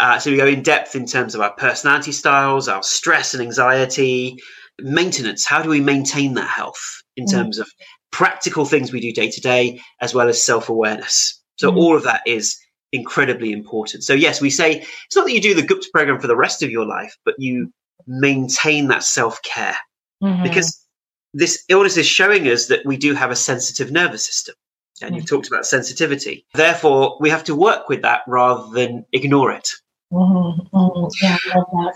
Uh, 0.00 0.18
so 0.18 0.30
we 0.30 0.36
go 0.36 0.46
in 0.46 0.62
depth 0.62 0.94
in 0.94 1.06
terms 1.06 1.34
of 1.34 1.40
our 1.40 1.52
personality 1.52 2.12
styles, 2.12 2.68
our 2.68 2.82
stress 2.82 3.34
and 3.34 3.42
anxiety, 3.42 4.38
maintenance. 4.80 5.44
How 5.46 5.62
do 5.62 5.68
we 5.68 5.80
maintain 5.80 6.34
that 6.34 6.48
health 6.48 7.02
in 7.16 7.24
Mm. 7.26 7.30
terms 7.32 7.58
of 7.58 7.68
practical 8.12 8.64
things 8.64 8.92
we 8.92 9.00
do 9.00 9.12
day 9.12 9.30
to 9.30 9.40
day, 9.40 9.80
as 10.00 10.14
well 10.14 10.28
as 10.28 10.42
self 10.42 10.68
awareness? 10.68 11.40
So 11.56 11.70
Mm. 11.72 11.76
all 11.76 11.96
of 11.96 12.04
that 12.04 12.22
is 12.26 12.56
incredibly 12.92 13.52
important. 13.52 14.04
So 14.04 14.14
yes, 14.14 14.40
we 14.40 14.50
say 14.50 14.80
it's 15.06 15.16
not 15.16 15.26
that 15.26 15.32
you 15.34 15.40
do 15.40 15.54
the 15.54 15.62
Gupta 15.62 15.88
program 15.92 16.20
for 16.20 16.26
the 16.26 16.36
rest 16.36 16.62
of 16.62 16.70
your 16.70 16.86
life, 16.86 17.14
but 17.24 17.34
you 17.38 17.72
maintain 18.06 18.88
that 18.88 19.02
self 19.04 19.42
care 19.42 19.76
Mhm. 20.22 20.42
because 20.42 20.78
this 21.34 21.62
illness 21.68 21.96
is 21.98 22.06
showing 22.06 22.48
us 22.48 22.66
that 22.66 22.86
we 22.86 22.96
do 22.96 23.12
have 23.14 23.30
a 23.30 23.36
sensitive 23.36 23.90
nervous 23.90 24.24
system. 24.24 24.54
And 25.02 25.14
you've 25.14 25.26
talked 25.28 25.46
about 25.46 25.64
sensitivity. 25.66 26.44
Therefore, 26.54 27.18
we 27.20 27.30
have 27.30 27.44
to 27.44 27.54
work 27.54 27.88
with 27.88 28.02
that 28.02 28.22
rather 28.26 28.68
than 28.72 29.04
ignore 29.12 29.52
it. 29.52 29.70
Mhm, 30.10 30.70
mhm. 30.70 31.10
Yeah, 31.22 31.36
I 31.52 31.58
love 31.58 31.66
that. 31.70 31.92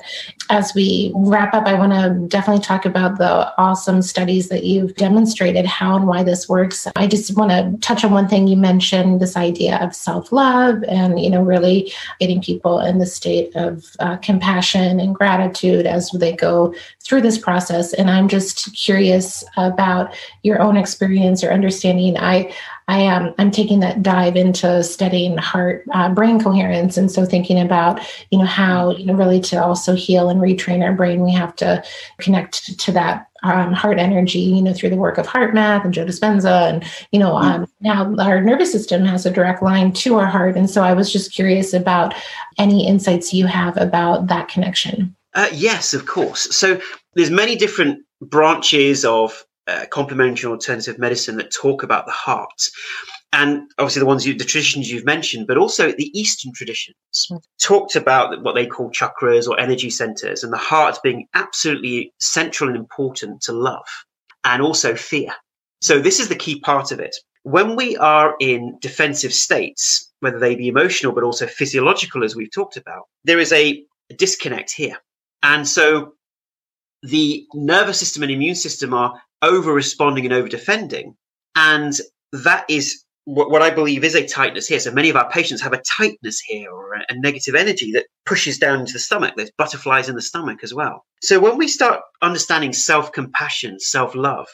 As 0.50 0.74
we 0.74 1.12
wrap 1.14 1.54
up, 1.54 1.64
I 1.66 1.72
want 1.72 1.92
to 1.92 2.28
definitely 2.28 2.62
talk 2.62 2.84
about 2.84 3.16
the 3.16 3.50
awesome 3.58 4.02
studies 4.02 4.50
that 4.50 4.64
you've 4.64 4.94
demonstrated 4.96 5.64
how 5.64 5.96
and 5.96 6.06
why 6.06 6.22
this 6.22 6.46
works. 6.46 6.86
I 6.94 7.06
just 7.06 7.34
want 7.38 7.52
to 7.52 7.74
touch 7.80 8.04
on 8.04 8.10
one 8.12 8.28
thing 8.28 8.48
you 8.48 8.56
mentioned 8.58 9.20
this 9.20 9.34
idea 9.34 9.78
of 9.78 9.94
self 9.94 10.30
love 10.30 10.84
and, 10.88 11.18
you 11.20 11.30
know, 11.30 11.42
really 11.42 11.90
getting 12.20 12.42
people 12.42 12.80
in 12.80 12.98
the 12.98 13.06
state 13.06 13.56
of 13.56 13.86
uh, 13.98 14.18
compassion 14.18 15.00
and 15.00 15.14
gratitude 15.14 15.86
as 15.86 16.10
they 16.10 16.32
go 16.32 16.74
through 17.00 17.22
this 17.22 17.38
process. 17.38 17.94
And 17.94 18.10
I'm 18.10 18.28
just 18.28 18.74
curious 18.76 19.42
about 19.56 20.14
your 20.42 20.60
own 20.60 20.76
experience 20.76 21.42
or 21.42 21.50
understanding. 21.50 22.18
I 22.18 22.52
I 22.88 22.98
am 22.98 23.32
I'm 23.38 23.50
taking 23.52 23.80
that 23.80 24.02
dive 24.02 24.36
into 24.36 24.82
studying 24.82 25.38
heart 25.38 25.84
uh, 25.94 26.10
brain 26.12 26.40
coherence, 26.42 26.96
and 26.96 27.10
so 27.10 27.24
thinking 27.24 27.60
about 27.60 28.00
you 28.30 28.38
know 28.38 28.44
how 28.44 28.90
you 28.90 29.06
know 29.06 29.14
really 29.14 29.40
to 29.40 29.62
also 29.62 29.94
heal 29.94 30.28
and 30.28 30.40
retrain 30.40 30.82
our 30.82 30.92
brain, 30.92 31.22
we 31.22 31.32
have 31.32 31.54
to 31.56 31.82
connect 32.18 32.78
to 32.78 32.92
that 32.92 33.28
um, 33.42 33.72
heart 33.72 33.98
energy, 33.98 34.38
you 34.38 34.62
know, 34.62 34.72
through 34.72 34.90
the 34.90 34.96
work 34.96 35.18
of 35.18 35.26
HeartMath 35.26 35.84
and 35.84 35.92
Joe 35.92 36.04
Dispenza, 36.04 36.70
and 36.70 36.84
you 37.10 37.18
know 37.18 37.36
um, 37.36 37.66
now 37.80 38.14
our 38.18 38.40
nervous 38.40 38.72
system 38.72 39.04
has 39.04 39.26
a 39.26 39.30
direct 39.30 39.62
line 39.62 39.92
to 39.92 40.18
our 40.18 40.26
heart, 40.26 40.56
and 40.56 40.70
so 40.70 40.82
I 40.82 40.92
was 40.92 41.12
just 41.12 41.32
curious 41.32 41.72
about 41.72 42.14
any 42.58 42.86
insights 42.86 43.32
you 43.32 43.46
have 43.46 43.76
about 43.76 44.28
that 44.28 44.48
connection. 44.48 45.14
Uh, 45.34 45.48
yes, 45.52 45.94
of 45.94 46.06
course. 46.06 46.54
So 46.54 46.80
there's 47.14 47.30
many 47.30 47.56
different 47.56 48.04
branches 48.20 49.04
of 49.04 49.44
uh, 49.66 49.86
complementary 49.90 50.50
alternative 50.50 50.98
medicine 50.98 51.36
that 51.36 51.52
talk 51.52 51.82
about 51.82 52.06
the 52.06 52.12
heart. 52.12 52.68
And 53.32 53.70
obviously 53.78 54.00
the 54.00 54.06
ones 54.06 54.26
you, 54.26 54.36
the 54.36 54.44
traditions 54.44 54.90
you've 54.90 55.06
mentioned, 55.06 55.46
but 55.46 55.56
also 55.56 55.90
the 55.90 56.10
Eastern 56.18 56.52
traditions 56.52 56.96
hmm. 57.28 57.36
talked 57.60 57.96
about 57.96 58.42
what 58.42 58.54
they 58.54 58.66
call 58.66 58.90
chakras 58.90 59.48
or 59.48 59.58
energy 59.58 59.90
centers 59.90 60.44
and 60.44 60.52
the 60.52 60.58
heart 60.58 60.98
being 61.02 61.26
absolutely 61.34 62.12
central 62.20 62.68
and 62.68 62.76
important 62.76 63.40
to 63.42 63.52
love 63.52 63.86
and 64.44 64.60
also 64.60 64.94
fear. 64.94 65.32
So 65.80 65.98
this 65.98 66.20
is 66.20 66.28
the 66.28 66.36
key 66.36 66.60
part 66.60 66.92
of 66.92 67.00
it. 67.00 67.16
When 67.44 67.74
we 67.74 67.96
are 67.96 68.36
in 68.38 68.78
defensive 68.80 69.32
states, 69.32 70.12
whether 70.20 70.38
they 70.38 70.54
be 70.54 70.68
emotional, 70.68 71.12
but 71.12 71.24
also 71.24 71.46
physiological, 71.46 72.22
as 72.22 72.36
we've 72.36 72.52
talked 72.52 72.76
about, 72.76 73.04
there 73.24 73.40
is 73.40 73.52
a 73.52 73.82
disconnect 74.16 74.70
here. 74.70 74.96
And 75.42 75.66
so 75.66 76.14
the 77.02 77.46
nervous 77.52 77.98
system 77.98 78.22
and 78.22 78.30
immune 78.30 78.54
system 78.54 78.94
are 78.94 79.20
over 79.42 79.72
responding 79.72 80.24
and 80.24 80.32
over 80.32 80.48
defending. 80.48 81.16
And 81.56 81.92
that 82.32 82.64
is 82.68 83.01
what, 83.24 83.50
what 83.50 83.62
I 83.62 83.70
believe 83.70 84.04
is 84.04 84.14
a 84.14 84.26
tightness 84.26 84.66
here. 84.66 84.80
So 84.80 84.90
many 84.90 85.10
of 85.10 85.16
our 85.16 85.30
patients 85.30 85.62
have 85.62 85.72
a 85.72 85.82
tightness 85.82 86.40
here 86.40 86.70
or 86.70 86.94
a, 86.94 87.04
a 87.08 87.14
negative 87.16 87.54
energy 87.54 87.92
that 87.92 88.06
pushes 88.26 88.58
down 88.58 88.80
into 88.80 88.92
the 88.92 88.98
stomach. 88.98 89.34
There's 89.36 89.50
butterflies 89.52 90.08
in 90.08 90.14
the 90.14 90.22
stomach 90.22 90.60
as 90.62 90.74
well. 90.74 91.04
So 91.22 91.38
when 91.38 91.56
we 91.56 91.68
start 91.68 92.00
understanding 92.20 92.72
self 92.72 93.12
compassion, 93.12 93.78
self 93.78 94.14
love, 94.14 94.48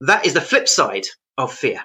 that 0.00 0.24
is 0.24 0.34
the 0.34 0.40
flip 0.40 0.68
side 0.68 1.06
of 1.36 1.52
fear. 1.52 1.82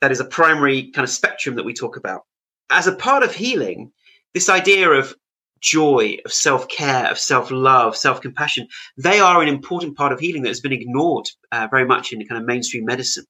That 0.00 0.12
is 0.12 0.20
a 0.20 0.24
primary 0.24 0.90
kind 0.92 1.04
of 1.04 1.10
spectrum 1.10 1.56
that 1.56 1.64
we 1.64 1.74
talk 1.74 1.96
about. 1.96 2.22
As 2.70 2.86
a 2.86 2.94
part 2.94 3.22
of 3.22 3.34
healing, 3.34 3.90
this 4.34 4.48
idea 4.48 4.90
of 4.90 5.14
joy, 5.60 6.18
of 6.24 6.32
self 6.32 6.68
care, 6.68 7.10
of 7.10 7.18
self 7.18 7.50
love, 7.50 7.96
self 7.96 8.20
compassion, 8.20 8.68
they 8.96 9.20
are 9.20 9.42
an 9.42 9.48
important 9.48 9.96
part 9.96 10.12
of 10.12 10.20
healing 10.20 10.42
that 10.42 10.50
has 10.50 10.60
been 10.60 10.72
ignored 10.72 11.26
uh, 11.52 11.68
very 11.70 11.84
much 11.84 12.12
in 12.12 12.26
kind 12.26 12.40
of 12.40 12.46
mainstream 12.46 12.84
medicine. 12.84 13.24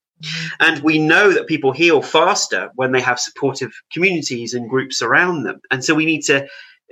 And 0.59 0.83
we 0.83 0.99
know 0.99 1.33
that 1.33 1.47
people 1.47 1.73
heal 1.73 2.03
faster 2.03 2.71
when 2.75 2.93
they 2.93 3.01
have 3.01 3.21
supportive 3.21 3.71
communities 3.93 4.53
and 4.53 4.69
groups 4.69 5.01
around 5.01 5.45
them. 5.45 5.61
And 5.71 5.85
so 5.85 5.95
we 5.95 6.07
need 6.07 6.23
to 6.23 6.47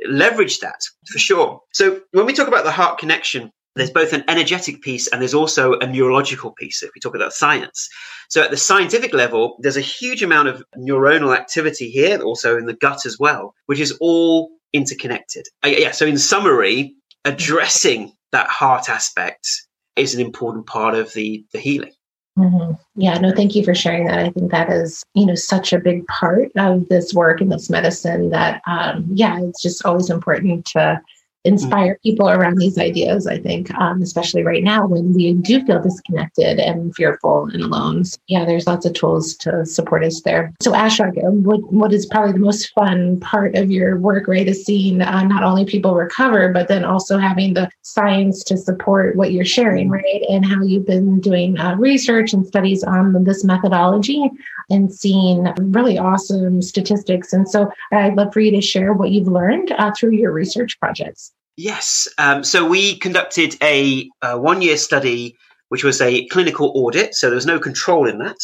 leverage 0.06 0.60
that 0.60 0.80
for 1.10 1.18
sure. 1.18 1.60
So 1.72 2.00
when 2.12 2.26
we 2.26 2.32
talk 2.32 2.48
about 2.48 2.64
the 2.64 2.70
heart 2.70 2.98
connection, 2.98 3.50
there's 3.74 3.90
both 3.90 4.12
an 4.12 4.24
energetic 4.26 4.80
piece 4.80 5.06
and 5.06 5.20
there's 5.20 5.34
also 5.34 5.74
a 5.74 5.86
neurological 5.86 6.52
piece 6.52 6.82
if 6.82 6.90
we 6.94 7.00
talk 7.00 7.14
about 7.14 7.32
science. 7.32 7.88
So 8.28 8.42
at 8.42 8.50
the 8.50 8.56
scientific 8.56 9.12
level, 9.12 9.58
there's 9.60 9.76
a 9.76 9.82
huge 9.82 10.22
amount 10.22 10.48
of 10.48 10.64
neuronal 10.76 11.36
activity 11.36 11.90
here, 11.90 12.20
also 12.20 12.56
in 12.56 12.66
the 12.66 12.74
gut 12.74 13.04
as 13.04 13.18
well, 13.18 13.54
which 13.66 13.78
is 13.78 13.96
all 14.00 14.50
interconnected. 14.76 15.46
Uh, 15.64 15.68
yeah, 15.68 15.90
so 15.90 16.06
in 16.06 16.18
summary, 16.18 16.94
addressing 17.24 18.12
that 18.32 18.48
heart 18.48 18.88
aspect 18.88 19.48
is 19.96 20.14
an 20.14 20.20
important 20.20 20.66
part 20.66 20.94
of 20.94 21.12
the, 21.14 21.44
the 21.52 21.58
healing. 21.58 21.92
Mm-hmm. 22.38 22.74
Yeah, 23.00 23.16
no, 23.18 23.32
thank 23.32 23.54
you 23.54 23.64
for 23.64 23.74
sharing 23.74 24.06
that. 24.06 24.18
I 24.18 24.30
think 24.30 24.50
that 24.50 24.70
is, 24.70 25.02
you 25.14 25.24
know, 25.24 25.34
such 25.34 25.72
a 25.72 25.78
big 25.78 26.06
part 26.06 26.50
of 26.56 26.86
this 26.88 27.14
work 27.14 27.40
and 27.40 27.50
this 27.50 27.70
medicine 27.70 28.28
that, 28.30 28.60
um, 28.66 29.06
yeah, 29.10 29.40
it's 29.40 29.62
just 29.62 29.86
always 29.86 30.10
important 30.10 30.66
to 30.66 31.00
inspire 31.46 31.98
people 32.02 32.28
around 32.28 32.58
these 32.58 32.78
ideas. 32.78 33.26
I 33.26 33.38
think, 33.38 33.72
um, 33.74 34.02
especially 34.02 34.42
right 34.42 34.62
now 34.62 34.86
when 34.86 35.14
we 35.14 35.32
do 35.34 35.64
feel 35.64 35.82
disconnected 35.82 36.58
and 36.58 36.94
fearful 36.94 37.48
and 37.52 37.62
alone. 37.62 38.04
So, 38.04 38.18
yeah, 38.28 38.44
there's 38.44 38.66
lots 38.66 38.84
of 38.86 38.92
tools 38.94 39.34
to 39.36 39.64
support 39.64 40.04
us 40.04 40.20
there. 40.22 40.52
So, 40.60 40.72
Ashok, 40.72 41.14
what 41.22 41.72
what 41.72 41.92
is 41.92 42.06
probably 42.06 42.32
the 42.32 42.38
most 42.38 42.72
fun 42.74 43.20
part 43.20 43.54
of 43.54 43.70
your 43.70 43.98
work, 43.98 44.28
right? 44.28 44.46
Is 44.46 44.64
seeing 44.64 45.00
uh, 45.00 45.22
not 45.24 45.42
only 45.42 45.64
people 45.64 45.94
recover, 45.94 46.52
but 46.52 46.68
then 46.68 46.84
also 46.84 47.18
having 47.18 47.54
the 47.54 47.70
science 47.82 48.42
to 48.44 48.56
support 48.56 49.16
what 49.16 49.32
you're 49.32 49.44
sharing, 49.44 49.88
right? 49.88 50.22
And 50.28 50.44
how 50.44 50.62
you've 50.62 50.86
been 50.86 51.20
doing 51.20 51.58
uh, 51.58 51.76
research 51.76 52.32
and 52.32 52.46
studies 52.46 52.82
on 52.84 53.24
this 53.24 53.44
methodology 53.44 54.30
and 54.70 54.92
seeing 54.92 55.44
really 55.58 55.98
awesome 55.98 56.62
statistics. 56.62 57.32
And 57.32 57.48
so 57.48 57.70
I'd 57.92 58.16
love 58.16 58.32
for 58.32 58.40
you 58.40 58.50
to 58.52 58.60
share 58.60 58.92
what 58.92 59.10
you've 59.10 59.28
learned 59.28 59.72
uh, 59.72 59.92
through 59.96 60.12
your 60.12 60.32
research 60.32 60.78
projects. 60.80 61.32
Yes. 61.56 62.08
Um, 62.18 62.44
so 62.44 62.68
we 62.68 62.98
conducted 62.98 63.56
a, 63.62 64.10
a 64.22 64.38
one 64.38 64.62
year 64.62 64.76
study 64.76 65.36
which 65.68 65.84
was 65.84 66.00
a 66.00 66.26
clinical 66.26 66.72
audit. 66.74 67.14
So 67.14 67.28
there 67.28 67.34
was 67.34 67.46
no 67.46 67.58
control 67.58 68.08
in 68.08 68.18
that. 68.18 68.36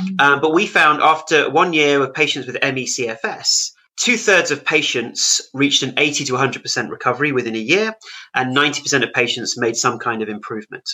Mm-hmm. 0.00 0.14
Um, 0.18 0.40
but 0.40 0.54
we 0.54 0.66
found 0.66 1.02
after 1.02 1.50
one 1.50 1.72
year 1.72 2.02
of 2.02 2.14
patients 2.14 2.46
with 2.46 2.56
ME/CFS, 2.62 3.72
two 3.96 4.16
thirds 4.16 4.50
of 4.50 4.64
patients 4.64 5.40
reached 5.52 5.82
an 5.82 5.94
80 5.96 6.24
to 6.26 6.32
100% 6.32 6.90
recovery 6.90 7.32
within 7.32 7.54
a 7.54 7.58
year, 7.58 7.94
and 8.34 8.56
90% 8.56 9.02
of 9.02 9.12
patients 9.12 9.58
made 9.58 9.76
some 9.76 9.98
kind 9.98 10.22
of 10.22 10.28
improvement. 10.28 10.88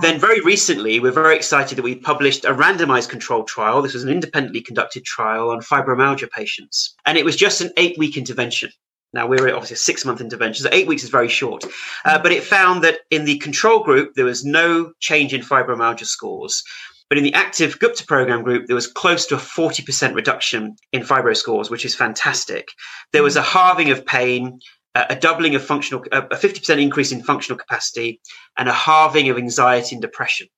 Then, 0.00 0.18
very 0.18 0.40
recently, 0.40 0.98
we're 0.98 1.12
very 1.12 1.36
excited 1.36 1.78
that 1.78 1.82
we 1.82 1.94
published 1.94 2.44
a 2.44 2.54
randomized 2.54 3.08
controlled 3.08 3.46
trial. 3.46 3.82
This 3.82 3.94
was 3.94 4.02
an 4.02 4.10
independently 4.10 4.60
conducted 4.60 5.04
trial 5.04 5.50
on 5.50 5.60
fibromyalgia 5.60 6.30
patients. 6.30 6.94
And 7.06 7.16
it 7.16 7.24
was 7.24 7.36
just 7.36 7.60
an 7.60 7.70
eight 7.76 7.96
week 7.98 8.16
intervention. 8.16 8.70
Now, 9.12 9.26
we're 9.26 9.48
obviously 9.54 9.74
a 9.74 9.78
six 9.78 10.04
month 10.04 10.20
intervention, 10.20 10.64
so 10.64 10.70
eight 10.72 10.86
weeks 10.86 11.04
is 11.04 11.10
very 11.10 11.28
short. 11.28 11.64
Uh, 12.04 12.18
but 12.18 12.32
it 12.32 12.42
found 12.42 12.82
that 12.84 13.00
in 13.10 13.24
the 13.24 13.38
control 13.38 13.82
group, 13.82 14.14
there 14.14 14.24
was 14.24 14.44
no 14.44 14.92
change 15.00 15.32
in 15.32 15.40
fibromyalgia 15.40 16.06
scores. 16.06 16.62
But 17.08 17.18
in 17.18 17.24
the 17.24 17.34
active 17.34 17.78
Gupta 17.78 18.04
program 18.04 18.42
group, 18.42 18.66
there 18.66 18.74
was 18.74 18.88
close 18.88 19.26
to 19.26 19.36
a 19.36 19.38
40% 19.38 20.14
reduction 20.14 20.74
in 20.92 21.02
fibro 21.02 21.36
scores, 21.36 21.70
which 21.70 21.84
is 21.84 21.94
fantastic. 21.94 22.66
There 23.12 23.22
was 23.22 23.36
a 23.36 23.42
halving 23.42 23.90
of 23.90 24.04
pain, 24.04 24.58
a 25.10 25.16
doubling 25.16 25.54
of 25.54 25.64
functional, 25.64 26.04
a 26.12 26.22
50% 26.22 26.80
increase 26.80 27.12
in 27.12 27.22
functional 27.22 27.58
capacity, 27.58 28.20
and 28.56 28.68
a 28.68 28.72
halving 28.72 29.28
of 29.28 29.36
anxiety 29.36 29.94
and 29.94 30.02
depression. 30.02 30.48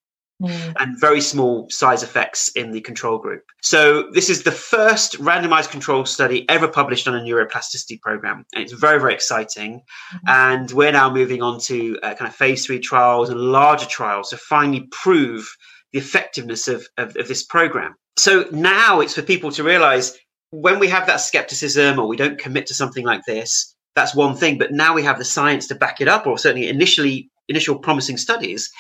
Mm. 0.41 0.75
And 0.79 1.01
very 1.01 1.21
small 1.21 1.69
size 1.69 2.05
effects 2.05 2.49
in 2.51 2.71
the 2.71 2.81
control 2.81 3.19
group. 3.19 3.43
So, 3.61 4.09
this 4.13 4.31
is 4.31 4.45
the 4.45 4.53
first 4.53 5.19
randomized 5.19 5.71
control 5.71 6.05
study 6.05 6.49
ever 6.49 6.69
published 6.69 7.09
on 7.09 7.17
a 7.17 7.21
neuroplasticity 7.21 8.01
program. 8.01 8.45
And 8.55 8.63
it's 8.63 8.73
very, 8.73 9.01
very 9.01 9.15
exciting. 9.15 9.81
Mm-hmm. 10.15 10.29
And 10.29 10.71
we're 10.71 10.93
now 10.93 11.13
moving 11.13 11.43
on 11.43 11.59
to 11.63 11.99
uh, 12.05 12.15
kind 12.15 12.29
of 12.29 12.37
phase 12.37 12.65
three 12.65 12.79
trials 12.79 13.31
and 13.31 13.41
larger 13.41 13.87
trials 13.87 14.31
to 14.31 14.37
finally 14.37 14.87
prove 14.93 15.53
the 15.93 15.99
effectiveness 15.99 16.69
of, 16.69 16.87
of, 16.99 17.17
of 17.17 17.27
this 17.27 17.43
program. 17.43 17.97
So, 18.17 18.47
now 18.53 19.01
it's 19.01 19.15
for 19.15 19.23
people 19.23 19.51
to 19.51 19.65
realize 19.65 20.17
when 20.51 20.79
we 20.79 20.87
have 20.87 21.09
that 21.09 21.21
skepticism 21.21 21.99
or 21.99 22.07
we 22.07 22.17
don't 22.17 22.39
commit 22.39 22.67
to 22.67 22.75
something 22.75 23.05
like 23.05 23.25
this, 23.27 23.75
that's 23.99 24.15
one 24.15 24.37
thing. 24.37 24.59
But 24.59 24.73
now 24.73 24.95
we 24.95 25.03
have 25.03 25.19
the 25.19 25.25
science 25.25 25.67
to 25.69 25.75
back 25.75 26.01
it 26.01 26.09
up, 26.09 26.27
or 26.27 26.39
certainly 26.39 26.69
initially 26.69 27.31
initial 27.49 27.79
promising 27.79 28.17
studies 28.17 28.71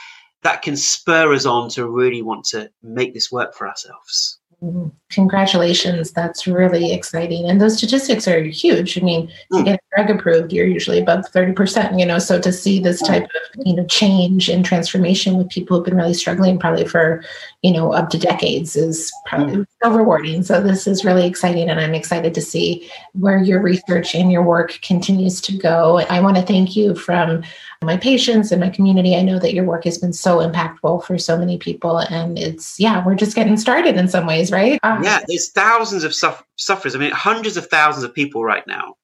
that 0.43 0.63
can 0.63 0.77
spur 0.77 1.33
us 1.33 1.47
on 1.47 1.69
to 1.71 1.89
really 1.89 2.23
want 2.23 2.45
to 2.45 2.71
make 2.83 3.15
this 3.15 3.33
work 3.33 3.55
for 3.55 3.69
ourselves. 3.69 4.39
Mm-hmm. 4.63 4.89
Congratulations. 5.11 6.11
That's 6.11 6.47
really 6.47 6.93
exciting. 6.93 7.49
And 7.49 7.61
those 7.61 7.77
statistics 7.77 8.27
are 8.27 8.43
huge. 8.43 8.99
I 8.99 9.03
mean, 9.03 9.29
to 9.53 9.59
mm. 9.59 9.65
get 9.65 9.77
a 9.77 9.97
drug 9.97 10.19
approved, 10.19 10.53
you're 10.53 10.67
usually 10.67 10.99
above 10.99 11.25
30%, 11.33 11.99
you 11.99 12.05
know, 12.05 12.19
so 12.19 12.41
to 12.41 12.53
see 12.53 12.81
this 12.81 13.01
type 13.01 13.23
of, 13.23 13.67
you 13.67 13.77
know, 13.77 13.87
change 13.87 14.49
and 14.49 14.65
transformation 14.65 15.37
with 15.37 15.49
people 15.49 15.77
who've 15.77 15.85
been 15.85 15.97
really 15.97 16.15
struggling 16.15 16.59
probably 16.59 16.85
for, 16.85 17.23
you 17.63 17.73
know, 17.73 17.93
up 17.93 18.09
to 18.11 18.19
decades 18.19 18.77
is 18.77 19.13
probably 19.27 19.57
mm. 19.57 19.67
so 19.83 19.91
rewarding. 19.91 20.45
So 20.45 20.61
this 20.61 20.87
is 20.87 21.05
really 21.05 21.27
exciting. 21.27 21.69
And 21.69 21.81
I'm 21.81 21.95
excited 21.95 22.33
to 22.35 22.41
see 22.41 22.89
where 23.15 23.43
your 23.43 23.61
research 23.61 24.15
and 24.15 24.31
your 24.31 24.45
work 24.45 24.79
continues 24.83 25.41
to 25.41 25.57
go. 25.57 25.99
I 26.09 26.21
want 26.21 26.37
to 26.37 26.43
thank 26.43 26.77
you 26.77 26.95
from 26.95 27.43
my 27.83 27.97
patients 27.97 28.53
and 28.53 28.61
my 28.61 28.71
community. 28.71 29.17
I 29.17 29.23
know 29.23 29.41
that 29.41 29.55
your 29.55 29.65
work 29.65 29.85
has 29.85 29.99
been 29.99 30.13
so 30.13 30.39
impactful 30.39 31.05
for 31.05 31.19
so 31.19 31.37
many 31.37 31.59
people. 31.59 31.99
And 31.99 32.39
it's, 32.39 32.79
yeah, 32.79 33.05
we're 33.05 33.17
just 33.17 33.35
getting 33.35 33.57
started 33.57 33.97
in 33.97 34.07
some 34.07 34.27
ways, 34.27 34.53
right? 34.53 34.79
Um, 34.85 35.03
yeah, 35.03 35.21
there's 35.27 35.51
thousands 35.51 36.05
of 36.05 36.15
suff- 36.15 36.45
sufferers. 36.55 36.95
I 36.95 36.99
mean, 36.99 37.11
hundreds 37.11 37.57
of 37.57 37.67
thousands 37.67 38.05
of 38.05 38.15
people 38.15 38.45
right 38.45 38.67
now 38.69 38.95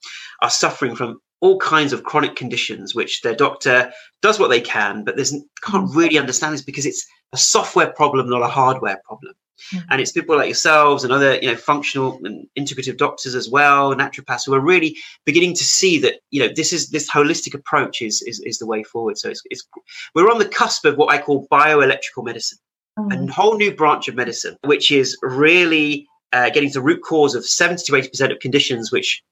are 0.42 0.50
suffering 0.50 0.94
from 0.94 1.20
all 1.40 1.58
kinds 1.58 1.92
of 1.92 2.04
chronic 2.04 2.36
conditions, 2.36 2.94
which 2.94 3.20
their 3.20 3.34
doctor 3.34 3.92
does 4.22 4.38
what 4.38 4.48
they 4.48 4.60
can, 4.60 5.04
but 5.04 5.16
there's 5.16 5.32
can't 5.62 5.90
mm. 5.90 5.94
really 5.94 6.18
understand 6.18 6.54
this 6.54 6.62
because 6.62 6.86
it's 6.86 7.04
a 7.34 7.36
software 7.36 7.90
problem, 7.90 8.30
not 8.30 8.42
a 8.42 8.48
hardware 8.48 9.00
problem. 9.04 9.34
Mm-hmm. 9.72 9.86
And 9.90 10.00
it's 10.00 10.12
people 10.12 10.36
like 10.36 10.46
yourselves 10.46 11.04
and 11.04 11.12
other, 11.12 11.36
you 11.36 11.48
know, 11.48 11.56
functional 11.56 12.18
and 12.24 12.46
integrative 12.58 12.96
doctors 12.96 13.34
as 13.34 13.48
well, 13.48 13.94
naturopaths 13.94 14.46
who 14.46 14.54
are 14.54 14.60
really 14.60 14.96
beginning 15.24 15.54
to 15.54 15.64
see 15.64 15.98
that, 15.98 16.20
you 16.30 16.40
know, 16.40 16.52
this 16.54 16.72
is 16.72 16.90
this 16.90 17.10
holistic 17.10 17.54
approach 17.54 18.02
is 18.02 18.22
is, 18.22 18.40
is 18.40 18.58
the 18.58 18.66
way 18.66 18.82
forward. 18.82 19.18
So 19.18 19.28
it's, 19.30 19.42
it's 19.50 19.66
we're 20.14 20.30
on 20.30 20.38
the 20.38 20.48
cusp 20.48 20.84
of 20.84 20.96
what 20.96 21.12
I 21.12 21.20
call 21.20 21.48
bioelectrical 21.50 22.24
medicine, 22.24 22.58
mm-hmm. 22.98 23.28
a 23.28 23.32
whole 23.32 23.56
new 23.56 23.74
branch 23.74 24.08
of 24.08 24.14
medicine, 24.14 24.56
which 24.64 24.90
is 24.90 25.16
really 25.22 26.06
uh, 26.32 26.50
getting 26.50 26.70
to 26.70 26.74
the 26.74 26.82
root 26.82 27.02
cause 27.02 27.34
of 27.34 27.44
70 27.44 27.84
to 27.84 27.92
80% 27.92 28.32
of 28.32 28.38
conditions 28.40 28.92
which 28.92 29.22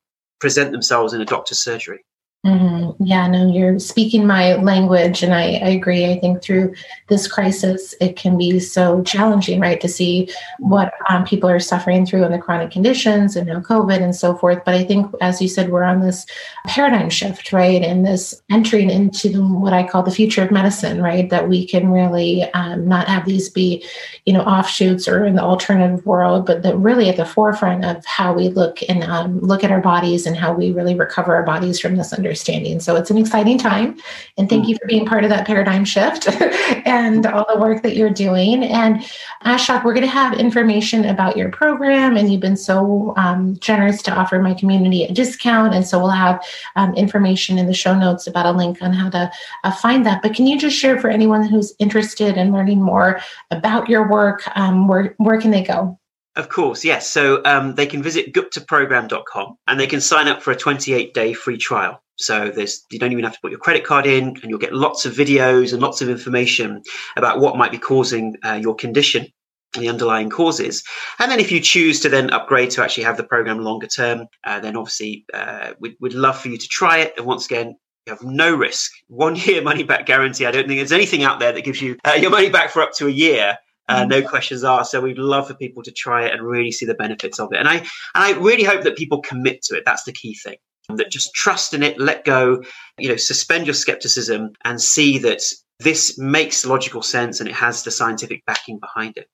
present 0.41 0.73
themselves 0.73 1.13
in 1.13 1.21
a 1.21 1.25
doctor's 1.25 1.61
surgery. 1.61 2.05
Mm-hmm. 2.45 3.05
Yeah, 3.05 3.29
no, 3.29 3.47
you're 3.53 3.79
speaking 3.79 4.27
my 4.27 4.55
language, 4.57 5.23
and 5.23 5.33
I, 5.33 5.61
I, 5.63 5.69
agree. 5.69 6.07
I 6.07 6.19
think 6.19 6.43
through 6.43 6.75
this 7.07 7.29
crisis, 7.29 7.95
it 8.01 8.17
can 8.17 8.37
be 8.37 8.59
so 8.59 9.01
challenging, 9.05 9.61
right, 9.61 9.81
to 9.81 9.87
see 9.89 10.29
what 10.59 10.93
um, 11.09 11.25
people 11.25 11.49
are 11.49 11.61
suffering 11.61 12.05
through 12.05 12.25
in 12.25 12.33
the 12.33 12.41
chronic 12.41 12.73
conditions 12.73 13.37
and 13.37 13.47
now 13.47 13.61
COVID 13.61 14.03
and 14.03 14.17
so 14.17 14.35
forth. 14.35 14.61
But 14.65 14.75
I 14.75 14.83
think, 14.83 15.15
as 15.21 15.41
you 15.41 15.47
said, 15.47 15.71
we're 15.71 15.85
on 15.85 16.01
this 16.01 16.27
paradigm 16.67 17.11
shift, 17.11 17.53
right, 17.53 17.81
and 17.81 18.05
this 18.05 18.43
entering 18.51 18.91
into 18.91 19.47
what 19.61 19.73
I 19.73 19.87
call 19.87 20.03
the 20.03 20.11
future 20.11 20.43
of 20.43 20.51
medicine, 20.51 21.01
right, 21.01 21.31
that 21.31 21.49
we 21.49 21.65
can 21.65 21.93
really 21.93 22.43
um, 22.55 22.89
not 22.89 23.07
have 23.07 23.25
these 23.25 23.51
be, 23.51 23.87
you 24.27 24.33
know, 24.33 24.43
offshoots 24.43 25.07
or 25.07 25.25
in 25.25 25.37
the 25.37 25.43
alternative 25.43 26.05
world, 26.05 26.47
but 26.47 26.65
that 26.65 26.77
really 26.77 27.09
at 27.09 27.19
the 27.19 27.25
forefront 27.25 27.85
of 27.85 28.05
how 28.05 28.33
we 28.33 28.49
look 28.49 28.79
and 28.89 29.05
um, 29.05 29.39
look 29.39 29.63
at 29.63 29.71
our 29.71 29.81
bodies 29.81 30.27
and 30.27 30.37
how 30.37 30.53
we 30.53 30.73
really 30.73 30.97
recover 30.97 31.37
our 31.37 31.45
bodies 31.45 31.79
from 31.79 31.95
this 31.95 32.13
under 32.13 32.32
understanding. 32.33 32.81
So 32.81 32.97
it's 32.97 33.11
an 33.11 33.19
exciting 33.19 33.59
time. 33.59 33.99
And 34.39 34.49
thank 34.49 34.67
you 34.67 34.75
for 34.79 34.87
being 34.87 35.05
part 35.05 35.23
of 35.23 35.29
that 35.29 35.47
paradigm 35.47 35.85
shift 35.85 36.29
and 36.87 37.27
all 37.27 37.45
the 37.53 37.61
work 37.61 37.83
that 37.83 37.95
you're 37.95 38.09
doing. 38.09 38.65
And 38.65 39.03
Ashok, 39.45 39.85
we're 39.85 39.93
going 39.93 40.07
to 40.07 40.11
have 40.11 40.41
information 40.41 41.05
about 41.05 41.37
your 41.37 41.51
program. 41.51 42.17
And 42.17 42.33
you've 42.33 42.41
been 42.41 42.57
so 42.57 43.13
um, 43.19 43.59
generous 43.59 44.01
to 44.05 44.15
offer 44.15 44.39
my 44.39 44.55
community 44.55 45.05
a 45.05 45.13
discount. 45.13 45.75
And 45.75 45.87
so 45.87 45.99
we'll 45.99 46.09
have 46.09 46.43
um, 46.75 46.95
information 46.95 47.59
in 47.59 47.67
the 47.67 47.75
show 47.75 47.95
notes 47.95 48.27
about 48.27 48.47
a 48.47 48.57
link 48.57 48.81
on 48.81 48.95
how 48.95 49.11
to 49.11 49.31
uh, 49.65 49.73
find 49.73 50.07
that. 50.07 50.23
But 50.23 50.33
can 50.33 50.47
you 50.47 50.59
just 50.59 50.79
share 50.79 50.99
for 50.99 51.11
anyone 51.11 51.47
who's 51.47 51.75
interested 51.79 52.39
in 52.39 52.51
learning 52.51 52.81
more 52.81 53.21
about 53.51 53.91
your 53.91 54.09
work? 54.11 54.43
Um, 54.57 54.89
where, 54.89 55.15
where 55.19 55.39
can 55.39 55.51
they 55.51 55.63
go? 55.63 55.99
Of 56.35 56.49
course, 56.49 56.83
yes. 56.83 57.11
So 57.11 57.43
um, 57.45 57.75
they 57.75 57.85
can 57.85 58.03
visit 58.03 58.33
guptaprogram.com 58.33 59.59
and 59.67 59.79
they 59.79 59.87
can 59.87 60.01
sign 60.01 60.29
up 60.29 60.43
for 60.43 60.51
a 60.51 60.57
28 60.57 61.13
day 61.13 61.35
free 61.35 61.59
trial. 61.59 62.03
So 62.23 62.51
there's 62.51 62.85
you 62.91 62.99
don't 62.99 63.13
even 63.13 63.25
have 63.25 63.35
to 63.35 63.41
put 63.41 63.51
your 63.51 63.61
credit 63.61 63.85
card 63.85 64.07
in, 64.07 64.29
and 64.29 64.45
you'll 64.45 64.59
get 64.59 64.73
lots 64.73 65.05
of 65.05 65.15
videos 65.15 65.73
and 65.73 65.83
lots 65.83 66.01
of 66.01 66.09
information 66.09 66.83
about 67.17 67.41
what 67.41 67.57
might 67.57 67.73
be 67.73 67.79
causing 67.79 68.37
uh, 68.45 68.55
your 68.55 68.75
condition 68.75 69.27
and 69.75 69.83
the 69.83 69.89
underlying 69.89 70.31
causes. 70.31 70.83
And 71.19 71.31
then 71.31 71.41
if 71.41 71.51
you 71.51 71.61
choose 71.61 72.01
to 72.01 72.09
then 72.09 72.31
upgrade 72.31 72.71
to 72.73 72.83
actually 72.83 73.05
have 73.05 73.17
the 73.17 73.25
program 73.25 73.61
longer 73.61 73.87
term, 73.87 74.27
uh, 74.45 74.61
then 74.61 74.77
obviously 74.77 75.25
uh, 75.33 75.73
we'd, 75.81 75.97
we'd 76.01 76.15
love 76.15 76.39
for 76.39 76.49
you 76.49 76.59
to 76.59 76.69
try 76.69 76.99
it. 76.99 77.15
And 77.17 77.27
once 77.27 77.47
again, 77.47 77.77
you 78.07 78.13
have 78.13 78.23
no 78.23 78.55
risk, 78.55 78.93
one 79.09 79.37
year 79.37 79.63
money 79.63 79.83
back 79.83 80.07
guarantee. 80.07 80.47
I 80.47 80.51
don't 80.51 80.67
think 80.67 80.79
there's 80.79 80.93
anything 80.93 81.23
out 81.23 81.41
there 81.41 81.53
that 81.53 81.65
gives 81.65 81.81
you 81.81 81.97
uh, 82.05 82.13
your 82.13 82.31
money 82.31 82.51
back 82.51 82.71
for 82.71 82.83
up 82.83 82.93
to 82.99 83.07
a 83.07 83.11
year. 83.11 83.57
Uh, 83.89 84.05
mm. 84.05 84.09
no 84.09 84.23
questions 84.23 84.63
asked. 84.63 84.93
So 84.93 85.01
we'd 85.01 85.19
love 85.19 85.49
for 85.49 85.55
people 85.55 85.83
to 85.83 85.91
try 85.91 86.25
it 86.25 86.33
and 86.33 86.43
really 86.43 86.71
see 86.71 86.87
the 86.87 86.95
benefits 86.95 87.41
of 87.41 87.53
it. 87.53 87.59
And 87.59 87.69
I 87.69 87.79
and 87.79 87.89
I 88.15 88.33
really 88.33 88.63
hope 88.63 88.83
that 88.83 88.97
people 88.97 89.21
commit 89.21 89.63
to 89.63 89.77
it. 89.77 89.83
That's 89.85 90.05
the 90.05 90.13
key 90.13 90.35
thing 90.35 90.57
that 90.89 91.11
just 91.11 91.35
trust 91.35 91.75
in 91.75 91.83
it, 91.83 91.99
let 91.99 92.25
go, 92.25 92.63
you 92.99 93.09
know, 93.09 93.17
suspend 93.17 93.67
your 93.67 93.75
skepticism 93.75 94.53
and 94.65 94.81
see 94.81 95.19
that 95.19 95.43
this 95.81 96.19
makes 96.19 96.67
logical 96.67 97.03
sense 97.03 97.41
and 97.41 97.49
it 97.49 97.55
has 97.55 97.83
the 97.83 97.91
scientific 97.91 98.45
backing 98.47 98.79
behind 98.79 99.17
it. 99.17 99.29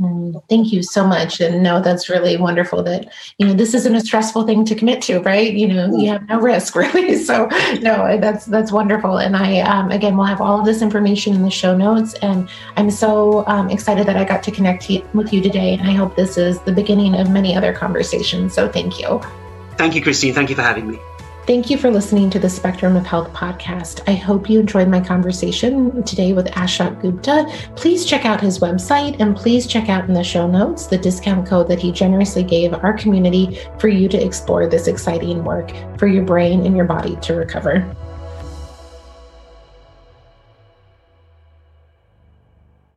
Mm, 0.00 0.42
thank 0.48 0.72
you 0.72 0.82
so 0.82 1.06
much. 1.06 1.40
And 1.40 1.62
no, 1.62 1.80
that's 1.80 2.08
really 2.08 2.36
wonderful 2.36 2.82
that, 2.82 3.12
you 3.38 3.46
know, 3.46 3.52
this 3.52 3.72
isn't 3.74 3.94
a 3.94 4.00
stressful 4.00 4.46
thing 4.46 4.64
to 4.64 4.74
commit 4.74 5.00
to, 5.02 5.20
right? 5.20 5.52
You 5.52 5.68
know, 5.68 5.96
you 5.96 6.08
have 6.08 6.26
no 6.28 6.40
risk 6.40 6.74
really. 6.76 7.16
So 7.18 7.46
no, 7.80 8.18
that's, 8.18 8.46
that's 8.46 8.72
wonderful. 8.72 9.18
And 9.18 9.36
I, 9.36 9.60
um, 9.60 9.90
again, 9.90 10.16
we'll 10.16 10.26
have 10.26 10.40
all 10.40 10.58
of 10.58 10.64
this 10.64 10.82
information 10.82 11.34
in 11.34 11.42
the 11.42 11.50
show 11.50 11.76
notes. 11.76 12.14
And 12.14 12.48
I'm 12.76 12.90
so 12.90 13.46
um, 13.46 13.70
excited 13.70 14.06
that 14.08 14.16
I 14.16 14.24
got 14.24 14.42
to 14.44 14.50
connect 14.50 14.90
with 15.14 15.32
you 15.32 15.40
today. 15.40 15.74
And 15.74 15.88
I 15.88 15.92
hope 15.92 16.16
this 16.16 16.36
is 16.36 16.60
the 16.62 16.72
beginning 16.72 17.14
of 17.14 17.30
many 17.30 17.54
other 17.54 17.72
conversations. 17.72 18.54
So 18.54 18.68
thank 18.68 18.98
you. 18.98 19.20
Thank 19.76 19.94
you, 19.94 20.02
Christine. 20.02 20.34
Thank 20.34 20.50
you 20.50 20.56
for 20.56 20.62
having 20.62 20.90
me. 20.90 20.98
Thank 21.44 21.70
you 21.70 21.76
for 21.76 21.90
listening 21.90 22.30
to 22.30 22.38
the 22.38 22.48
Spectrum 22.48 22.94
of 22.94 23.04
Health 23.04 23.32
podcast. 23.32 24.00
I 24.06 24.14
hope 24.14 24.48
you 24.48 24.60
enjoyed 24.60 24.86
my 24.86 25.00
conversation 25.00 26.04
today 26.04 26.32
with 26.32 26.46
Ashok 26.52 27.00
Gupta. 27.02 27.50
Please 27.74 28.04
check 28.04 28.24
out 28.24 28.40
his 28.40 28.60
website 28.60 29.18
and 29.18 29.36
please 29.36 29.66
check 29.66 29.88
out 29.88 30.06
in 30.06 30.14
the 30.14 30.22
show 30.22 30.46
notes 30.46 30.86
the 30.86 30.98
discount 30.98 31.48
code 31.48 31.66
that 31.66 31.80
he 31.80 31.90
generously 31.90 32.44
gave 32.44 32.72
our 32.72 32.92
community 32.92 33.58
for 33.80 33.88
you 33.88 34.08
to 34.08 34.24
explore 34.24 34.68
this 34.68 34.86
exciting 34.86 35.42
work 35.42 35.72
for 35.98 36.06
your 36.06 36.24
brain 36.24 36.64
and 36.64 36.76
your 36.76 36.86
body 36.86 37.16
to 37.22 37.34
recover. 37.34 37.92